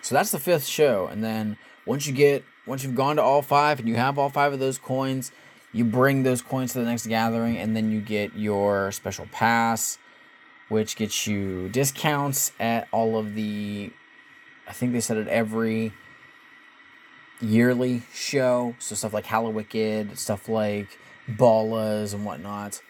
So 0.00 0.14
that's 0.14 0.30
the 0.30 0.38
fifth 0.38 0.66
show, 0.66 1.06
and 1.06 1.22
then 1.22 1.56
once 1.86 2.06
you 2.06 2.12
get 2.12 2.44
once 2.66 2.84
you've 2.84 2.94
gone 2.94 3.16
to 3.16 3.22
all 3.22 3.42
five 3.42 3.78
and 3.78 3.88
you 3.88 3.96
have 3.96 4.18
all 4.18 4.28
five 4.28 4.52
of 4.52 4.58
those 4.58 4.78
coins, 4.78 5.32
you 5.72 5.84
bring 5.84 6.22
those 6.22 6.42
coins 6.42 6.72
to 6.72 6.80
the 6.80 6.84
next 6.84 7.06
gathering, 7.06 7.56
and 7.56 7.74
then 7.74 7.90
you 7.90 8.00
get 8.00 8.34
your 8.34 8.92
special 8.92 9.26
pass, 9.32 9.98
which 10.68 10.96
gets 10.96 11.26
you 11.26 11.68
discounts 11.70 12.52
at 12.60 12.88
all 12.92 13.18
of 13.18 13.34
the. 13.34 13.90
I 14.68 14.72
think 14.72 14.92
they 14.92 15.00
said 15.00 15.16
at 15.16 15.28
every 15.28 15.92
yearly 17.40 18.02
show, 18.12 18.74
so 18.78 18.94
stuff 18.94 19.12
like 19.12 19.26
Hallowicked, 19.26 20.16
stuff 20.16 20.48
like 20.48 20.98
Ballas 21.28 22.14
and 22.14 22.24
whatnot. 22.24 22.80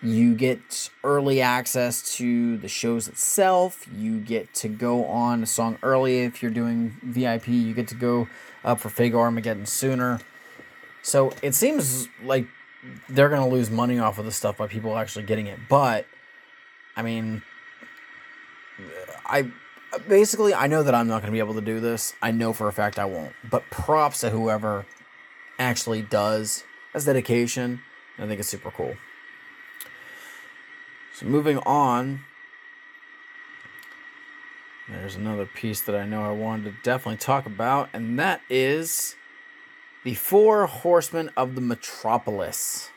You 0.00 0.34
get 0.34 0.90
early 1.02 1.40
access 1.40 2.16
to 2.16 2.56
the 2.58 2.68
shows 2.68 3.08
itself. 3.08 3.84
You 3.92 4.20
get 4.20 4.54
to 4.54 4.68
go 4.68 5.04
on 5.06 5.42
a 5.42 5.46
song 5.46 5.76
early 5.82 6.20
if 6.20 6.40
you're 6.40 6.52
doing 6.52 6.96
VIP. 7.02 7.48
You 7.48 7.74
get 7.74 7.88
to 7.88 7.96
go 7.96 8.28
up 8.64 8.80
for 8.80 8.88
Faygo 8.88 9.16
Armageddon 9.16 9.66
sooner. 9.66 10.20
So 11.02 11.32
it 11.42 11.54
seems 11.54 12.08
like 12.22 12.46
they're 13.08 13.28
going 13.28 13.42
to 13.42 13.48
lose 13.48 13.70
money 13.70 13.98
off 13.98 14.18
of 14.18 14.24
this 14.24 14.36
stuff 14.36 14.56
by 14.58 14.66
people 14.66 14.96
actually 14.96 15.24
getting 15.24 15.46
it. 15.46 15.58
But, 15.68 16.06
I 16.96 17.02
mean, 17.02 17.42
I 19.26 19.50
basically 20.06 20.54
I 20.54 20.66
know 20.66 20.82
that 20.82 20.94
I'm 20.94 21.08
not 21.08 21.22
going 21.22 21.32
to 21.32 21.32
be 21.32 21.38
able 21.38 21.54
to 21.54 21.60
do 21.60 21.80
this. 21.80 22.14
I 22.22 22.30
know 22.30 22.52
for 22.52 22.68
a 22.68 22.72
fact 22.72 22.98
I 22.98 23.04
won't. 23.04 23.32
But 23.48 23.68
props 23.70 24.20
to 24.20 24.30
whoever 24.30 24.86
actually 25.58 26.02
does. 26.02 26.64
That's 26.92 27.04
dedication. 27.04 27.80
I 28.18 28.26
think 28.26 28.40
it's 28.40 28.48
super 28.48 28.70
cool. 28.70 28.96
So 31.14 31.26
moving 31.26 31.58
on, 31.58 32.24
there's 34.90 35.16
another 35.16 35.46
piece 35.46 35.80
that 35.82 35.94
I 35.94 36.06
know 36.06 36.24
I 36.24 36.32
wanted 36.32 36.64
to 36.64 36.82
definitely 36.82 37.18
talk 37.18 37.46
about, 37.46 37.90
and 37.92 38.18
that 38.18 38.40
is 38.48 39.16
the 40.04 40.14
Four 40.14 40.66
Horsemen 40.66 41.30
of 41.36 41.54
the 41.54 41.60
Metropolis. 41.60 42.90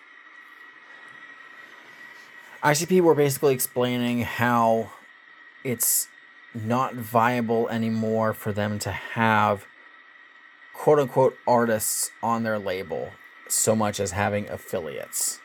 ICP 2.64 3.02
were 3.02 3.16
basically 3.16 3.54
explaining 3.54 4.22
how 4.22 4.92
it's 5.64 6.08
not 6.54 6.96
viable 6.96 7.68
anymore 7.70 8.34
for 8.34 8.52
them 8.52 8.80
to 8.80 8.92
have 8.92 9.66
quote 10.74 11.00
unquote 11.00 11.38
artists 11.48 12.12
on 12.24 12.44
their 12.44 12.60
label 12.60 13.12
so 13.48 13.76
much 13.76 14.00
as 14.00 14.12
having 14.12 14.50
affiliates, 14.50 15.40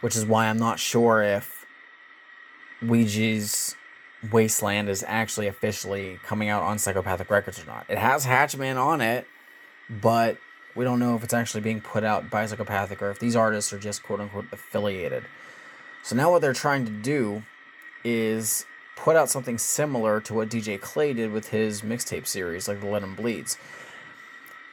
which 0.00 0.16
is 0.16 0.26
why 0.26 0.46
I'm 0.46 0.58
not 0.58 0.78
sure 0.78 1.22
if 1.22 1.64
Ouija's 2.82 3.76
Wasteland 4.30 4.88
is 4.88 5.04
actually 5.06 5.46
officially 5.46 6.18
coming 6.24 6.48
out 6.48 6.62
on 6.62 6.78
Psychopathic 6.78 7.30
Records 7.30 7.62
or 7.62 7.66
not. 7.66 7.86
It 7.88 7.98
has 7.98 8.26
Hatchman 8.26 8.76
on 8.76 9.00
it, 9.00 9.26
but 9.88 10.36
we 10.74 10.84
don't 10.84 10.98
know 10.98 11.16
if 11.16 11.24
it's 11.24 11.34
actually 11.34 11.62
being 11.62 11.80
put 11.80 12.04
out 12.04 12.30
by 12.30 12.44
Psychopathic 12.46 13.00
or 13.02 13.10
if 13.10 13.18
these 13.18 13.34
artists 13.34 13.72
are 13.72 13.78
just 13.78 14.02
quote 14.02 14.20
unquote 14.20 14.46
affiliated. 14.52 15.24
So 16.02 16.16
now 16.16 16.30
what 16.30 16.42
they're 16.42 16.52
trying 16.52 16.84
to 16.86 16.92
do 16.92 17.42
is 18.04 18.66
put 18.96 19.16
out 19.16 19.30
something 19.30 19.58
similar 19.58 20.20
to 20.20 20.34
what 20.34 20.50
DJ 20.50 20.80
Clay 20.80 21.12
did 21.12 21.32
with 21.32 21.48
his 21.48 21.82
mixtape 21.82 22.26
series, 22.26 22.68
like 22.68 22.80
the 22.80 22.86
Let 22.86 23.02
'Em 23.02 23.14
Bleeds. 23.14 23.56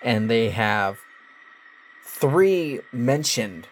And 0.02 0.30
they 0.30 0.50
have 0.50 1.00
three 2.04 2.82
mentioned 2.92 3.68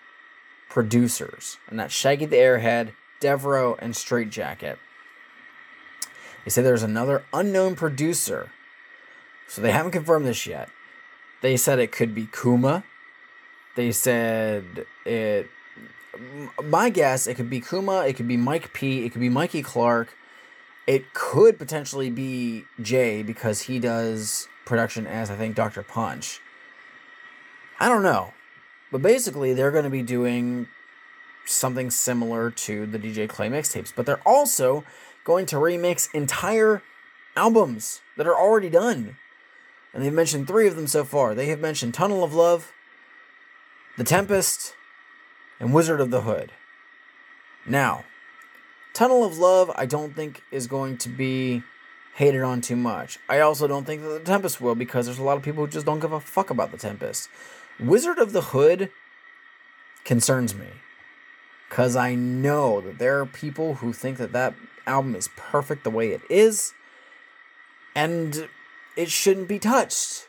producers, 0.69 1.57
and 1.67 1.79
that's 1.79 1.93
Shaggy 1.93 2.25
the 2.25 2.37
Airhead, 2.37 2.93
Devereaux, 3.19 3.75
and 3.79 3.95
Straight 3.95 4.29
Jacket. 4.29 4.79
They 6.45 6.51
said 6.51 6.63
there's 6.63 6.83
another 6.83 7.25
unknown 7.33 7.75
producer. 7.75 8.51
So 9.47 9.61
they 9.61 9.71
haven't 9.71 9.91
confirmed 9.91 10.25
this 10.25 10.45
yet. 10.45 10.69
They 11.41 11.57
said 11.57 11.79
it 11.79 11.91
could 11.91 12.15
be 12.15 12.27
Kuma. 12.27 12.83
They 13.75 13.91
said 13.91 14.85
it. 15.05 15.49
My 16.63 16.89
guess, 16.89 17.27
it 17.27 17.35
could 17.35 17.49
be 17.49 17.59
Kuma, 17.59 18.05
it 18.05 18.15
could 18.15 18.27
be 18.27 18.37
Mike 18.37 18.71
P, 18.71 19.03
it 19.03 19.09
could 19.11 19.19
be 19.19 19.27
Mikey 19.27 19.61
Clark. 19.61 20.15
It 20.87 21.13
could 21.13 21.57
potentially 21.57 22.09
be 22.09 22.63
Jay 22.81 23.21
because 23.21 23.61
he 23.61 23.79
does 23.79 24.47
production 24.65 25.07
as, 25.07 25.29
I 25.29 25.35
think, 25.35 25.55
Dr. 25.55 25.83
Punch. 25.83 26.39
I 27.79 27.89
don't 27.89 28.03
know. 28.03 28.33
But 28.91 29.01
basically, 29.01 29.53
they're 29.53 29.71
going 29.71 29.83
to 29.83 29.89
be 29.89 30.03
doing 30.03 30.67
something 31.45 31.89
similar 31.89 32.49
to 32.49 32.85
the 32.85 32.99
DJ 32.99 33.27
Clay 33.27 33.49
mixtapes, 33.49 33.91
but 33.95 34.05
they're 34.05 34.21
also 34.25 34.83
going 35.25 35.45
to 35.47 35.57
remix 35.57 36.07
entire 36.13 36.81
albums 37.35 38.01
that 38.15 38.27
are 38.27 38.37
already 38.37 38.69
done. 38.69 39.17
And 39.93 40.03
they've 40.03 40.13
mentioned 40.13 40.47
three 40.47 40.67
of 40.67 40.77
them 40.77 40.87
so 40.87 41.03
far. 41.03 41.35
They 41.35 41.47
have 41.47 41.59
mentioned 41.59 41.93
Tunnel 41.93 42.23
of 42.23 42.33
Love, 42.33 42.71
The 43.97 44.03
Tempest, 44.03 44.75
and 45.59 45.73
Wizard 45.73 45.99
of 45.99 46.11
the 46.11 46.21
Hood. 46.21 46.51
Now, 47.65 48.05
Tunnel 48.93 49.23
of 49.25 49.37
Love, 49.37 49.71
I 49.75 49.85
don't 49.85 50.15
think 50.15 50.41
is 50.51 50.67
going 50.67 50.97
to 50.99 51.09
be 51.09 51.63
hated 52.15 52.41
on 52.41 52.61
too 52.61 52.75
much. 52.75 53.19
I 53.27 53.39
also 53.39 53.67
don't 53.67 53.85
think 53.85 54.01
that 54.03 54.09
The 54.09 54.19
Tempest 54.19 54.61
will 54.61 54.75
because 54.75 55.05
there's 55.05 55.19
a 55.19 55.23
lot 55.23 55.37
of 55.37 55.43
people 55.43 55.65
who 55.65 55.71
just 55.71 55.85
don't 55.85 55.99
give 55.99 56.13
a 56.13 56.19
fuck 56.19 56.49
about 56.49 56.71
The 56.71 56.77
Tempest. 56.77 57.29
Wizard 57.79 58.19
of 58.19 58.31
the 58.31 58.41
Hood 58.41 58.89
concerns 60.05 60.55
me 60.55 60.67
because 61.67 61.95
I 61.95 62.15
know 62.15 62.79
that 62.79 62.99
there 62.99 63.19
are 63.19 63.25
people 63.25 63.75
who 63.75 63.91
think 63.91 64.17
that 64.17 64.31
that 64.31 64.53
album 64.87 65.15
is 65.15 65.29
perfect 65.35 65.83
the 65.83 65.89
way 65.89 66.11
it 66.11 66.21
is 66.29 66.73
and 67.95 68.47
it 68.97 69.09
shouldn't 69.09 69.47
be 69.47 69.59
touched. 69.59 70.27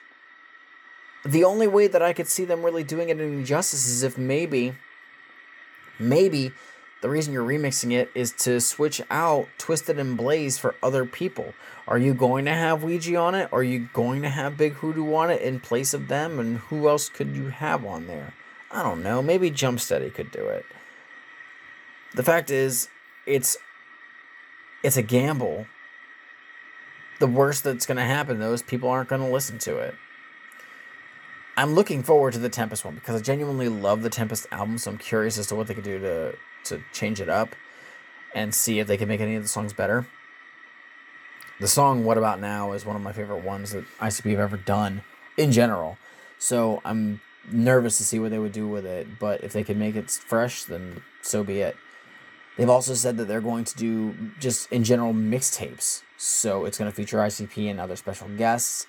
The 1.24 1.44
only 1.44 1.66
way 1.66 1.88
that 1.88 2.02
I 2.02 2.12
could 2.12 2.28
see 2.28 2.44
them 2.44 2.64
really 2.64 2.84
doing 2.84 3.09
it 3.09 3.20
any 3.20 3.42
justice 3.42 3.86
is 3.88 4.02
if 4.04 4.16
maybe, 4.16 4.74
maybe 5.98 6.52
the 7.02 7.11
reason 7.11 7.32
you're 7.32 7.46
remixing 7.46 7.92
it 7.92 8.11
is 8.14 8.32
to 8.38 8.61
switch 8.61 9.02
out 9.11 9.48
Twiztid 9.59 9.98
and 9.98 10.16
Blaze 10.16 10.57
for 10.57 10.76
other 10.82 11.04
people. 11.04 11.52
Are 11.88 11.98
you 11.98 12.14
going 12.14 12.44
to 12.44 12.54
have 12.54 12.84
Ouija 12.84 13.16
on 13.16 13.34
it? 13.34 13.48
Are 13.52 13.62
you 13.62 13.88
going 13.92 14.22
to 14.22 14.28
have 14.28 14.57
Big 14.57 14.74
Hoodoo 14.74 15.14
on 15.14 15.30
it 15.30 15.42
in 15.42 15.61
place 15.61 15.92
of 15.92 16.09
them? 16.09 16.38
And 16.38 16.59
who 16.59 16.88
else 16.88 17.09
could 17.09 17.34
you 17.34 17.48
have 17.48 17.84
on 17.84 18.07
there? 18.07 18.34
I 18.70 18.82
don't 18.82 19.02
know. 19.02 19.22
Maybe 19.22 19.50
Jumpsteady 19.50 20.12
could 20.14 20.30
do 20.30 20.46
it. 20.46 20.64
The 22.14 22.22
fact 22.22 22.50
is, 22.50 22.88
it's 23.26 23.57
it's 24.83 24.97
a 24.97 25.03
gamble 25.03 25.66
the 27.18 27.27
worst 27.27 27.64
that's 27.64 27.87
going 27.87 27.97
to 27.97 28.05
happen 28.05 28.39
though 28.39 28.53
is 28.53 28.62
people 28.62 28.89
aren't 28.89 29.09
going 29.09 29.22
to 29.22 29.29
listen 29.29 29.59
to 29.59 29.79
it. 29.79 29.95
I'm 31.57 31.74
looking 31.74 32.03
forward 32.03 32.35
to 32.35 32.39
the 32.39 32.51
Tempest 32.51 32.85
one 32.85 32.95
because 32.95 33.18
I 33.18 33.22
genuinely 33.22 33.68
love 33.68 34.03
the 34.03 34.11
Tempest 34.11 34.47
album, 34.53 34.77
so 34.77 34.91
I'm 34.91 34.99
curious 34.99 35.39
as 35.39 35.47
to 35.47 35.55
what 35.55 35.66
they 35.66 35.74
could 35.74 35.85
do 35.85 35.99
to 35.99 36.35
to 36.64 36.83
change 36.93 37.20
it 37.20 37.29
up 37.29 37.55
and 38.35 38.55
see 38.55 38.81
if 38.81 38.87
they 38.87 38.97
can 38.97 39.09
make 39.09 39.20
any 39.20 39.37
of 39.37 39.43
the 39.43 39.49
songs 39.49 39.72
better. 39.72 40.07
The 41.61 41.68
song 41.68 42.05
What 42.05 42.18
About 42.18 42.41
Now 42.41 42.72
is 42.72 42.85
one 42.85 42.97
of 42.97 43.03
my 43.03 43.12
favorite 43.12 43.43
ones 43.43 43.70
that 43.70 43.85
ICP 44.01 44.33
have 44.33 44.41
ever 44.41 44.57
done 44.59 45.03
in 45.39 45.53
general. 45.53 45.97
So 46.39 46.83
I'm 46.85 47.20
nervous 47.51 47.97
to 47.99 48.05
see 48.05 48.18
what 48.18 48.31
they 48.31 48.39
would 48.39 48.53
do 48.53 48.68
with 48.68 48.85
it, 48.85 49.18
but 49.18 49.43
if 49.43 49.55
they 49.55 49.64
can 49.64 49.79
make 49.79 49.97
it 49.97 50.11
fresh, 50.11 50.64
then 50.64 51.03
so 51.22 51.45
be 51.45 51.61
it. 51.61 51.77
They've 52.57 52.70
also 52.70 52.94
said 52.94 53.16
that 53.18 53.28
they're 53.28 53.40
going 53.40 53.64
to 53.64 53.76
do 53.76 54.14
just 54.40 54.72
in 54.72 54.82
general 54.82 55.12
mixtapes. 55.12 56.02
So 56.16 56.64
it's 56.64 56.78
going 56.78 56.90
to 56.90 56.94
feature 56.94 57.18
ICP 57.18 57.70
and 57.70 57.78
other 57.78 57.96
special 57.96 58.28
guests. 58.28 58.86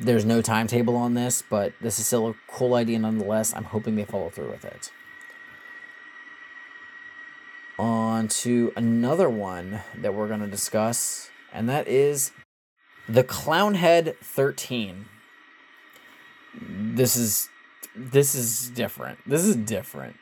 There's 0.00 0.24
no 0.24 0.42
timetable 0.42 0.96
on 0.96 1.14
this, 1.14 1.42
but 1.48 1.72
this 1.80 1.98
is 1.98 2.06
still 2.06 2.28
a 2.28 2.34
cool 2.48 2.74
idea 2.74 2.98
nonetheless. 2.98 3.54
I'm 3.54 3.64
hoping 3.64 3.96
they 3.96 4.04
follow 4.04 4.30
through 4.30 4.50
with 4.50 4.64
it. 4.64 4.90
On 7.78 8.26
to 8.28 8.72
another 8.76 9.28
one 9.28 9.80
that 9.96 10.14
we're 10.14 10.26
going 10.26 10.40
to 10.40 10.48
discuss, 10.48 11.30
and 11.52 11.68
that 11.68 11.86
is 11.86 12.32
the 13.08 13.22
Clownhead 13.22 14.16
13. 14.16 15.06
This 16.60 17.16
is 17.16 17.48
this 17.94 18.34
is 18.34 18.70
different. 18.70 19.18
This 19.26 19.44
is 19.44 19.54
different. 19.54 20.16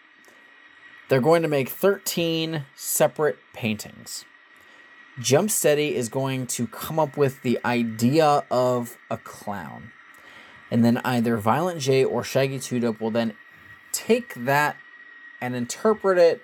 They're 1.08 1.20
going 1.20 1.42
to 1.42 1.48
make 1.48 1.68
13 1.68 2.64
separate 2.74 3.38
paintings. 3.52 4.24
Jumpsteady 5.20 5.92
is 5.92 6.08
going 6.08 6.46
to 6.48 6.66
come 6.66 6.98
up 6.98 7.16
with 7.16 7.42
the 7.42 7.58
idea 7.64 8.44
of 8.50 8.98
a 9.10 9.16
clown. 9.16 9.92
And 10.70 10.84
then 10.84 10.98
either 11.04 11.36
Violent 11.36 11.80
J 11.80 12.04
or 12.04 12.24
Shaggy 12.24 12.58
2 12.58 12.80
Dope 12.80 13.00
will 13.00 13.12
then 13.12 13.34
take 13.92 14.34
that 14.34 14.76
and 15.40 15.54
interpret 15.54 16.18
it 16.18 16.42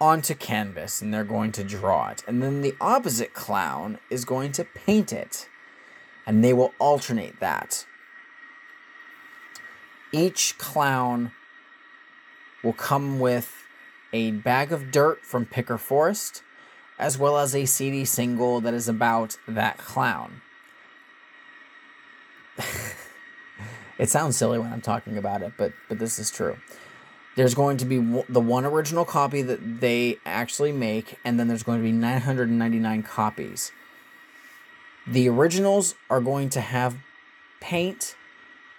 onto 0.00 0.34
canvas 0.34 1.00
and 1.00 1.12
they're 1.12 1.22
going 1.22 1.52
to 1.52 1.62
draw 1.62 2.08
it. 2.08 2.24
And 2.26 2.42
then 2.42 2.62
the 2.62 2.74
opposite 2.80 3.34
clown 3.34 3.98
is 4.10 4.24
going 4.24 4.52
to 4.52 4.64
paint 4.64 5.12
it. 5.12 5.48
And 6.26 6.42
they 6.42 6.52
will 6.52 6.72
alternate 6.78 7.38
that. 7.40 7.84
Each 10.10 10.56
clown 10.58 11.32
will 12.62 12.72
come 12.72 13.18
with 13.18 13.64
a 14.12 14.30
bag 14.32 14.72
of 14.72 14.90
dirt 14.90 15.24
from 15.24 15.46
Picker 15.46 15.78
Forest, 15.78 16.42
as 16.98 17.18
well 17.18 17.38
as 17.38 17.54
a 17.54 17.64
CD 17.64 18.04
single 18.04 18.60
that 18.60 18.74
is 18.74 18.88
about 18.88 19.38
that 19.48 19.78
clown. 19.78 20.42
it 23.98 24.10
sounds 24.10 24.36
silly 24.36 24.58
when 24.58 24.72
I'm 24.72 24.80
talking 24.80 25.16
about 25.16 25.42
it, 25.42 25.52
but 25.56 25.72
but 25.88 25.98
this 25.98 26.18
is 26.18 26.30
true. 26.30 26.56
There's 27.34 27.54
going 27.54 27.78
to 27.78 27.86
be 27.86 27.96
w- 27.96 28.24
the 28.28 28.40
one 28.40 28.66
original 28.66 29.06
copy 29.06 29.40
that 29.42 29.80
they 29.80 30.18
actually 30.26 30.72
make, 30.72 31.18
and 31.24 31.40
then 31.40 31.48
there's 31.48 31.62
going 31.62 31.78
to 31.78 31.82
be 31.82 31.92
999 31.92 33.02
copies. 33.04 33.72
The 35.06 35.28
originals 35.30 35.94
are 36.10 36.20
going 36.20 36.50
to 36.50 36.60
have 36.60 36.98
paint 37.60 38.16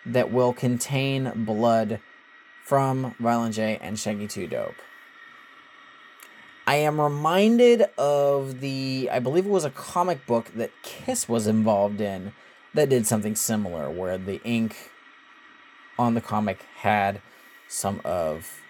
that 0.06 0.32
will 0.32 0.54
contain 0.54 1.32
blood 1.46 2.00
from 2.64 3.16
Violent 3.20 3.56
J 3.56 3.78
and 3.82 4.00
Shaggy 4.00 4.28
2 4.28 4.48
Dope. 4.48 4.76
I 6.66 6.76
am 6.76 7.00
reminded 7.00 7.84
of 7.98 8.62
the, 8.62 9.10
I 9.12 9.20
believe 9.20 9.46
it 9.46 9.50
was 9.50 9.66
a 9.66 9.70
comic 9.70 10.26
book 10.26 10.52
that 10.56 10.72
Kiss 10.82 11.28
was 11.28 11.46
involved 11.46 12.00
in 12.00 12.32
that 12.74 12.90
did 12.90 13.06
something 13.06 13.36
similar, 13.36 13.90
where 13.90 14.18
the 14.18 14.42
ink 14.44 14.92
on 16.00 16.14
the 16.14 16.22
comic 16.22 16.62
had 16.78 17.22
some 17.68 18.00
of 18.06 18.62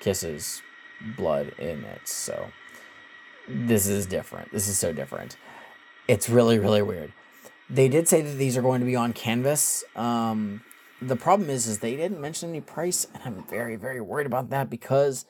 Kiss's 0.00 0.60
blood 1.16 1.52
in 1.58 1.84
it. 1.84 2.08
So 2.08 2.48
this 3.48 3.86
is 3.86 4.06
different. 4.06 4.52
This 4.52 4.66
is 4.66 4.78
so 4.78 4.92
different. 4.92 5.36
It's 6.08 6.28
really, 6.28 6.58
really 6.58 6.82
weird. 6.82 7.12
They 7.70 7.88
did 7.88 8.08
say 8.08 8.22
that 8.22 8.36
these 8.36 8.56
are 8.56 8.62
going 8.62 8.80
to 8.80 8.86
be 8.86 8.96
on 8.96 9.12
canvas. 9.12 9.84
Um, 9.94 10.62
the 11.02 11.16
problem 11.16 11.50
is 11.50 11.66
is 11.66 11.78
they 11.78 11.96
didn't 11.96 12.20
mention 12.20 12.50
any 12.50 12.60
price 12.60 13.06
and 13.12 13.22
i'm 13.24 13.44
very 13.48 13.76
very 13.76 14.00
worried 14.00 14.26
about 14.26 14.50
that 14.50 14.70
because 14.70 15.26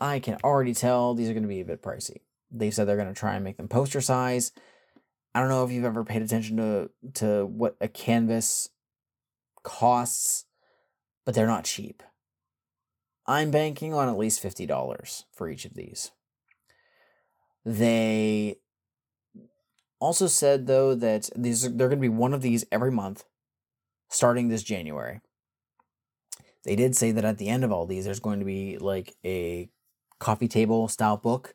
i 0.00 0.18
can 0.18 0.36
already 0.42 0.74
tell 0.74 1.14
these 1.14 1.28
are 1.28 1.32
going 1.32 1.42
to 1.42 1.48
be 1.48 1.60
a 1.60 1.64
bit 1.64 1.82
pricey. 1.82 2.20
They 2.50 2.70
said 2.70 2.86
they're 2.86 2.96
going 2.96 3.12
to 3.12 3.18
try 3.18 3.34
and 3.34 3.44
make 3.44 3.56
them 3.56 3.68
poster 3.68 4.00
size. 4.00 4.52
I 5.34 5.40
don't 5.40 5.48
know 5.48 5.64
if 5.64 5.72
you've 5.72 5.84
ever 5.84 6.04
paid 6.04 6.22
attention 6.22 6.56
to 6.56 6.90
to 7.14 7.46
what 7.46 7.76
a 7.80 7.88
canvas 7.88 8.70
costs 9.62 10.46
but 11.24 11.34
they're 11.34 11.46
not 11.46 11.64
cheap. 11.64 12.02
I'm 13.26 13.50
banking 13.50 13.92
on 13.92 14.08
at 14.08 14.16
least 14.16 14.40
$50 14.40 15.24
for 15.32 15.50
each 15.50 15.64
of 15.64 15.74
these. 15.74 16.12
They 17.64 18.60
also 19.98 20.28
said 20.28 20.66
though 20.66 20.94
that 20.94 21.30
these 21.34 21.62
they're 21.62 21.88
going 21.88 21.98
to 21.98 22.08
be 22.08 22.08
one 22.08 22.32
of 22.32 22.42
these 22.42 22.64
every 22.70 22.92
month 22.92 23.24
starting 24.08 24.48
this 24.48 24.62
January. 24.62 25.20
They 26.64 26.76
did 26.76 26.96
say 26.96 27.12
that 27.12 27.24
at 27.24 27.38
the 27.38 27.48
end 27.48 27.64
of 27.64 27.72
all 27.72 27.86
these 27.86 28.04
there's 28.04 28.20
going 28.20 28.40
to 28.40 28.44
be 28.44 28.78
like 28.78 29.14
a 29.24 29.70
coffee 30.18 30.48
table 30.48 30.88
style 30.88 31.16
book 31.16 31.54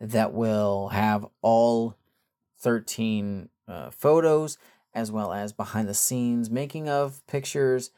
that 0.00 0.32
will 0.32 0.88
have 0.88 1.26
all 1.42 1.96
13 2.60 3.48
uh, 3.66 3.90
photos 3.90 4.58
as 4.94 5.10
well 5.10 5.32
as 5.32 5.52
behind 5.52 5.88
the 5.88 5.94
scenes 5.94 6.50
making 6.50 6.88
of 6.88 7.26
pictures. 7.26 7.90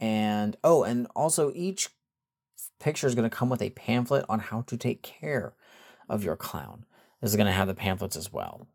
And 0.00 0.56
oh 0.62 0.82
and 0.84 1.06
also 1.14 1.52
each 1.54 1.90
picture 2.80 3.06
is 3.06 3.14
going 3.14 3.28
to 3.28 3.36
come 3.36 3.50
with 3.50 3.62
a 3.62 3.70
pamphlet 3.70 4.24
on 4.28 4.38
how 4.38 4.62
to 4.62 4.76
take 4.76 5.02
care 5.02 5.54
of 6.08 6.24
your 6.24 6.36
clown. 6.36 6.84
This 7.20 7.30
is 7.30 7.36
going 7.36 7.46
to 7.46 7.52
have 7.52 7.68
the 7.68 7.74
pamphlets 7.74 8.16
as 8.16 8.32
well 8.32 8.66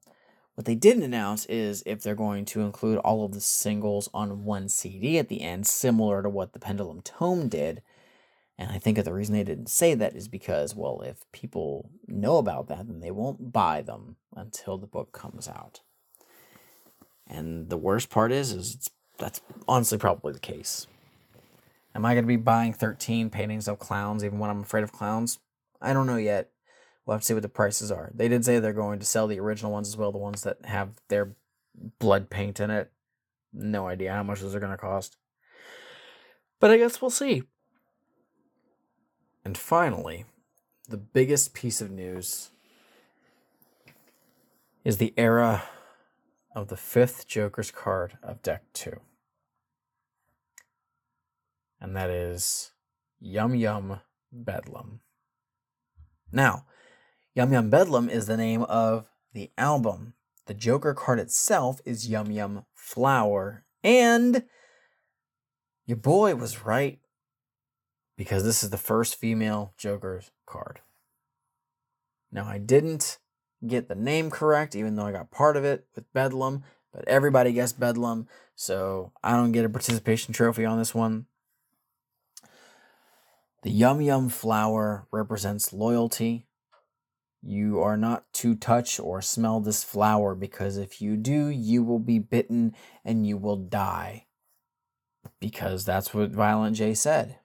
what 0.55 0.65
they 0.65 0.75
didn't 0.75 1.03
announce 1.03 1.45
is 1.47 1.83
if 1.85 2.01
they're 2.01 2.15
going 2.15 2.45
to 2.45 2.61
include 2.61 2.99
all 2.99 3.25
of 3.25 3.33
the 3.33 3.41
singles 3.41 4.09
on 4.13 4.43
one 4.43 4.69
cd 4.69 5.17
at 5.17 5.29
the 5.29 5.41
end 5.41 5.65
similar 5.65 6.21
to 6.21 6.29
what 6.29 6.53
the 6.53 6.59
pendulum 6.59 7.01
tome 7.01 7.47
did 7.47 7.81
and 8.57 8.71
i 8.71 8.77
think 8.77 9.03
the 9.03 9.13
reason 9.13 9.33
they 9.33 9.43
didn't 9.43 9.69
say 9.69 9.93
that 9.93 10.15
is 10.15 10.27
because 10.27 10.75
well 10.75 11.01
if 11.01 11.29
people 11.31 11.89
know 12.07 12.37
about 12.37 12.67
that 12.67 12.87
then 12.87 12.99
they 12.99 13.11
won't 13.11 13.51
buy 13.51 13.81
them 13.81 14.15
until 14.35 14.77
the 14.77 14.87
book 14.87 15.11
comes 15.11 15.47
out 15.47 15.81
and 17.27 17.69
the 17.69 17.77
worst 17.77 18.09
part 18.09 18.31
is, 18.31 18.51
is 18.51 18.89
that's 19.17 19.41
honestly 19.67 19.97
probably 19.97 20.33
the 20.33 20.39
case. 20.39 20.87
Am 21.95 22.05
I 22.05 22.13
going 22.13 22.23
to 22.23 22.27
be 22.27 22.37
buying 22.37 22.73
13 22.73 23.29
paintings 23.29 23.67
of 23.67 23.79
clowns 23.79 24.23
even 24.23 24.39
when 24.39 24.49
I'm 24.49 24.61
afraid 24.61 24.83
of 24.83 24.91
clowns? 24.91 25.39
I 25.81 25.93
don't 25.93 26.07
know 26.07 26.17
yet. 26.17 26.49
We'll 27.05 27.15
have 27.15 27.21
to 27.21 27.25
see 27.25 27.33
what 27.33 27.43
the 27.43 27.49
prices 27.49 27.91
are. 27.91 28.11
They 28.13 28.27
did 28.27 28.45
say 28.45 28.59
they're 28.59 28.73
going 28.73 28.99
to 28.99 29.05
sell 29.05 29.27
the 29.27 29.39
original 29.39 29.71
ones 29.71 29.89
as 29.89 29.97
well, 29.97 30.11
the 30.11 30.17
ones 30.17 30.43
that 30.43 30.65
have 30.65 30.91
their 31.09 31.35
blood 31.99 32.29
paint 32.29 32.59
in 32.59 32.69
it. 32.69 32.91
No 33.51 33.87
idea 33.87 34.13
how 34.13 34.23
much 34.23 34.39
those 34.39 34.55
are 34.55 34.59
going 34.59 34.71
to 34.71 34.77
cost. 34.77 35.17
But 36.59 36.71
I 36.71 36.77
guess 36.77 37.01
we'll 37.01 37.11
see. 37.11 37.43
And 39.43 39.57
finally, 39.57 40.25
the 40.87 40.97
biggest 40.97 41.53
piece 41.53 41.81
of 41.81 41.91
news 41.91 42.51
is 44.85 44.97
the 44.97 45.13
era 45.17 45.63
of 46.55 46.69
the 46.69 46.77
fifth 46.77 47.27
Joker's 47.27 47.71
card 47.71 48.17
of 48.23 48.41
deck 48.41 48.63
two. 48.73 49.01
And 51.81 51.95
that 51.97 52.09
is 52.09 52.71
Yum 53.19 53.55
Yum 53.55 53.99
Bedlam. 54.31 55.01
Now, 56.31 56.65
Yum 57.35 57.51
Yum 57.51 57.69
Bedlam 57.69 58.09
is 58.09 58.27
the 58.27 58.37
name 58.37 58.61
of 58.63 59.05
the 59.33 59.51
album. 59.57 60.13
The 60.45 60.53
Joker 60.53 60.93
card 60.93 61.19
itself 61.19 61.81
is 61.83 62.07
Yum 62.07 62.29
Yum 62.31 62.65
Flower. 62.75 63.65
And 63.83 64.43
your 65.85 65.97
boy 65.97 66.35
was 66.35 66.63
right 66.63 66.99
because 68.15 68.43
this 68.43 68.63
is 68.63 68.69
the 68.69 68.77
first 68.77 69.15
female 69.15 69.73
Joker's 69.77 70.29
card. 70.45 70.81
Now, 72.31 72.45
I 72.45 72.59
didn't 72.59 73.17
get 73.65 73.87
the 73.87 73.95
name 73.95 74.29
correct, 74.29 74.75
even 74.75 74.95
though 74.95 75.05
I 75.05 75.11
got 75.11 75.31
part 75.31 75.57
of 75.57 75.65
it 75.65 75.87
with 75.95 76.11
Bedlam, 76.13 76.63
but 76.93 77.07
everybody 77.07 77.51
guessed 77.51 77.79
Bedlam, 77.79 78.27
so 78.55 79.11
I 79.23 79.35
don't 79.35 79.51
get 79.51 79.65
a 79.65 79.69
participation 79.69 80.33
trophy 80.33 80.65
on 80.65 80.77
this 80.77 80.93
one. 80.93 81.25
The 83.63 83.71
Yum 83.71 84.01
Yum 84.01 84.29
flower 84.29 85.07
represents 85.11 85.73
loyalty. 85.73 86.45
You 87.45 87.81
are 87.81 87.97
not 87.97 88.31
to 88.35 88.55
touch 88.55 88.99
or 88.99 89.21
smell 89.21 89.59
this 89.59 89.83
flower 89.83 90.33
because 90.33 90.77
if 90.77 91.01
you 91.01 91.17
do, 91.17 91.47
you 91.49 91.83
will 91.83 91.99
be 91.99 92.17
bitten 92.17 92.73
and 93.03 93.27
you 93.27 93.37
will 93.37 93.57
die. 93.57 94.27
Because 95.41 95.83
that's 95.83 96.13
what 96.13 96.31
Violent 96.31 96.77
J 96.77 96.93
said. 96.93 97.37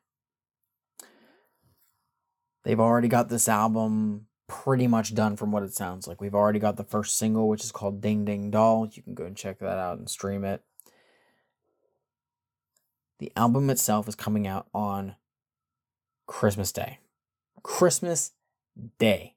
They've 2.62 2.78
already 2.78 3.08
got 3.08 3.28
this 3.28 3.48
album 3.48 4.26
pretty 4.46 4.86
much 4.86 5.14
done 5.14 5.36
from 5.36 5.50
what 5.50 5.62
it 5.64 5.74
sounds 5.74 6.06
like. 6.06 6.20
We've 6.20 6.34
already 6.34 6.58
got 6.58 6.76
the 6.76 6.84
first 6.84 7.18
single, 7.18 7.48
which 7.48 7.64
is 7.64 7.72
called 7.72 8.00
Ding 8.00 8.24
Ding 8.24 8.50
Doll. 8.50 8.88
You 8.92 9.02
can 9.02 9.14
go 9.14 9.24
and 9.24 9.36
check 9.36 9.58
that 9.58 9.78
out 9.78 9.98
and 9.98 10.08
stream 10.08 10.44
it. 10.44 10.62
The 13.18 13.32
album 13.36 13.68
itself 13.68 14.06
is 14.06 14.14
coming 14.14 14.46
out 14.46 14.68
on 14.72 15.16
Christmas 16.26 16.70
Day. 16.70 16.98
Christmas 17.62 18.32
Day. 18.98 19.34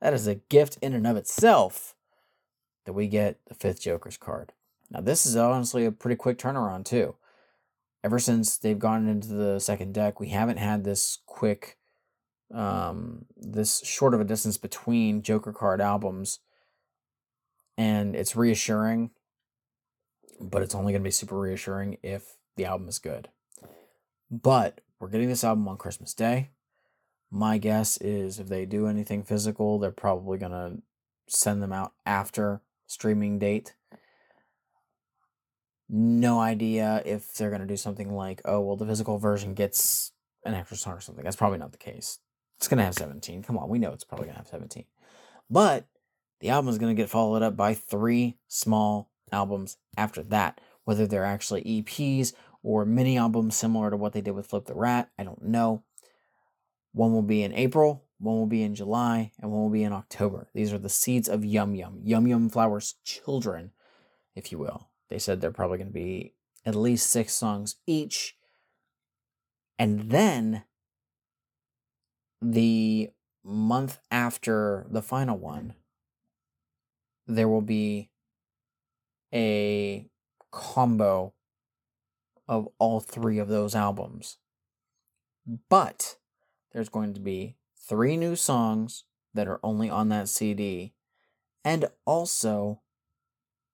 That 0.00 0.14
is 0.14 0.26
a 0.26 0.36
gift 0.36 0.78
in 0.80 0.94
and 0.94 1.06
of 1.06 1.16
itself 1.16 1.94
that 2.86 2.92
we 2.92 3.06
get 3.06 3.38
the 3.46 3.54
fifth 3.54 3.82
Joker's 3.82 4.16
card. 4.16 4.52
Now, 4.90 5.00
this 5.00 5.26
is 5.26 5.36
honestly 5.36 5.84
a 5.84 5.92
pretty 5.92 6.16
quick 6.16 6.38
turnaround, 6.38 6.84
too. 6.84 7.16
Ever 8.02 8.18
since 8.18 8.56
they've 8.56 8.78
gone 8.78 9.06
into 9.06 9.28
the 9.28 9.60
second 9.60 9.92
deck, 9.92 10.18
we 10.18 10.30
haven't 10.30 10.56
had 10.56 10.84
this 10.84 11.18
quick 11.26 11.76
um, 12.52 13.26
this 13.36 13.80
short 13.84 14.14
of 14.14 14.20
a 14.20 14.24
distance 14.24 14.56
between 14.56 15.22
Joker 15.22 15.52
card 15.52 15.80
albums, 15.80 16.40
and 17.78 18.16
it's 18.16 18.34
reassuring, 18.34 19.10
but 20.40 20.62
it's 20.62 20.74
only 20.74 20.92
going 20.92 21.02
to 21.02 21.06
be 21.06 21.12
super 21.12 21.38
reassuring 21.38 21.98
if 22.02 22.36
the 22.56 22.64
album 22.64 22.88
is 22.88 22.98
good. 22.98 23.28
But 24.30 24.80
we're 24.98 25.08
getting 25.08 25.28
this 25.28 25.44
album 25.44 25.68
on 25.68 25.76
Christmas 25.76 26.14
Day. 26.14 26.50
My 27.30 27.58
guess 27.58 27.96
is 27.98 28.38
if 28.38 28.48
they 28.48 28.66
do 28.66 28.86
anything 28.86 29.22
physical, 29.22 29.78
they're 29.78 29.92
probably 29.92 30.38
going 30.38 30.52
to 30.52 30.82
send 31.28 31.62
them 31.62 31.72
out 31.72 31.92
after 32.04 32.60
streaming 32.86 33.38
date. 33.38 33.74
No 35.88 36.40
idea 36.40 37.02
if 37.04 37.34
they're 37.34 37.50
going 37.50 37.62
to 37.62 37.66
do 37.66 37.76
something 37.76 38.14
like, 38.14 38.40
oh, 38.44 38.60
well, 38.60 38.76
the 38.76 38.86
physical 38.86 39.18
version 39.18 39.54
gets 39.54 40.12
an 40.44 40.54
extra 40.54 40.76
song 40.76 40.94
or 40.94 41.00
something. 41.00 41.24
That's 41.24 41.36
probably 41.36 41.58
not 41.58 41.72
the 41.72 41.78
case. 41.78 42.18
It's 42.58 42.68
going 42.68 42.78
to 42.78 42.84
have 42.84 42.94
17. 42.94 43.42
Come 43.42 43.58
on, 43.58 43.68
we 43.68 43.78
know 43.78 43.92
it's 43.92 44.04
probably 44.04 44.26
going 44.26 44.34
to 44.34 44.40
have 44.40 44.48
17. 44.48 44.84
But 45.48 45.86
the 46.40 46.50
album 46.50 46.68
is 46.68 46.78
going 46.78 46.94
to 46.94 47.00
get 47.00 47.10
followed 47.10 47.42
up 47.42 47.56
by 47.56 47.74
three 47.74 48.36
small 48.48 49.10
albums 49.32 49.78
after 49.96 50.22
that. 50.24 50.60
Whether 50.84 51.06
they're 51.06 51.24
actually 51.24 51.62
EPs 51.62 52.32
or 52.62 52.84
mini 52.84 53.16
albums 53.16 53.56
similar 53.56 53.90
to 53.90 53.96
what 53.96 54.12
they 54.12 54.20
did 54.20 54.32
with 54.32 54.46
Flip 54.46 54.64
the 54.64 54.74
Rat, 54.74 55.10
I 55.18 55.24
don't 55.24 55.42
know. 55.42 55.84
One 56.92 57.12
will 57.12 57.22
be 57.22 57.42
in 57.42 57.52
April, 57.52 58.04
one 58.18 58.36
will 58.36 58.46
be 58.46 58.62
in 58.62 58.74
July, 58.74 59.32
and 59.38 59.50
one 59.50 59.62
will 59.62 59.70
be 59.70 59.84
in 59.84 59.92
October. 59.92 60.48
These 60.54 60.72
are 60.72 60.78
the 60.78 60.88
seeds 60.88 61.28
of 61.28 61.44
Yum 61.44 61.74
Yum, 61.74 62.00
Yum 62.04 62.26
Yum 62.26 62.48
Flowers 62.48 62.96
children, 63.04 63.72
if 64.34 64.52
you 64.52 64.58
will. 64.58 64.88
They 65.08 65.18
said 65.18 65.40
they're 65.40 65.50
probably 65.50 65.78
going 65.78 65.88
to 65.88 65.94
be 65.94 66.34
at 66.64 66.74
least 66.74 67.08
six 67.08 67.32
songs 67.34 67.76
each. 67.86 68.36
And 69.78 70.10
then 70.10 70.64
the 72.42 73.10
month 73.42 73.98
after 74.10 74.86
the 74.90 75.02
final 75.02 75.38
one, 75.38 75.74
there 77.26 77.48
will 77.48 77.62
be 77.62 78.10
a 79.32 80.08
combo 80.50 81.32
of 82.48 82.68
all 82.78 83.00
three 83.00 83.38
of 83.38 83.48
those 83.48 83.74
albums. 83.74 84.38
But 85.68 86.16
there's 86.72 86.88
going 86.88 87.14
to 87.14 87.20
be 87.20 87.56
three 87.76 88.16
new 88.16 88.36
songs 88.36 89.04
that 89.34 89.48
are 89.48 89.60
only 89.62 89.88
on 89.90 90.08
that 90.08 90.28
CD, 90.28 90.92
and 91.64 91.86
also 92.04 92.80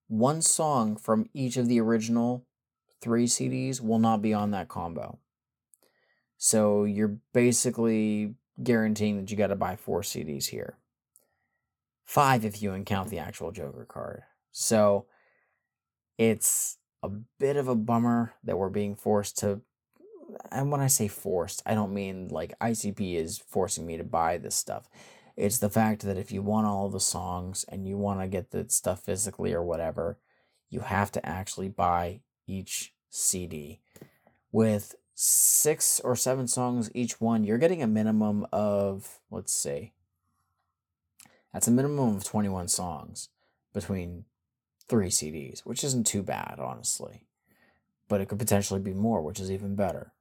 one 0.07 0.41
song 0.41 0.95
from 0.95 1.29
each 1.33 1.57
of 1.57 1.67
the 1.67 1.79
original 1.79 2.45
three 3.01 3.25
CDs 3.25 3.81
will 3.81 3.99
not 3.99 4.21
be 4.21 4.33
on 4.33 4.51
that 4.51 4.67
combo. 4.67 5.19
So 6.37 6.83
you're 6.83 7.17
basically 7.33 8.35
guaranteeing 8.61 9.17
that 9.17 9.31
you 9.31 9.37
got 9.37 9.47
to 9.47 9.55
buy 9.55 9.75
four 9.75 10.01
CDs 10.01 10.47
here. 10.47 10.77
Five 12.05 12.45
if 12.45 12.61
you 12.61 12.71
count 12.85 13.09
the 13.09 13.19
actual 13.19 13.51
Joker 13.51 13.85
card. 13.87 14.23
So 14.51 15.05
it's 16.17 16.77
a 17.03 17.09
bit 17.09 17.57
of 17.57 17.67
a 17.67 17.75
bummer 17.75 18.33
that 18.43 18.57
we're 18.57 18.69
being 18.69 18.95
forced 18.95 19.37
to. 19.39 19.61
And 20.51 20.71
when 20.71 20.81
I 20.81 20.87
say 20.87 21.07
forced, 21.07 21.61
I 21.65 21.73
don't 21.73 21.93
mean 21.93 22.27
like 22.29 22.57
ICP 22.59 23.15
is 23.15 23.37
forcing 23.37 23.85
me 23.85 23.97
to 23.97 24.03
buy 24.03 24.37
this 24.37 24.55
stuff. 24.55 24.89
It's 25.35 25.59
the 25.59 25.69
fact 25.69 26.01
that 26.01 26.17
if 26.17 26.31
you 26.31 26.41
want 26.41 26.67
all 26.67 26.89
the 26.89 26.99
songs 26.99 27.63
and 27.69 27.87
you 27.87 27.97
want 27.97 28.21
to 28.21 28.27
get 28.27 28.51
the 28.51 28.67
stuff 28.69 29.01
physically 29.01 29.53
or 29.53 29.63
whatever, 29.63 30.17
you 30.69 30.81
have 30.81 31.11
to 31.11 31.25
actually 31.25 31.69
buy 31.69 32.21
each 32.47 32.93
CD. 33.09 33.79
With 34.51 34.95
six 35.13 35.99
or 35.99 36.15
seven 36.15 36.47
songs 36.47 36.89
each 36.93 37.21
one, 37.21 37.43
you're 37.43 37.57
getting 37.57 37.83
a 37.83 37.87
minimum 37.87 38.47
of, 38.51 39.19
let's 39.29 39.53
see, 39.53 39.93
that's 41.53 41.67
a 41.67 41.71
minimum 41.71 42.15
of 42.17 42.23
21 42.23 42.67
songs 42.67 43.29
between 43.73 44.25
three 44.87 45.09
CDs, 45.09 45.59
which 45.61 45.83
isn't 45.83 46.07
too 46.07 46.23
bad, 46.23 46.55
honestly. 46.59 47.23
But 48.07 48.21
it 48.21 48.27
could 48.27 48.39
potentially 48.39 48.79
be 48.79 48.93
more, 48.93 49.21
which 49.21 49.39
is 49.39 49.51
even 49.51 49.75
better. 49.75 50.13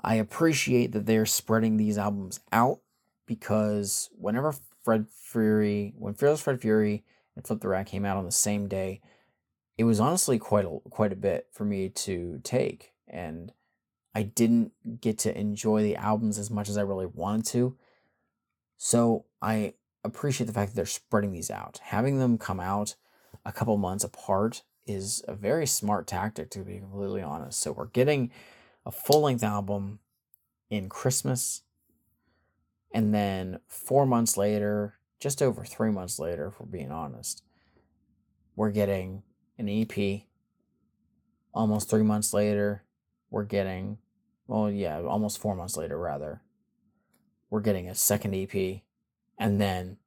I 0.00 0.16
appreciate 0.16 0.92
that 0.92 1.06
they're 1.06 1.26
spreading 1.26 1.76
these 1.76 1.98
albums 1.98 2.40
out 2.52 2.80
because 3.26 4.10
whenever 4.16 4.54
Fred 4.84 5.06
Fury, 5.10 5.92
when 5.96 6.14
Fearless 6.14 6.40
Fred 6.40 6.60
Fury 6.60 7.04
and 7.36 7.46
Flip 7.46 7.60
the 7.60 7.68
Rat 7.68 7.86
came 7.86 8.04
out 8.04 8.16
on 8.16 8.24
the 8.24 8.32
same 8.32 8.68
day, 8.68 9.00
it 9.76 9.84
was 9.84 10.00
honestly 10.00 10.38
quite 10.38 10.64
a 10.64 10.78
quite 10.90 11.12
a 11.12 11.16
bit 11.16 11.46
for 11.52 11.64
me 11.64 11.88
to 11.88 12.40
take, 12.42 12.92
and 13.06 13.52
I 14.14 14.22
didn't 14.22 14.72
get 15.00 15.18
to 15.18 15.38
enjoy 15.38 15.82
the 15.82 15.96
albums 15.96 16.38
as 16.38 16.50
much 16.50 16.68
as 16.68 16.76
I 16.76 16.82
really 16.82 17.06
wanted 17.06 17.46
to. 17.46 17.76
So 18.76 19.26
I 19.42 19.74
appreciate 20.04 20.46
the 20.46 20.52
fact 20.52 20.70
that 20.70 20.76
they're 20.76 20.86
spreading 20.86 21.32
these 21.32 21.50
out. 21.50 21.80
Having 21.82 22.18
them 22.18 22.38
come 22.38 22.60
out 22.60 22.96
a 23.44 23.52
couple 23.52 23.76
months 23.76 24.04
apart 24.04 24.62
is 24.86 25.22
a 25.28 25.34
very 25.34 25.66
smart 25.66 26.06
tactic, 26.06 26.50
to 26.50 26.60
be 26.60 26.78
completely 26.78 27.22
honest. 27.22 27.60
So 27.60 27.72
we're 27.72 27.86
getting 27.86 28.30
a 28.88 28.90
full 28.90 29.20
length 29.20 29.44
album 29.44 29.98
in 30.70 30.88
Christmas, 30.88 31.60
and 32.92 33.14
then 33.14 33.60
four 33.68 34.06
months 34.06 34.38
later, 34.38 34.94
just 35.20 35.42
over 35.42 35.62
three 35.62 35.90
months 35.90 36.18
later, 36.18 36.46
if 36.48 36.58
we're 36.58 36.66
being 36.66 36.90
honest, 36.90 37.44
we're 38.56 38.70
getting 38.70 39.22
an 39.58 39.68
EP. 39.68 40.22
Almost 41.52 41.90
three 41.90 42.02
months 42.02 42.32
later, 42.32 42.82
we're 43.30 43.44
getting, 43.44 43.98
well, 44.46 44.70
yeah, 44.70 45.02
almost 45.02 45.38
four 45.38 45.54
months 45.54 45.76
later, 45.76 45.98
rather, 45.98 46.40
we're 47.50 47.60
getting 47.60 47.90
a 47.90 47.94
second 47.94 48.34
EP. 48.34 48.80
And 49.38 49.60
then 49.60 49.98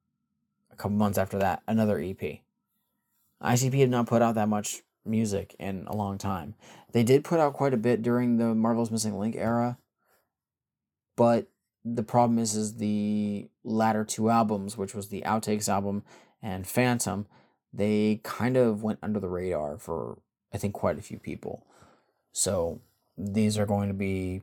a 0.72 0.76
couple 0.76 0.96
months 0.96 1.18
after 1.18 1.38
that, 1.38 1.62
another 1.68 2.00
EP. 2.00 2.40
ICP 3.40 3.78
had 3.78 3.90
not 3.90 4.08
put 4.08 4.22
out 4.22 4.34
that 4.34 4.48
much 4.48 4.82
music 5.04 5.54
in 5.58 5.86
a 5.86 5.96
long 5.96 6.18
time. 6.18 6.54
They 6.92 7.02
did 7.02 7.24
put 7.24 7.40
out 7.40 7.54
quite 7.54 7.74
a 7.74 7.78
bit 7.78 8.02
during 8.02 8.36
the 8.36 8.54
Marvelous 8.54 8.90
Missing 8.90 9.18
Link 9.18 9.36
era, 9.36 9.78
but 11.16 11.48
the 11.84 12.02
problem 12.02 12.38
is 12.38 12.54
is 12.54 12.76
the 12.76 13.48
latter 13.64 14.04
two 14.04 14.30
albums, 14.30 14.76
which 14.76 14.94
was 14.94 15.08
the 15.08 15.22
Outtakes 15.22 15.68
album 15.68 16.04
and 16.42 16.66
Phantom, 16.66 17.26
they 17.72 18.20
kind 18.22 18.56
of 18.56 18.82
went 18.82 18.98
under 19.02 19.20
the 19.20 19.28
radar 19.28 19.78
for 19.78 20.18
I 20.52 20.58
think 20.58 20.74
quite 20.74 20.98
a 20.98 21.02
few 21.02 21.18
people. 21.18 21.66
So 22.32 22.80
these 23.16 23.58
are 23.58 23.66
going 23.66 23.88
to 23.88 23.94
be 23.94 24.42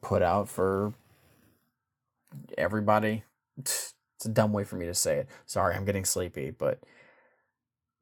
put 0.00 0.22
out 0.22 0.48
for 0.48 0.94
everybody. 2.56 3.24
It's 3.58 3.94
a 4.24 4.28
dumb 4.28 4.52
way 4.52 4.64
for 4.64 4.76
me 4.76 4.86
to 4.86 4.94
say 4.94 5.18
it. 5.18 5.28
Sorry, 5.46 5.74
I'm 5.74 5.84
getting 5.84 6.04
sleepy, 6.04 6.50
but 6.50 6.80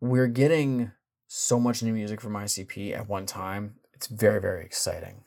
we're 0.01 0.27
getting 0.27 0.93
so 1.33 1.61
much 1.61 1.81
new 1.81 1.93
music 1.93 2.21
from 2.21 2.33
ICP 2.33 2.93
at 2.93 3.09
one 3.09 3.25
time. 3.25 3.77
It's 3.95 4.09
very, 4.09 4.41
very 4.41 4.65
exciting. 4.65 5.23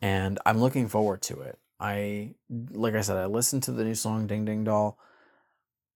And 0.00 0.38
I'm 0.46 0.58
looking 0.58 0.88
forward 0.88 1.20
to 1.22 1.42
it. 1.42 1.58
I, 1.78 2.36
like 2.72 2.94
I 2.94 3.02
said, 3.02 3.18
I 3.18 3.26
listened 3.26 3.64
to 3.64 3.72
the 3.72 3.84
new 3.84 3.94
song 3.94 4.26
Ding 4.26 4.46
Ding 4.46 4.64
Doll. 4.64 4.98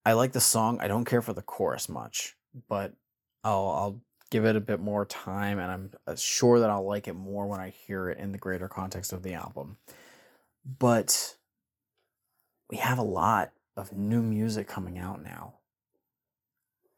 I 0.05 0.13
like 0.13 0.33
the 0.33 0.43
song. 0.43 0.79
I 0.83 0.89
don't 0.89 1.07
care 1.07 1.23
for 1.23 1.33
the 1.33 1.41
chorus 1.41 1.89
much, 1.89 2.37
but 2.69 2.93
I'll, 3.45 3.71
I'll 3.71 4.01
give 4.29 4.45
it 4.45 4.57
a 4.57 4.61
bit 4.61 4.81
more 4.81 5.07
time 5.07 5.59
and 5.59 5.73
I'm 5.73 5.91
uh, 6.07 6.17
sure 6.17 6.61
that 6.61 6.69
I'll 6.69 6.87
like 6.87 7.09
it 7.09 7.15
more 7.15 7.47
when 7.47 7.61
I 7.61 7.71
hear 7.71 8.11
it 8.11 8.19
in 8.19 8.33
the 8.33 8.39
greater 8.39 8.69
context 8.69 9.15
of 9.15 9.23
the 9.23 9.33
album. 9.33 9.79
But 10.79 11.35
we 12.69 12.77
have 12.77 12.99
a 12.99 13.03
lot 13.03 13.53
of 13.75 13.95
new 13.95 14.21
music 14.21 14.69
coming 14.69 14.99
out 14.99 15.23
now. 15.23 15.55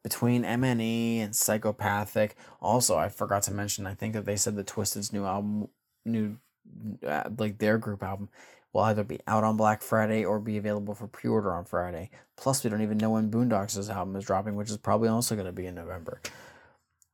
Between 0.03 0.43
MNE 0.43 1.19
and 1.19 1.35
Psychopathic, 1.35 2.35
also 2.61 2.97
I 2.97 3.09
forgot 3.09 3.43
to 3.43 3.53
mention. 3.53 3.87
I 3.87 3.93
think 3.93 4.13
that 4.13 4.25
they 4.25 4.35
said 4.35 4.55
the 4.55 4.63
Twiztid's 4.63 5.13
new 5.13 5.25
album, 5.25 5.69
new 6.05 6.37
uh, 7.07 7.23
like 7.37 7.57
their 7.57 7.77
group 7.77 8.03
album, 8.03 8.29
will 8.73 8.81
either 8.81 9.03
be 9.03 9.19
out 9.27 9.43
on 9.43 9.55
Black 9.55 9.81
Friday 9.81 10.25
or 10.25 10.39
be 10.39 10.57
available 10.57 10.93
for 10.93 11.07
pre-order 11.07 11.53
on 11.53 11.63
Friday. 11.63 12.09
Plus, 12.35 12.63
we 12.63 12.69
don't 12.69 12.81
even 12.81 12.97
know 12.97 13.11
when 13.11 13.31
Boondox' 13.31 13.89
album 13.89 14.15
is 14.15 14.25
dropping, 14.25 14.55
which 14.55 14.69
is 14.69 14.77
probably 14.77 15.07
also 15.07 15.35
going 15.35 15.45
to 15.45 15.53
be 15.53 15.67
in 15.67 15.75
November. 15.75 16.21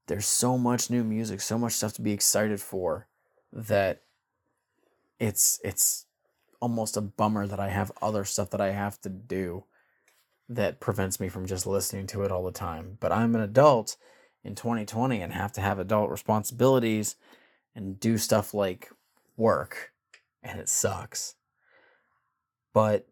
There's 0.07 0.25
so 0.25 0.57
much 0.57 0.89
new 0.89 1.03
music, 1.03 1.41
so 1.41 1.59
much 1.59 1.73
stuff 1.73 1.93
to 1.93 2.01
be 2.01 2.13
excited 2.13 2.59
for 2.59 3.07
that 3.53 4.01
it's 5.19 5.59
it's 5.63 6.05
almost 6.61 6.97
a 6.97 7.01
bummer 7.01 7.45
that 7.45 7.59
I 7.59 7.69
have 7.69 7.91
other 8.01 8.25
stuff 8.25 8.49
that 8.51 8.61
I 8.61 8.71
have 8.71 8.99
to 9.01 9.09
do 9.09 9.65
that 10.50 10.80
prevents 10.80 11.20
me 11.20 11.30
from 11.30 11.45
just 11.45 11.68
listening 11.68 12.08
to 12.08 12.24
it 12.24 12.32
all 12.32 12.43
the 12.43 12.52
time. 12.52 12.97
But 13.00 13.12
I'm 13.12 13.36
an 13.36 13.41
adult 13.41 13.95
in 14.43 14.56
2020 14.56 15.22
and 15.22 15.32
have 15.32 15.52
to 15.54 15.62
have 15.62 15.78
adult 15.78 16.10
responsibilities 16.10 17.16
and 17.76 18.00
do 18.00 18.18
stuff 18.18 18.54
like 18.54 18.89
work, 19.38 19.91
and 20.41 20.60
it 20.60 20.68
sucks. 20.68 21.36
But 22.74 23.08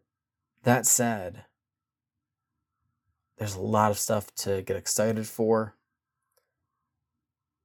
that 0.64 0.84
said, 0.84 1.44
there's 3.38 3.54
a 3.54 3.60
lot 3.60 3.92
of 3.92 3.98
stuff 3.98 4.34
to 4.36 4.62
get 4.62 4.76
excited 4.76 5.26
for. 5.26 5.76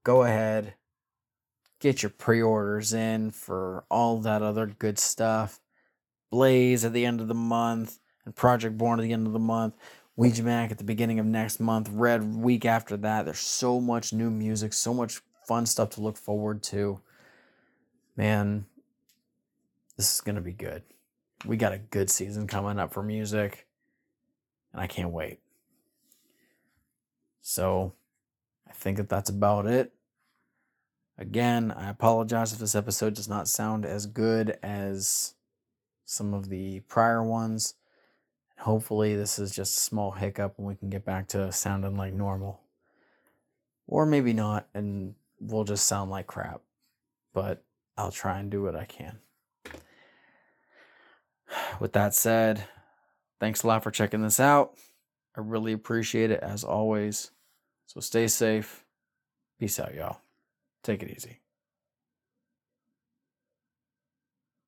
Go 0.04 0.24
ahead, 0.24 0.76
get 1.80 2.04
your 2.04 2.12
pre 2.12 2.42
orders 2.42 2.94
in 2.94 3.32
for 3.32 3.86
all 3.90 4.20
that 4.20 4.44
other 4.44 4.68
good 4.68 5.00
stuff. 5.00 5.60
Blaze 6.30 6.86
at 6.86 6.94
the 6.94 7.06
end 7.06 7.22
of 7.22 7.28
the 7.28 7.34
month, 7.34 8.00
and 8.26 8.36
Project 8.36 8.78
Born 8.78 9.00
at 9.00 9.04
the 9.04 9.14
end 9.14 9.28
of 9.28 9.34
the 9.34 9.40
month. 9.40 9.76
Ouija 10.16 10.44
Macc 10.44 10.72
at 10.72 10.78
the 10.78 10.84
beginning 10.84 11.20
of 11.20 11.26
next 11.26 11.60
month, 11.60 11.90
Red 11.92 12.36
week 12.36 12.66
after 12.66 12.96
that. 12.98 13.26
There's 13.26 13.40
so 13.40 13.82
much 13.82 14.14
new 14.14 14.30
music, 14.30 14.74
so 14.74 14.94
much 14.94 15.22
fun 15.48 15.66
stuff 15.66 15.90
to 15.92 16.02
look 16.02 16.18
forward 16.18 16.62
to. 16.64 17.02
Man, 18.16 18.66
this 19.98 20.14
is 20.14 20.22
going 20.22 20.36
to 20.36 20.42
be 20.42 20.54
good. 20.54 20.84
We 21.46 21.58
got 21.58 21.74
a 21.74 21.80
good 21.80 22.10
season 22.10 22.48
coming 22.48 22.80
up 22.80 22.94
for 22.94 23.02
music, 23.02 23.68
and 24.72 24.82
I 24.82 24.88
can't 24.88 25.10
wait. 25.10 25.40
So, 27.42 27.94
I 28.68 28.72
think 28.72 28.98
that 28.98 29.10
that's 29.10 29.30
about 29.30 29.66
it. 29.66 29.94
Again, 31.18 31.72
I 31.72 31.90
apologize 31.90 32.54
if 32.54 32.60
this 32.60 32.76
episode 32.76 33.14
does 33.16 33.28
not 33.28 33.48
sound 33.48 33.86
as 33.86 34.06
good 34.06 34.58
as 34.64 35.34
some 36.06 36.34
of 36.34 36.50
the 36.50 36.80
prior 36.82 37.24
ones. 37.24 37.76
Hopefully, 38.64 39.14
this 39.14 39.40
is 39.40 39.54
just 39.54 39.78
a 39.78 39.82
small 39.82 40.12
hiccup 40.12 40.58
and 40.58 40.66
we 40.66 40.76
can 40.76 40.90
get 40.90 41.04
back 41.04 41.28
to 41.28 41.52
sounding 41.52 41.98
like 41.98 42.14
normal. 42.14 42.62
Or 43.88 44.06
maybe 44.06 44.32
not, 44.32 44.70
and 44.74 45.16
we'll 45.42 45.66
just 45.66 45.86
sound 45.86 46.10
like 46.10 46.28
crap. 46.28 46.62
But 47.34 47.62
I'll 47.98 48.10
try 48.10 48.40
and 48.40 48.50
do 48.50 48.64
what 48.64 48.78
I 48.78 48.86
can. 48.86 49.20
With 51.82 51.92
that 51.92 52.16
said, 52.16 52.64
thanks 53.42 53.64
a 53.64 53.68
lot 53.68 53.84
for 53.84 53.92
checking 53.92 54.22
this 54.22 54.40
out. 54.40 54.78
I 55.36 55.42
really 55.42 55.74
appreciate 55.74 56.32
it 56.32 56.40
as 56.40 56.64
always. 56.64 57.32
So 57.88 58.00
stay 58.00 58.30
safe. 58.30 58.86
Peace 59.60 59.78
out, 59.78 59.94
y'all. 59.94 60.22
Take 60.84 61.04
it 61.04 61.14
easy. 61.14 61.43